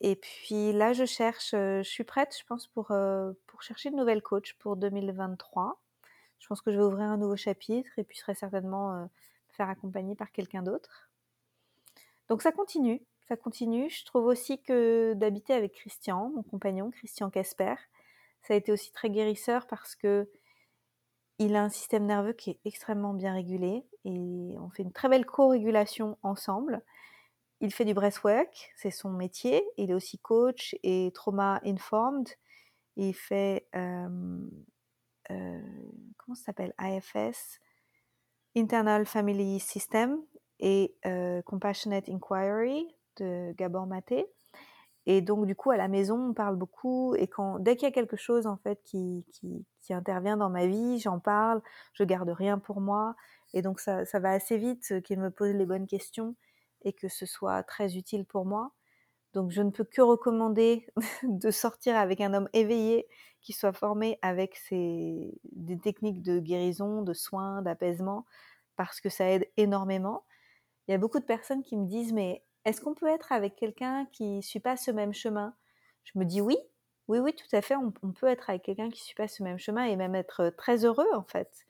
Et 0.00 0.16
puis 0.16 0.72
là, 0.72 0.92
je 0.92 1.04
cherche, 1.04 1.52
je 1.52 1.82
suis 1.82 2.04
prête, 2.04 2.36
je 2.38 2.44
pense, 2.44 2.66
pour, 2.66 2.92
pour 3.46 3.62
chercher 3.62 3.88
une 3.88 3.96
nouvelle 3.96 4.22
coach 4.22 4.54
pour 4.54 4.76
2023. 4.76 5.80
Je 6.38 6.46
pense 6.46 6.60
que 6.60 6.70
je 6.70 6.76
vais 6.76 6.84
ouvrir 6.84 7.06
un 7.06 7.16
nouveau 7.16 7.36
chapitre 7.36 7.90
et 7.98 8.04
puis 8.04 8.16
je 8.16 8.22
serai 8.22 8.34
certainement 8.34 8.92
me 9.02 9.08
faire 9.48 9.70
accompagner 9.70 10.14
par 10.14 10.30
quelqu'un 10.32 10.62
d'autre. 10.62 11.08
Donc 12.28 12.42
ça 12.42 12.52
continue 12.52 13.00
ça 13.28 13.36
continue. 13.36 13.90
Je 13.90 14.04
trouve 14.04 14.26
aussi 14.26 14.60
que 14.60 15.14
d'habiter 15.14 15.52
avec 15.52 15.72
Christian, 15.74 16.30
mon 16.34 16.42
compagnon, 16.42 16.90
Christian 16.90 17.30
Casper, 17.30 17.74
ça 18.42 18.54
a 18.54 18.56
été 18.56 18.70
aussi 18.72 18.92
très 18.92 19.10
guérisseur 19.10 19.66
parce 19.66 19.96
que 19.96 20.28
il 21.38 21.54
a 21.54 21.62
un 21.62 21.68
système 21.68 22.06
nerveux 22.06 22.32
qui 22.32 22.50
est 22.50 22.60
extrêmement 22.64 23.12
bien 23.12 23.34
régulé 23.34 23.84
et 24.04 24.54
on 24.58 24.70
fait 24.70 24.84
une 24.84 24.92
très 24.92 25.08
belle 25.08 25.26
co-régulation 25.26 26.16
ensemble. 26.22 26.82
Il 27.60 27.72
fait 27.72 27.86
du 27.86 27.94
breathwork, 27.94 28.70
c'est 28.76 28.90
son 28.90 29.10
métier. 29.10 29.64
Il 29.78 29.90
est 29.90 29.94
aussi 29.94 30.18
coach 30.18 30.76
et 30.82 31.10
trauma 31.14 31.60
informed. 31.64 32.28
Il 32.96 33.14
fait 33.14 33.66
euh, 33.74 34.48
euh, 35.30 35.60
comment 36.18 36.34
ça 36.34 36.44
s'appelle? 36.46 36.74
AFS, 36.76 37.60
Internal 38.54 39.06
Family 39.06 39.58
System 39.58 40.18
et 40.60 40.94
euh, 41.06 41.40
Compassionate 41.42 42.08
Inquiry 42.08 42.86
de 43.18 43.52
Gabor 43.52 43.86
Maté. 43.86 44.26
Et 45.06 45.22
donc, 45.22 45.46
du 45.46 45.54
coup, 45.54 45.70
à 45.70 45.76
la 45.76 45.88
maison, 45.88 46.30
on 46.30 46.34
parle 46.34 46.56
beaucoup. 46.56 47.14
Et 47.14 47.30
dès 47.60 47.76
qu'il 47.76 47.86
y 47.86 47.90
a 47.90 47.94
quelque 47.94 48.16
chose, 48.16 48.46
en 48.46 48.56
fait, 48.56 48.82
qui, 48.84 49.24
qui, 49.32 49.64
intervient 49.94 50.36
dans 50.36 50.50
ma 50.50 50.66
vie, 50.66 50.98
j'en 50.98 51.20
parle. 51.20 51.62
Je 51.92 52.02
garde 52.02 52.28
rien 52.28 52.58
pour 52.58 52.80
moi. 52.80 53.14
Et 53.54 53.62
donc, 53.62 53.78
ça, 53.78 54.04
ça 54.04 54.18
va 54.18 54.32
assez 54.32 54.58
vite 54.58 55.00
qu'il 55.02 55.20
me 55.20 55.30
pose 55.30 55.54
les 55.54 55.64
bonnes 55.64 55.86
questions 55.86 56.34
et 56.86 56.94
que 56.94 57.08
ce 57.08 57.26
soit 57.26 57.62
très 57.64 57.96
utile 57.96 58.24
pour 58.24 58.46
moi. 58.46 58.72
Donc, 59.34 59.50
je 59.50 59.60
ne 59.60 59.70
peux 59.70 59.84
que 59.84 60.00
recommander 60.00 60.86
de 61.24 61.50
sortir 61.50 61.96
avec 61.96 62.22
un 62.22 62.32
homme 62.32 62.48
éveillé 62.54 63.06
qui 63.42 63.52
soit 63.52 63.74
formé 63.74 64.18
avec 64.22 64.56
ses, 64.56 65.38
des 65.52 65.78
techniques 65.78 66.22
de 66.22 66.38
guérison, 66.38 67.02
de 67.02 67.12
soins, 67.12 67.60
d'apaisement, 67.60 68.24
parce 68.76 69.00
que 69.00 69.10
ça 69.10 69.28
aide 69.28 69.46
énormément. 69.58 70.24
Il 70.88 70.92
y 70.92 70.94
a 70.94 70.98
beaucoup 70.98 71.18
de 71.18 71.24
personnes 71.24 71.62
qui 71.62 71.76
me 71.76 71.86
disent, 71.86 72.12
mais 72.12 72.44
est-ce 72.64 72.80
qu'on 72.80 72.94
peut 72.94 73.08
être 73.08 73.32
avec 73.32 73.56
quelqu'un 73.56 74.06
qui 74.12 74.36
ne 74.38 74.40
suit 74.40 74.60
pas 74.60 74.76
ce 74.76 74.90
même 74.90 75.12
chemin? 75.12 75.54
Je 76.04 76.18
me 76.18 76.24
dis 76.24 76.40
oui, 76.40 76.56
oui, 77.08 77.18
oui, 77.18 77.34
tout 77.34 77.54
à 77.54 77.62
fait. 77.62 77.76
On, 77.76 77.92
peut 78.12 78.26
être 78.26 78.50
avec 78.50 78.62
quelqu'un 78.62 78.88
qui 78.90 79.00
ne 79.00 79.04
suit 79.06 79.14
pas 79.14 79.28
ce 79.28 79.42
même 79.42 79.58
chemin 79.58 79.84
et 79.84 79.96
même 79.96 80.14
être 80.14 80.52
très 80.56 80.84
heureux 80.84 81.12
en 81.14 81.24
fait. 81.24 81.66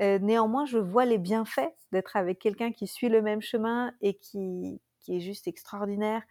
Néanmoins, 0.00 0.64
je 0.64 0.78
vois 0.78 1.04
les 1.04 1.18
bienfaits 1.18 1.72
d'être 1.92 2.16
avec 2.16 2.38
quelqu'un 2.38 2.72
qui 2.72 2.86
suit 2.86 3.08
le 3.08 3.22
même 3.22 3.42
chemin 3.42 3.92
et 4.00 4.14
qui, 4.14 4.80
est 5.08 5.20
juste 5.20 5.48
extraordinaire 5.48 6.22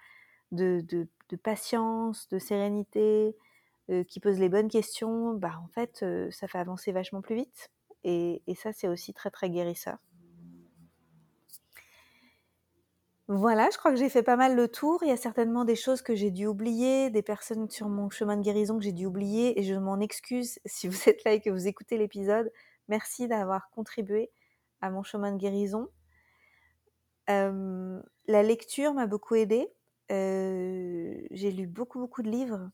de, 0.51 1.07
patience, 1.43 2.27
de 2.29 2.39
sérénité, 2.39 3.35
qui 4.07 4.19
pose 4.19 4.39
les 4.39 4.49
bonnes 4.49 4.69
questions. 4.69 5.33
Bah, 5.33 5.59
en 5.63 5.67
fait, 5.67 6.05
ça 6.31 6.47
fait 6.47 6.57
avancer 6.57 6.91
vachement 6.91 7.21
plus 7.21 7.35
vite. 7.35 7.71
et 8.03 8.41
ça, 8.55 8.73
c'est 8.73 8.87
aussi 8.87 9.13
très, 9.13 9.31
très 9.31 9.49
guérisseur. 9.49 9.97
Voilà, 13.33 13.69
je 13.71 13.77
crois 13.77 13.91
que 13.91 13.97
j'ai 13.97 14.09
fait 14.09 14.23
pas 14.23 14.35
mal 14.35 14.57
le 14.57 14.67
tour. 14.67 14.99
Il 15.03 15.07
y 15.07 15.11
a 15.11 15.15
certainement 15.15 15.63
des 15.63 15.77
choses 15.77 16.01
que 16.01 16.15
j'ai 16.15 16.31
dû 16.31 16.47
oublier, 16.47 17.09
des 17.09 17.21
personnes 17.21 17.69
sur 17.69 17.87
mon 17.87 18.09
chemin 18.09 18.35
de 18.35 18.41
guérison 18.41 18.77
que 18.77 18.83
j'ai 18.83 18.91
dû 18.91 19.05
oublier, 19.05 19.57
et 19.57 19.63
je 19.63 19.73
m'en 19.73 20.01
excuse 20.01 20.59
si 20.65 20.89
vous 20.89 21.07
êtes 21.07 21.23
là 21.23 21.31
et 21.31 21.39
que 21.39 21.49
vous 21.49 21.65
écoutez 21.65 21.97
l'épisode. 21.97 22.51
Merci 22.91 23.29
d'avoir 23.29 23.69
contribué 23.69 24.31
à 24.81 24.89
mon 24.89 25.01
chemin 25.01 25.31
de 25.31 25.37
guérison. 25.37 25.87
La 27.29 28.43
lecture 28.43 28.93
m'a 28.93 29.07
beaucoup 29.07 29.35
aidée. 29.35 29.69
J'ai 30.09 31.51
lu 31.51 31.67
beaucoup, 31.67 31.99
beaucoup 31.99 32.21
de 32.21 32.29
livres. 32.29 32.69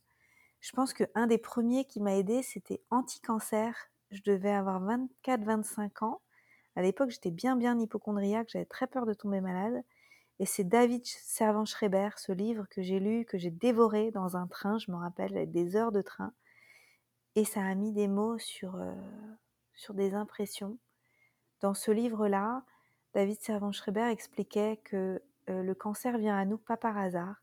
Je 0.59 0.71
pense 0.71 0.95
qu'un 0.95 1.27
des 1.27 1.37
premiers 1.37 1.85
qui 1.85 2.01
m'a 2.01 2.15
aidée, 2.15 2.41
c'était 2.41 2.81
Anti-cancer. 2.89 3.75
Je 4.09 4.21
devais 4.23 4.49
avoir 4.49 4.81
24-25 4.81 6.03
ans. 6.03 6.23
À 6.75 6.81
l'époque, 6.81 7.11
j'étais 7.11 7.29
bien, 7.29 7.55
bien 7.55 7.77
hypochondriaque. 7.77 8.49
J'avais 8.49 8.65
très 8.65 8.87
peur 8.87 9.05
de 9.05 9.13
tomber 9.13 9.39
malade. 9.39 9.83
Et 10.39 10.47
c'est 10.47 10.63
David 10.63 11.05
Servan-Schreiber, 11.05 12.09
ce 12.17 12.31
livre 12.31 12.65
que 12.71 12.81
j'ai 12.81 12.99
lu, 12.99 13.23
que 13.25 13.37
j'ai 13.37 13.51
dévoré 13.51 14.09
dans 14.09 14.35
un 14.35 14.47
train, 14.47 14.79
je 14.79 14.89
me 14.89 14.97
rappelle, 14.97 15.51
des 15.51 15.75
heures 15.75 15.91
de 15.91 16.01
train. 16.01 16.33
Et 17.35 17.45
ça 17.45 17.63
a 17.63 17.75
mis 17.75 17.91
des 17.91 18.07
mots 18.07 18.39
sur, 18.39 18.81
sur 19.77 19.93
des 19.93 20.13
impressions. 20.13 20.77
Dans 21.61 21.73
ce 21.73 21.91
livre-là, 21.91 22.63
David 23.13 23.39
Servan-Schreiber 23.41 24.09
expliquait 24.09 24.77
que 24.83 25.23
euh, 25.49 25.63
le 25.63 25.73
cancer 25.73 26.17
vient 26.17 26.37
à 26.37 26.45
nous 26.45 26.57
pas 26.57 26.77
par 26.77 26.97
hasard, 26.97 27.35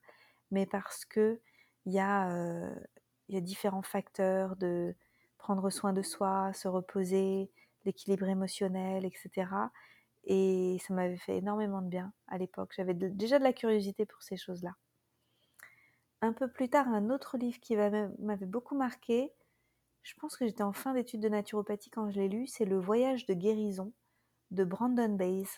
mais 0.50 0.66
parce 0.66 1.04
que 1.06 1.40
il 1.86 1.94
y, 1.94 2.00
euh, 2.00 2.74
y 3.28 3.36
a 3.36 3.40
différents 3.40 3.82
facteurs 3.82 4.56
de 4.56 4.94
prendre 5.38 5.70
soin 5.70 5.92
de 5.92 6.02
soi, 6.02 6.52
se 6.52 6.68
reposer, 6.68 7.50
l'équilibre 7.84 8.28
émotionnel, 8.28 9.04
etc. 9.04 9.46
Et 10.24 10.78
ça 10.86 10.94
m'avait 10.94 11.18
fait 11.18 11.36
énormément 11.36 11.82
de 11.82 11.88
bien 11.88 12.12
à 12.28 12.38
l'époque. 12.38 12.72
J'avais 12.74 12.94
déjà 12.94 13.38
de 13.38 13.44
la 13.44 13.52
curiosité 13.52 14.06
pour 14.06 14.22
ces 14.22 14.36
choses-là. 14.36 14.74
Un 16.22 16.32
peu 16.32 16.48
plus 16.48 16.70
tard, 16.70 16.88
un 16.88 17.10
autre 17.10 17.36
livre 17.36 17.60
qui 17.60 17.76
m'avait 17.76 18.46
beaucoup 18.46 18.74
marqué, 18.74 19.30
je 20.04 20.14
pense 20.20 20.36
que 20.36 20.46
j'étais 20.46 20.62
en 20.62 20.74
fin 20.74 20.92
d'études 20.92 21.22
de 21.22 21.30
naturopathie 21.30 21.90
quand 21.90 22.10
je 22.10 22.20
l'ai 22.20 22.28
lu, 22.28 22.46
c'est 22.46 22.66
Le 22.66 22.78
voyage 22.78 23.24
de 23.26 23.32
guérison 23.32 23.92
de 24.50 24.62
Brandon 24.62 25.08
Bayes. 25.08 25.48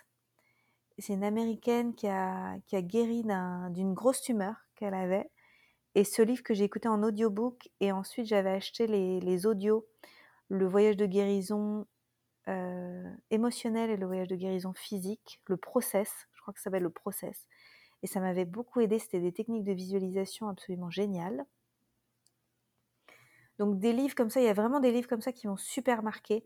C'est 0.98 1.12
une 1.12 1.24
américaine 1.24 1.94
qui 1.94 2.06
a, 2.06 2.56
guéri 2.72 3.24
d'une 3.70 3.92
grosse 3.92 4.22
tumeur 4.22 4.54
qu'elle 4.76 4.94
avait. 4.94 5.30
Et 5.94 6.04
ce 6.04 6.22
livre 6.22 6.42
que 6.42 6.54
j'ai 6.54 6.64
écouté 6.64 6.88
en 6.88 7.02
audiobook, 7.02 7.68
et 7.80 7.90
ensuite 7.90 8.26
j'avais 8.26 8.50
acheté 8.50 8.86
les, 8.86 9.20
les 9.20 9.46
audios, 9.46 9.86
Le 10.48 10.66
voyage 10.66 10.96
de 10.96 11.06
guérison 11.06 11.86
euh, 12.48 13.10
émotionnel 13.30 13.90
et 13.90 13.96
le 13.96 14.06
voyage 14.06 14.28
de 14.28 14.36
guérison 14.36 14.72
physique, 14.74 15.40
le 15.46 15.56
process, 15.56 16.28
je 16.34 16.40
crois 16.40 16.54
que 16.54 16.60
ça 16.60 16.64
s'appelle 16.64 16.84
le 16.84 16.90
process. 16.90 17.48
Et 18.04 18.06
ça 18.06 18.20
m'avait 18.20 18.44
beaucoup 18.44 18.80
aidé, 18.80 19.00
c'était 19.00 19.20
des 19.20 19.32
techniques 19.32 19.64
de 19.64 19.72
visualisation 19.72 20.48
absolument 20.48 20.90
géniales. 20.90 21.44
Donc 23.58 23.78
des 23.78 23.92
livres 23.92 24.14
comme 24.14 24.30
ça, 24.30 24.40
il 24.40 24.44
y 24.44 24.48
a 24.48 24.54
vraiment 24.54 24.80
des 24.80 24.92
livres 24.92 25.08
comme 25.08 25.20
ça 25.20 25.32
qui 25.32 25.46
m'ont 25.46 25.56
super 25.56 26.02
marqué 26.02 26.44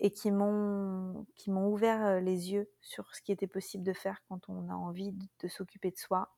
et 0.00 0.10
qui 0.10 0.30
m'ont 0.30 1.26
ouvert 1.46 2.04
euh, 2.04 2.20
les 2.20 2.52
yeux 2.52 2.68
sur 2.80 3.14
ce 3.14 3.22
qui 3.22 3.32
était 3.32 3.46
possible 3.46 3.84
de 3.84 3.92
faire 3.92 4.22
quand 4.28 4.48
on 4.48 4.68
a 4.68 4.74
envie 4.74 5.12
de, 5.40 5.48
s'occuper 5.48 5.90
de 5.90 5.96
soi 5.96 6.34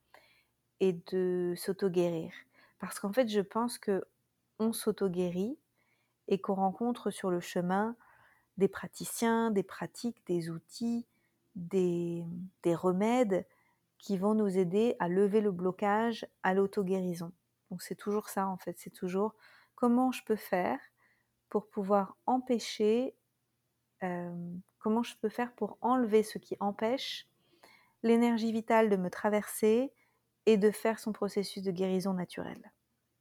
et 0.80 0.92
de 1.10 1.54
s'auto-guérir. 1.56 2.32
Parce 2.78 3.00
qu'en 3.00 3.12
fait, 3.12 3.28
je 3.28 3.40
pense 3.40 3.78
que 3.78 4.04
on 4.58 4.72
s'auto-guérit 4.72 5.58
et 6.28 6.38
qu'on 6.40 6.54
rencontre 6.54 7.10
sur 7.10 7.30
le 7.30 7.40
chemin 7.40 7.96
des 8.56 8.68
praticiens, 8.68 9.50
des 9.50 9.62
pratiques, 9.62 10.24
des 10.26 10.50
outils, 10.50 11.06
des, 11.54 12.24
remèdes 12.74 13.46
qui 13.98 14.18
vont 14.18 14.34
nous 14.34 14.58
aider 14.58 14.96
à 14.98 15.08
lever 15.08 15.40
le 15.40 15.50
blocage 15.50 16.26
à 16.42 16.54
l'auto-guérison. 16.54 17.32
Donc 17.70 17.82
c'est 17.82 17.94
toujours 17.94 18.28
ça 18.28 18.46
en 18.46 18.56
fait, 18.56 18.78
c'est 18.78 18.90
toujours 18.90 19.34
comment 19.74 20.12
je 20.12 20.22
peux 20.24 20.36
faire 20.36 20.78
pour 21.48 21.68
pouvoir 21.68 22.16
empêcher, 22.26 23.14
comment 24.78 25.02
je 25.02 25.16
peux 25.16 25.28
faire 25.28 25.52
pour 25.54 25.78
enlever 25.80 26.22
ce 26.22 26.38
qui 26.38 26.56
empêche 26.60 27.26
l'énergie 28.02 28.52
vitale 28.52 28.88
de 28.88 28.96
me 28.96 29.10
traverser 29.10 29.92
et 30.46 30.56
de 30.56 30.70
faire 30.70 30.98
son 30.98 31.12
processus 31.12 31.62
de 31.62 31.72
guérison 31.72 32.12
naturelle. 32.12 32.72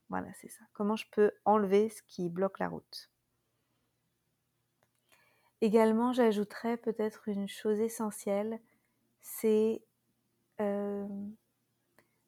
Voilà, 0.09 0.27
c'est 0.39 0.49
ça. 0.49 0.63
Comment 0.73 0.95
je 0.95 1.05
peux 1.11 1.31
enlever 1.45 1.89
ce 1.89 2.03
qui 2.03 2.29
bloque 2.29 2.59
la 2.59 2.69
route. 2.69 3.09
Également, 5.61 6.13
j'ajouterais 6.13 6.77
peut-être 6.77 7.27
une 7.27 7.47
chose 7.47 7.79
essentielle, 7.79 8.59
c'est 9.21 9.81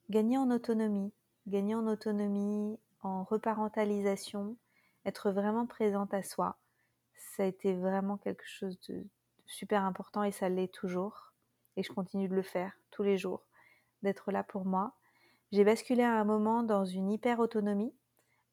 gagner 0.10 0.38
en 0.38 0.50
autonomie, 0.50 1.14
gagner 1.48 1.76
en 1.76 1.88
autonomie, 1.88 2.78
en 3.02 3.24
reparentalisation, 3.24 4.58
être 5.06 5.32
vraiment 5.32 5.66
présente 5.66 6.14
à 6.14 6.24
soi. 6.24 6.58
Ça 7.16 7.44
a 7.44 7.46
été 7.46 7.74
vraiment 7.74 8.18
quelque 8.18 8.46
chose 8.46 8.80
de, 8.90 9.06
super 9.46 9.84
important 9.84 10.24
et 10.24 10.32
ça 10.32 10.50
l'est 10.50 10.74
toujours. 10.74 11.34
Et 11.78 11.84
je 11.84 11.92
continue 11.92 12.28
de 12.28 12.36
le 12.36 12.42
faire 12.42 12.74
tous 12.92 13.04
les 13.04 13.18
jours, 13.18 13.46
d'être 14.04 14.32
là 14.32 14.44
pour 14.44 14.66
moi. 14.66 14.94
J'ai 15.52 15.64
basculé 15.64 16.04
à 16.04 16.20
un 16.20 16.26
moment 16.26 16.64
dans 16.64 16.86
une 16.86 17.12
hyper 17.12 17.40
autonomie, 17.40 17.94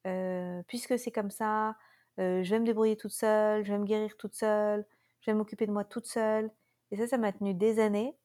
euh, 0.07 0.63
puisque 0.69 0.99
c'est 0.99 1.11
comme 1.11 1.31
ça, 1.31 1.77
euh, 2.21 2.43
je 2.43 2.51
vais 2.51 2.61
me 2.61 2.67
débrouiller 2.67 2.97
toute 2.97 3.13
seule, 3.13 3.65
je 3.65 3.73
vais 3.73 3.79
me 3.79 3.87
guérir 3.87 4.17
toute 4.17 4.35
seule, 4.35 4.87
je 5.21 5.31
vais 5.31 5.37
m'occuper 5.37 5.67
de 5.67 5.73
moi 5.73 5.85
toute 5.85 6.07
seule. 6.07 6.51
Et 6.91 6.97
ça, 6.97 7.09
ça 7.09 7.19
m'a 7.19 7.33
tenu 7.33 7.55
des 7.55 7.81
années, 7.81 8.17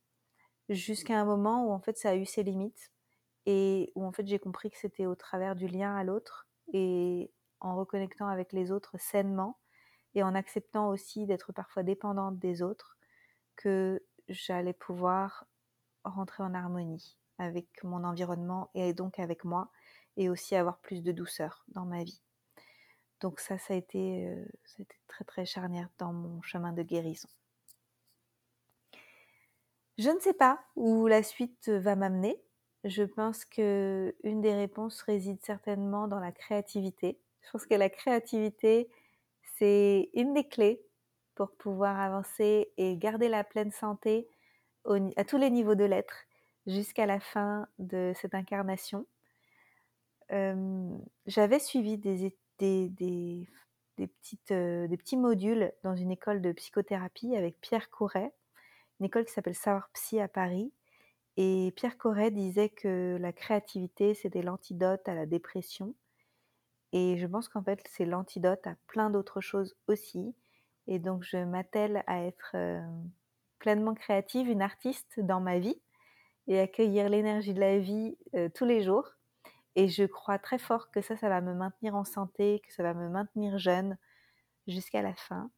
jusqu'à 0.68 1.20
un 1.20 1.26
moment 1.26 1.66
où 1.66 1.72
en 1.72 1.80
fait 1.80 1.98
ça 1.98 2.12
a 2.12 2.16
eu 2.16 2.26
ses 2.26 2.44
limites 2.44 2.92
et 3.46 3.92
où 3.96 4.06
en 4.06 4.12
fait 4.12 4.28
j'ai 4.28 4.40
compris 4.40 4.70
que 4.70 4.78
c'était 4.78 5.06
au 5.06 5.16
travers 5.16 5.56
du 5.56 5.68
lien 5.68 5.96
à 5.96 6.04
l'autre 6.04 6.48
et 6.74 7.32
en 7.60 7.76
reconnectant 7.76 8.28
avec 8.28 8.54
les 8.54 8.72
autres 8.72 8.98
sainement 9.00 9.58
et 10.16 10.24
en 10.24 10.36
acceptant 10.36 10.90
aussi 10.90 11.26
d'être 11.26 11.52
parfois 11.52 11.84
dépendante 11.84 12.40
des 12.40 12.62
autres 12.62 12.98
que 13.56 14.04
j'allais 14.28 14.74
pouvoir 14.74 15.46
rentrer 16.04 16.44
en 16.44 16.54
harmonie 16.54 17.18
avec 17.38 17.84
mon 17.84 18.04
environnement 18.04 18.70
et 18.74 18.94
donc 18.94 19.20
avec 19.20 19.44
moi 19.44 19.72
et 20.18 20.30
aussi 20.30 20.56
avoir 20.56 20.80
plus 20.80 21.02
de 21.02 21.12
douceur 21.12 21.64
dans 21.70 21.86
ma 21.86 22.04
vie. 22.04 22.22
Donc 23.22 23.40
ça, 23.40 23.58
ça 23.58 23.74
a 23.74 23.78
été, 23.78 24.28
euh, 24.28 24.46
ça 24.66 24.76
a 24.80 24.82
été 24.84 24.96
très 25.08 25.26
très 25.26 25.46
charnière 25.46 25.90
dans 25.98 26.14
mon 26.14 26.42
chemin 26.42 26.74
de 26.74 26.84
guérison. 26.84 27.30
Je 29.98 30.10
ne 30.10 30.20
sais 30.20 30.34
pas 30.34 30.64
où 30.76 31.08
la 31.08 31.24
suite 31.24 31.68
va 31.70 31.96
m'amener. 31.96 32.42
Je 32.84 33.04
pense 33.04 33.44
que 33.46 34.16
une 34.24 34.42
des 34.42 34.54
réponses 34.54 35.02
réside 35.02 35.40
certainement 35.42 36.08
dans 36.08 36.20
la 36.20 36.32
créativité. 36.32 37.20
Je 37.42 37.52
pense 37.52 37.66
que 37.66 37.76
la 37.76 37.90
créativité, 37.90 38.90
c'est 39.58 40.10
une 40.14 40.34
des 40.34 40.48
clés 40.48 40.82
pour 41.36 41.52
pouvoir 41.52 42.00
avancer 42.00 42.72
et 42.78 42.98
garder 42.98 43.28
la 43.30 43.44
pleine 43.44 43.72
santé 43.72 44.28
à 45.16 45.26
tous 45.26 45.38
les 45.38 45.50
niveaux 45.50 45.76
de 45.76 45.84
l'être 45.84 46.26
jusqu'à 46.68 47.06
la 47.06 47.20
fin 47.20 47.68
de 47.80 48.14
cette 48.16 48.34
incarnation. 48.34 49.06
J'avais 51.26 51.60
suivi 51.60 51.98
des, 51.98 52.34
euh, 52.62 52.88
des 54.88 54.98
petits 54.98 55.18
modules 55.18 55.72
dans 55.84 55.96
une 55.96 56.12
école 56.12 56.42
de 56.42 56.52
psychothérapie 56.52 57.36
avec 57.36 57.60
Pierre 57.62 57.90
Couret, 57.90 58.34
une 59.00 59.08
école 59.08 59.26
qui 59.26 59.34
s'appelle 59.34 59.56
Savoir 59.56 59.90
Psy 59.94 60.20
à 60.20 60.28
Paris. 60.28 60.72
Et 61.42 61.72
Pierre 61.78 61.98
Corret 61.98 62.32
disait 62.32 62.68
que 62.68 63.16
la 63.18 63.32
créativité, 63.32 64.14
c'était 64.14 64.42
l'antidote 64.42 65.08
à 65.08 65.16
la 65.16 65.26
dépression. 65.26 65.96
Et 66.92 67.18
je 67.18 67.26
pense 67.26 67.48
qu'en 67.48 67.64
fait, 67.64 67.82
c'est 67.90 68.04
l'antidote 68.04 68.68
à 68.68 68.76
plein 68.88 69.10
d'autres 69.10 69.40
choses 69.40 69.74
aussi. 69.88 70.36
Et 70.88 71.00
donc, 71.00 71.24
je 71.24 71.38
m'attelle 71.38 72.04
à 72.08 72.26
être 72.26 72.52
euh, 72.56 72.86
pleinement 73.58 73.94
créative, 73.94 74.50
une 74.50 74.62
artiste 74.62 75.22
dans 75.22 75.40
ma 75.40 75.60
vie 75.60 75.82
et 76.48 76.60
accueillir 76.60 77.08
l'énergie 77.08 77.54
de 77.54 77.62
la 77.62 77.80
vie 77.80 78.18
euh, 78.36 78.50
tous 78.54 78.66
les 78.66 78.84
jours. 78.84 79.10
Et 79.78 79.88
je 79.88 80.04
crois 80.04 80.40
très 80.40 80.60
fort 80.60 80.92
que 80.92 81.00
ça, 81.00 81.16
ça 81.16 81.30
va 81.30 81.40
me 81.40 81.54
maintenir 81.54 81.96
en 81.96 82.04
santé, 82.04 82.62
que 82.68 82.74
ça 82.74 82.84
va 82.84 82.94
me 82.94 83.08
maintenir 83.08 83.58
jeune 83.58 83.98
jusqu'à 84.68 85.02
la 85.02 85.16
fin. 85.16 85.50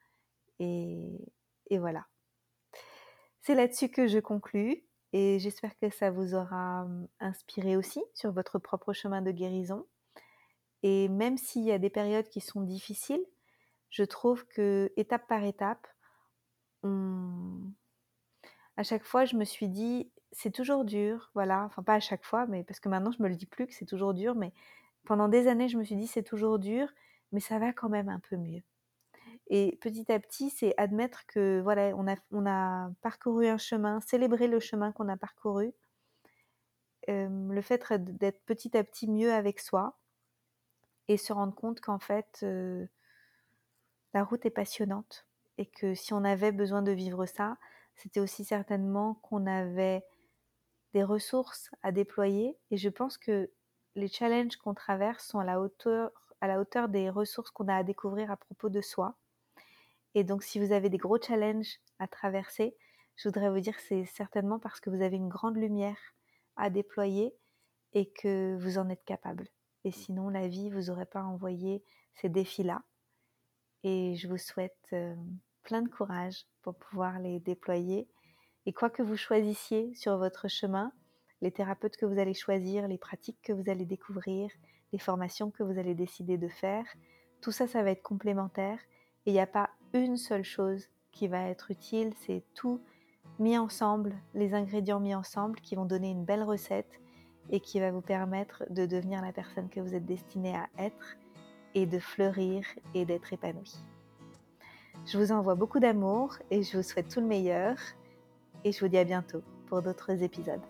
Et, 0.60 1.18
et 1.72 1.80
voilà. 1.80 2.06
C'est 3.42 3.56
là-dessus 3.56 3.90
que 3.90 4.06
je 4.06 4.20
conclus 4.20 4.84
et 5.14 5.40
j'espère 5.40 5.78
que 5.78 5.90
ça 5.90 6.12
vous 6.12 6.36
aura 6.36 6.84
hum, 6.84 7.08
inspiré 7.20 7.78
aussi 7.78 8.02
sur 8.14 8.32
votre 8.32 8.60
propre 8.60 8.94
chemin 8.94 9.22
de 9.22 9.32
guérison. 9.32 9.86
Et 10.84 11.10
même 11.10 11.38
s'il 11.38 11.64
y 11.64 11.72
a 11.72 11.78
des 11.80 11.90
périodes 11.90 12.30
qui 12.30 12.42
sont 12.42 12.62
difficiles, 12.62 13.26
je 13.90 14.04
trouve 14.04 14.48
que 14.48 14.92
étape 14.98 15.28
par 15.28 15.44
étape, 15.44 15.88
à 18.78 18.84
chaque 18.84 19.04
fois, 19.04 19.26
je 19.26 19.36
me 19.36 19.46
suis 19.46 19.70
dit, 19.70 20.12
c'est 20.32 20.52
toujours 20.52 20.86
dur, 20.86 21.30
voilà, 21.36 21.64
enfin 21.66 21.84
pas 21.84 21.96
à 21.96 22.00
chaque 22.00 22.24
fois, 22.26 22.48
mais 22.48 22.64
parce 22.64 22.80
que 22.80 22.90
maintenant 22.90 23.12
je 23.12 23.22
me 23.22 23.28
le 23.30 23.36
dis 23.36 23.46
plus 23.46 23.68
que 23.68 23.74
c'est 23.74 23.86
toujours 23.86 24.14
dur, 24.14 24.36
mais 24.36 24.54
pendant 25.06 25.28
des 25.28 25.48
années, 25.48 25.68
je 25.70 25.78
me 25.78 25.84
suis 25.84 25.96
dit, 25.96 26.08
c'est 26.08 26.24
toujours 26.24 26.58
dur, 26.60 26.88
mais 27.32 27.40
ça 27.40 27.60
va 27.60 27.74
quand 27.74 27.90
même 27.90 28.10
un 28.10 28.20
peu 28.20 28.38
mieux. 28.38 28.64
Et 29.54 29.78
petit 29.82 30.10
à 30.10 30.18
petit, 30.18 30.50
c'est 30.50 30.74
admettre 30.78 31.26
que 31.28 31.60
voilà, 31.62 31.94
on 32.32 32.46
a, 32.46 32.90
parcouru 33.02 33.48
un 33.48 33.58
chemin, 33.58 34.00
célébrer 34.00 34.48
le 34.48 34.62
chemin 34.62 34.94
qu'on 34.94 35.10
a 35.10 35.18
parcouru, 35.18 35.74
le 37.10 37.62
fait 37.62 37.92
d'être 37.92 38.42
petit 38.46 38.78
à 38.78 38.84
petit 38.86 39.10
mieux 39.10 39.34
avec 39.34 39.60
soi 39.60 40.00
et 41.10 41.18
se 41.18 41.34
rendre 41.34 41.54
compte 41.54 41.82
qu'en 41.82 42.00
fait, 42.00 42.46
la 44.14 44.24
route 44.24 44.46
est 44.46 44.52
passionnante 44.52 45.28
et 45.58 45.66
que 45.66 45.96
si 45.96 46.14
on 46.14 46.24
avait 46.24 46.54
besoin 46.54 46.82
de 46.82 46.94
vivre 46.94 47.26
ça, 47.26 47.58
c'était 47.96 48.22
aussi 48.22 48.46
certainement 48.46 49.16
qu'on 49.16 49.46
avait 49.48 50.06
des 50.94 51.04
ressources 51.04 51.70
à 51.84 51.92
déployer. 51.92 52.58
Et 52.72 52.78
je 52.78 52.88
pense 52.88 53.18
que 53.18 53.52
les 53.96 54.08
challenges 54.08 54.56
qu'on 54.56 54.74
traverse 54.74 55.28
sont 55.28 55.40
à 55.40 55.44
la 55.44 55.60
hauteur 55.60 56.88
des 56.88 57.10
ressources 57.10 57.52
qu'on 57.52 57.68
a 57.68 57.76
à 57.76 57.84
découvrir 57.84 58.32
à 58.32 58.38
propos 58.38 58.70
de 58.70 58.80
soi. 58.80 59.18
Et 60.16 60.24
donc, 60.24 60.44
si 60.44 60.60
vous 60.60 60.72
avez 60.72 60.90
des 60.90 60.98
gros 60.98 61.22
challenges 61.22 61.80
à 62.00 62.08
traverser, 62.08 62.76
je 63.16 63.30
voudrais 63.30 63.50
vous 63.50 63.60
dire 63.60 63.76
que 63.76 63.84
c'est 63.84 64.06
certainement 64.06 64.60
parce 64.60 64.80
que 64.80 64.90
vous 64.90 65.02
avez 65.02 65.16
une 65.16 65.30
grande 65.30 65.58
lumière 65.58 65.98
à 66.56 66.70
déployer 66.70 67.34
et 67.94 68.10
que 68.10 68.58
vous 68.60 68.78
en 68.78 68.90
êtes 68.90 69.04
capable. 69.06 69.48
Et 69.84 69.92
sinon, 69.92 70.30
la 70.30 70.48
vie 70.48 70.70
vous 70.70 70.90
aurait 70.90 71.06
pas 71.06 71.24
envoyé 71.24 71.84
ces 72.16 72.30
défis-là. 72.30 72.84
Et 73.84 74.16
je 74.16 74.28
vous 74.28 74.38
souhaite 74.38 74.78
euh, 74.94 75.16
plein 75.64 75.82
de 75.82 75.90
courage 75.90 76.46
pour 76.62 76.76
pouvoir 76.76 77.20
les 77.20 77.40
déployer. 77.40 78.08
Et 78.66 78.74
quoi 78.74 78.90
que 78.90 79.02
vous 79.02 79.18
choisissiez 79.18 79.94
sur 79.96 80.18
votre 80.18 80.48
chemin, 80.48 80.92
les 81.42 81.52
thérapeutes 81.52 81.98
que 81.98 82.06
vous 82.06 82.20
allez 82.20 82.36
choisir, 82.36 82.88
les 82.88 83.00
pratiques 83.00 83.42
que 83.42 83.54
vous 83.54 83.70
allez 83.70 83.86
découvrir, 83.86 84.52
les 84.94 85.00
formations 85.00 85.50
que 85.50 85.64
vous 85.64 85.80
allez 85.80 85.96
décider 85.96 86.38
de 86.38 86.48
faire, 86.48 86.86
tout 87.42 87.52
ça, 87.52 87.68
ça 87.68 87.82
va 87.82 87.92
être 87.92 88.04
complémentaire. 88.04 88.78
Et 89.26 89.32
il 89.32 89.34
n'y 89.34 89.40
a 89.40 89.48
pas 89.48 89.71
une 90.00 90.18
seule 90.18 90.44
chose 90.44 90.88
qui 91.12 91.28
va 91.28 91.44
être 91.50 91.72
utile, 91.72 92.14
c'est 92.26 92.44
tout 92.54 92.80
mis 93.40 93.58
ensemble, 93.58 94.16
les 94.34 94.54
ingrédients 94.54 95.00
mis 95.00 95.16
ensemble 95.16 95.60
qui 95.62 95.76
vont 95.76 95.86
donner 95.86 96.10
une 96.10 96.26
belle 96.26 96.44
recette 96.44 97.02
et 97.50 97.60
qui 97.60 97.80
va 97.80 97.92
vous 97.92 98.02
permettre 98.02 98.64
de 98.70 98.86
devenir 98.86 99.22
la 99.22 99.34
personne 99.34 99.70
que 99.70 99.80
vous 99.80 99.94
êtes 99.94 100.06
destiné 100.06 100.56
à 100.56 100.68
être 100.78 101.18
et 101.76 101.86
de 101.86 102.00
fleurir 102.00 102.64
et 102.94 103.06
d'être 103.06 103.34
épanoui. 103.34 103.74
Je 105.06 105.18
vous 105.18 105.32
envoie 105.32 105.56
beaucoup 105.56 105.80
d'amour 105.80 106.38
et 106.52 106.64
je 106.64 106.78
vous 106.78 106.84
souhaite 106.84 107.10
tout 107.10 107.22
le 107.22 107.28
meilleur 107.28 107.76
et 108.64 108.72
je 108.72 108.80
vous 108.80 108.88
dis 108.88 108.98
à 108.98 109.04
bientôt 109.04 109.42
pour 109.68 109.82
d'autres 109.82 110.22
épisodes. 110.24 110.62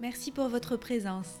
Merci 0.00 0.30
pour 0.32 0.48
votre 0.48 0.76
présence. 0.76 1.40